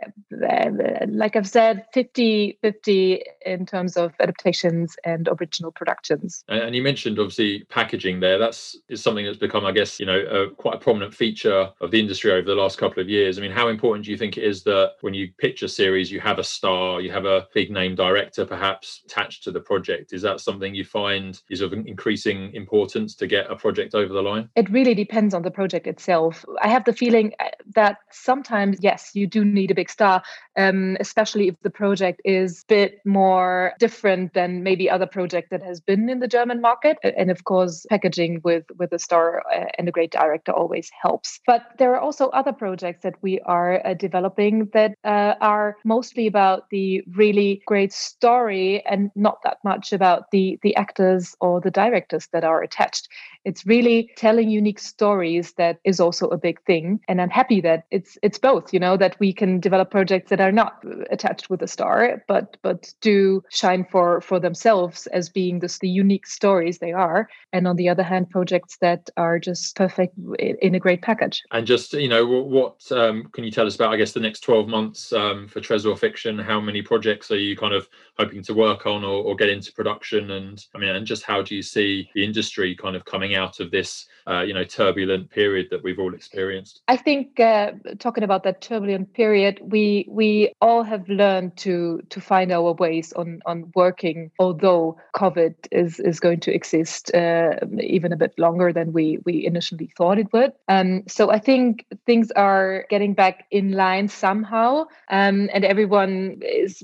like 1.08 1.36
i've 1.36 1.48
said 1.48 1.86
50 1.94 2.58
50 2.62 3.24
in 3.46 3.66
terms 3.66 3.98
of 3.98 4.14
adaptations 4.20 4.96
and 5.04 5.28
original 5.40 5.72
productions. 5.72 6.44
And 6.48 6.76
you 6.76 6.82
mentioned 6.82 7.20
obviously 7.20 7.66
packaging 7.70 8.20
there. 8.20 8.38
That's 8.38 8.78
is 8.90 9.02
something 9.02 9.26
that's 9.26 9.38
become 9.38 9.66
i 9.66 9.72
guess 9.72 10.00
you 10.00 10.06
know 10.06 10.20
a, 10.20 10.50
quite 10.50 10.76
a 10.76 10.80
prominent 10.80 11.14
feature 11.14 11.70
of 11.82 11.92
the 11.92 12.00
industry 12.00 12.32
over 12.32 12.48
the 12.48 12.56
last 12.56 12.78
couple 12.78 13.02
of 13.02 13.10
years. 13.10 13.38
I 13.38 13.42
mean 13.42 13.52
how 13.52 13.68
important 13.68 14.06
do 14.06 14.12
you 14.12 14.18
think 14.18 14.38
it 14.38 14.44
is 14.44 14.64
that 14.64 14.94
when 15.02 15.14
you 15.14 15.32
pitch 15.38 15.64
a 15.64 15.68
series 15.68 16.12
you 16.12 16.20
have 16.20 16.40
a 16.40 16.44
star 16.44 17.02
you 17.02 17.12
have 17.12 17.26
a 17.26 17.48
big 17.54 17.72
name 17.72 17.96
director 17.96 18.46
perhaps 18.46 19.02
attached 19.06 19.44
to 19.44 19.52
the 19.52 19.60
project? 19.60 20.14
Is 20.14 20.22
that 20.22 20.40
something 20.40 20.74
you 20.74 20.86
find 20.86 21.42
is 21.50 21.62
of 21.62 21.74
increasing 21.74 22.54
importance 22.54 23.16
to 23.16 23.28
get 23.28 23.50
a 23.50 23.56
project 23.56 23.96
over 23.96 24.14
the 24.14 24.22
line? 24.22 24.50
It 24.56 24.70
really 24.70 24.94
depends 24.94 25.34
on 25.34 25.42
the 25.42 25.52
project 25.52 25.88
itself. 25.88 26.46
I 26.62 26.70
have 26.70 26.86
the 26.86 26.94
feeling 26.94 27.34
uh, 27.40 27.50
that 27.76 27.98
sometimes 28.12 28.78
yes 28.94 29.12
you 29.14 29.28
do 29.28 29.44
need 29.44 29.72
a 29.72 29.76
big 29.76 29.90
star, 29.90 30.22
um, 30.58 30.98
especially 31.00 31.48
if 31.48 31.56
the 31.62 31.70
project 31.70 32.22
is 32.26 32.62
a 32.62 32.66
bit 32.68 32.92
more 33.06 33.74
different 33.80 34.34
than 34.34 34.64
maybe 34.64 34.90
other 34.90 35.10
project 35.18 35.50
that 35.52 35.64
has 35.64 35.80
been 35.80 36.10
in 36.10 36.20
the 36.20 36.28
German 36.28 36.62
market. 36.62 36.98
And 37.04 37.32
of 37.32 37.44
course, 37.44 37.86
packaging 37.90 38.42
with 38.44 38.66
with 38.80 38.92
a 38.94 39.00
star 39.00 39.26
uh, 39.56 39.66
and 39.78 39.88
a 39.88 39.92
great 39.98 40.12
director 40.12 40.52
always 40.52 40.88
helps. 41.02 41.40
But 41.52 41.62
there 41.80 41.92
are 41.96 42.04
also 42.08 42.26
other 42.30 42.54
projects 42.54 43.02
that 43.04 43.18
we 43.22 43.34
are 43.58 43.74
uh, 43.86 43.94
developing 44.08 44.70
that 44.74 44.92
uh, 45.04 45.34
are 45.54 45.76
mostly 45.84 46.28
about 46.28 46.70
the 46.70 47.04
really 47.16 47.62
great 47.72 47.94
story 47.94 48.86
and 48.86 49.12
not 49.16 49.38
that 49.44 49.58
much 49.64 49.94
about 49.94 50.22
the 50.32 50.60
the 50.62 50.76
actors 50.76 51.36
or 51.40 51.62
the 51.62 51.72
directors 51.72 52.28
that 52.34 52.44
are 52.44 52.62
attached. 52.62 53.08
It's 53.46 53.66
really 53.66 54.10
telling 54.16 54.50
unique 54.50 54.80
stories 54.80 55.54
that 55.54 55.80
is 55.84 56.00
also 56.00 56.26
a 56.30 56.38
big 56.38 56.58
thing. 56.70 57.00
And 57.08 57.22
I'm 57.22 57.34
happy 57.42 57.62
that 57.62 57.84
it's 57.92 58.18
it's 58.22 58.40
both, 58.40 58.74
you 58.74 58.80
know, 58.80 58.83
that 58.98 59.20
we 59.20 59.34
can 59.34 59.60
develop 59.60 59.90
projects 59.90 60.30
that 60.30 60.42
are 60.42 60.52
not 60.52 60.84
attached 61.10 61.50
with 61.50 61.62
a 61.62 61.68
star, 61.68 62.24
but 62.28 62.58
but 62.62 62.94
do 63.02 63.42
shine 63.50 63.86
for 63.92 64.22
for 64.22 64.40
themselves 64.40 65.08
as 65.08 65.30
being 65.30 65.60
this, 65.60 65.80
the 65.80 65.90
unique 65.90 66.28
stories 66.28 66.80
they 66.80 66.92
are. 66.92 67.28
And 67.52 67.68
on 67.68 67.76
the 67.76 67.90
other 67.90 68.04
hand, 68.04 68.30
projects 68.30 68.78
that 68.78 69.10
are 69.18 69.40
just 69.40 69.76
perfect 69.76 70.16
in 70.40 70.76
a 70.76 70.80
great 70.80 71.02
package. 71.02 71.42
And 71.52 71.66
just 71.66 71.94
you 71.94 72.10
know, 72.10 72.26
what 72.26 72.92
um, 72.92 73.30
can 73.34 73.44
you 73.44 73.52
tell 73.52 73.68
us 73.68 73.76
about? 73.76 73.94
I 73.94 73.98
guess 73.98 74.14
the 74.14 74.20
next 74.20 74.42
twelve 74.42 74.68
months 74.68 75.14
um, 75.14 75.48
for 75.48 75.62
Tresor 75.62 75.98
Fiction. 75.98 76.40
How 76.40 76.60
many 76.60 76.82
projects 76.82 77.32
are 77.32 77.40
you 77.40 77.56
kind 77.56 77.74
of 77.74 77.88
hoping 78.18 78.44
to 78.44 78.54
work 78.54 78.86
on 78.86 79.04
or, 79.04 79.24
or 79.24 79.36
get 79.36 79.50
into 79.50 79.72
production? 79.74 80.32
And 80.32 80.64
I 80.76 80.78
mean, 80.78 80.90
and 80.90 81.06
just 81.06 81.24
how 81.24 81.42
do 81.42 81.56
you 81.56 81.62
see 81.62 82.10
the 82.16 82.24
industry 82.24 82.76
kind 82.76 82.96
of 82.96 83.06
coming 83.06 83.36
out 83.36 83.60
of 83.60 83.72
this, 83.72 84.08
uh, 84.28 84.42
you 84.42 84.54
know, 84.54 84.64
turbulent 84.64 85.30
period 85.30 85.68
that 85.72 85.84
we've 85.84 86.00
all 86.00 86.14
experienced? 86.14 86.82
I 86.88 86.98
think 86.98 87.40
uh, 87.40 87.72
talking 88.00 88.24
about 88.24 88.44
that 88.44 88.62
turbulent 88.74 89.14
period, 89.14 89.60
we 89.62 90.06
we 90.10 90.52
all 90.60 90.84
have 90.84 91.08
learned 91.08 91.56
to 91.58 92.02
to 92.10 92.20
find 92.20 92.52
our 92.52 92.74
ways 92.74 93.14
on 93.14 93.40
on 93.46 93.72
working, 93.76 94.32
although 94.40 94.98
COVID 95.16 95.54
is 95.72 96.00
is 96.00 96.20
going 96.20 96.40
to 96.42 96.54
exist 96.54 97.14
uh, 97.14 97.56
even 97.80 98.12
a 98.12 98.18
bit 98.18 98.34
longer 98.38 98.74
than 98.74 98.94
we 98.94 99.20
we 99.26 99.46
initially 99.46 99.92
thought 99.98 100.18
it 100.18 100.34
would. 100.34 100.54
Um, 100.68 101.04
so 101.08 101.30
I 101.32 101.40
think 101.40 101.86
things 102.06 102.32
are 102.32 102.86
getting 102.90 103.14
back 103.14 103.46
in 103.52 103.74
line 103.74 104.08
somehow, 104.08 104.86
um, 105.10 105.50
and 105.54 105.64
everyone 105.64 106.42
is 106.42 106.84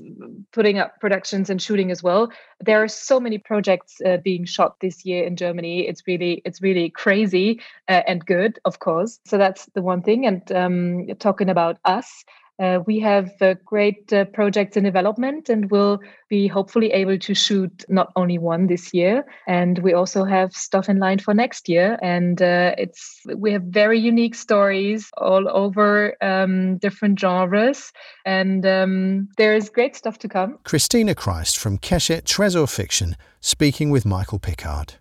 putting 0.52 0.78
up 0.78 1.00
productions 1.00 1.50
and 1.50 1.60
shooting 1.60 1.90
as 1.90 2.02
well. 2.02 2.30
There 2.60 2.82
are 2.82 2.88
so 2.88 3.18
many 3.18 3.38
projects 3.38 4.00
uh, 4.04 4.18
being 4.18 4.44
shot 4.44 4.80
this 4.80 5.04
year 5.04 5.24
in 5.24 5.36
Germany. 5.36 5.88
It's 5.88 6.06
really 6.06 6.42
it's 6.44 6.60
really 6.60 6.90
crazy 6.90 7.60
uh, 7.88 8.02
and 8.06 8.24
good, 8.24 8.58
of 8.64 8.78
course. 8.80 9.18
So 9.24 9.38
that's 9.38 9.66
the 9.74 9.82
one 9.82 10.02
thing. 10.02 10.26
And 10.26 10.52
um, 10.52 11.06
talking 11.18 11.48
about 11.48 11.78
us, 11.84 12.24
uh, 12.60 12.80
we 12.86 13.00
have 13.00 13.30
uh, 13.40 13.54
great 13.64 14.12
uh, 14.12 14.26
projects 14.26 14.76
in 14.76 14.84
development 14.84 15.48
and 15.48 15.70
we'll 15.70 15.98
be 16.28 16.46
hopefully 16.46 16.92
able 16.92 17.18
to 17.18 17.34
shoot 17.34 17.84
not 17.88 18.12
only 18.16 18.38
one 18.38 18.66
this 18.66 18.92
year 18.92 19.24
and 19.48 19.78
we 19.78 19.94
also 19.94 20.24
have 20.24 20.52
stuff 20.52 20.88
in 20.88 20.98
line 20.98 21.18
for 21.18 21.32
next 21.32 21.68
year. 21.68 21.98
And 22.02 22.40
uh, 22.42 22.74
it's 22.76 23.22
we 23.34 23.52
have 23.52 23.62
very 23.62 23.98
unique 23.98 24.34
stories 24.34 25.10
all 25.16 25.48
over 25.48 26.14
um, 26.22 26.76
different 26.78 27.18
genres. 27.18 27.92
And 28.26 28.66
um, 28.66 29.28
there 29.38 29.54
is 29.54 29.70
great 29.70 29.96
stuff 29.96 30.18
to 30.18 30.28
come. 30.28 30.58
Christina 30.64 31.14
Kreis 31.14 31.56
from 31.56 31.78
keshet 31.78 32.22
tresor 32.22 32.68
fiction 32.68 33.16
speaking 33.40 33.90
with 33.90 34.04
michael 34.04 34.38
pickard 34.38 34.99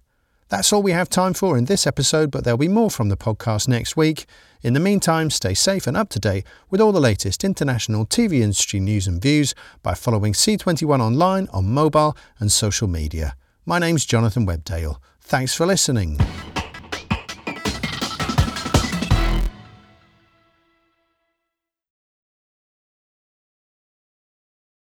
That's 0.49 0.73
all 0.73 0.81
we 0.81 0.93
have 0.93 1.09
time 1.09 1.35
for 1.35 1.57
in 1.57 1.65
this 1.65 1.85
episode, 1.85 2.31
but 2.31 2.43
there'll 2.43 2.57
be 2.57 2.67
more 2.67 2.89
from 2.89 3.09
the 3.09 3.17
podcast 3.17 3.67
next 3.67 3.95
week. 3.95 4.25
In 4.63 4.73
the 4.73 4.79
meantime, 4.79 5.29
stay 5.29 5.53
safe 5.53 5.85
and 5.85 5.95
up 5.95 6.09
to 6.09 6.19
date 6.19 6.45
with 6.71 6.81
all 6.81 6.91
the 6.91 6.99
latest 6.99 7.43
international 7.43 8.05
TV 8.07 8.41
industry 8.41 8.79
news 8.79 9.07
and 9.07 9.21
views 9.21 9.53
by 9.83 9.93
following 9.93 10.33
C21 10.33 10.99
online 10.99 11.47
on 11.53 11.69
mobile 11.69 12.17
and 12.39 12.51
social 12.51 12.87
media. 12.87 13.35
My 13.63 13.77
name's 13.77 14.05
Jonathan 14.05 14.47
Webdale. 14.47 14.97
Thanks 15.21 15.53
for 15.53 15.67
listening. 15.67 16.19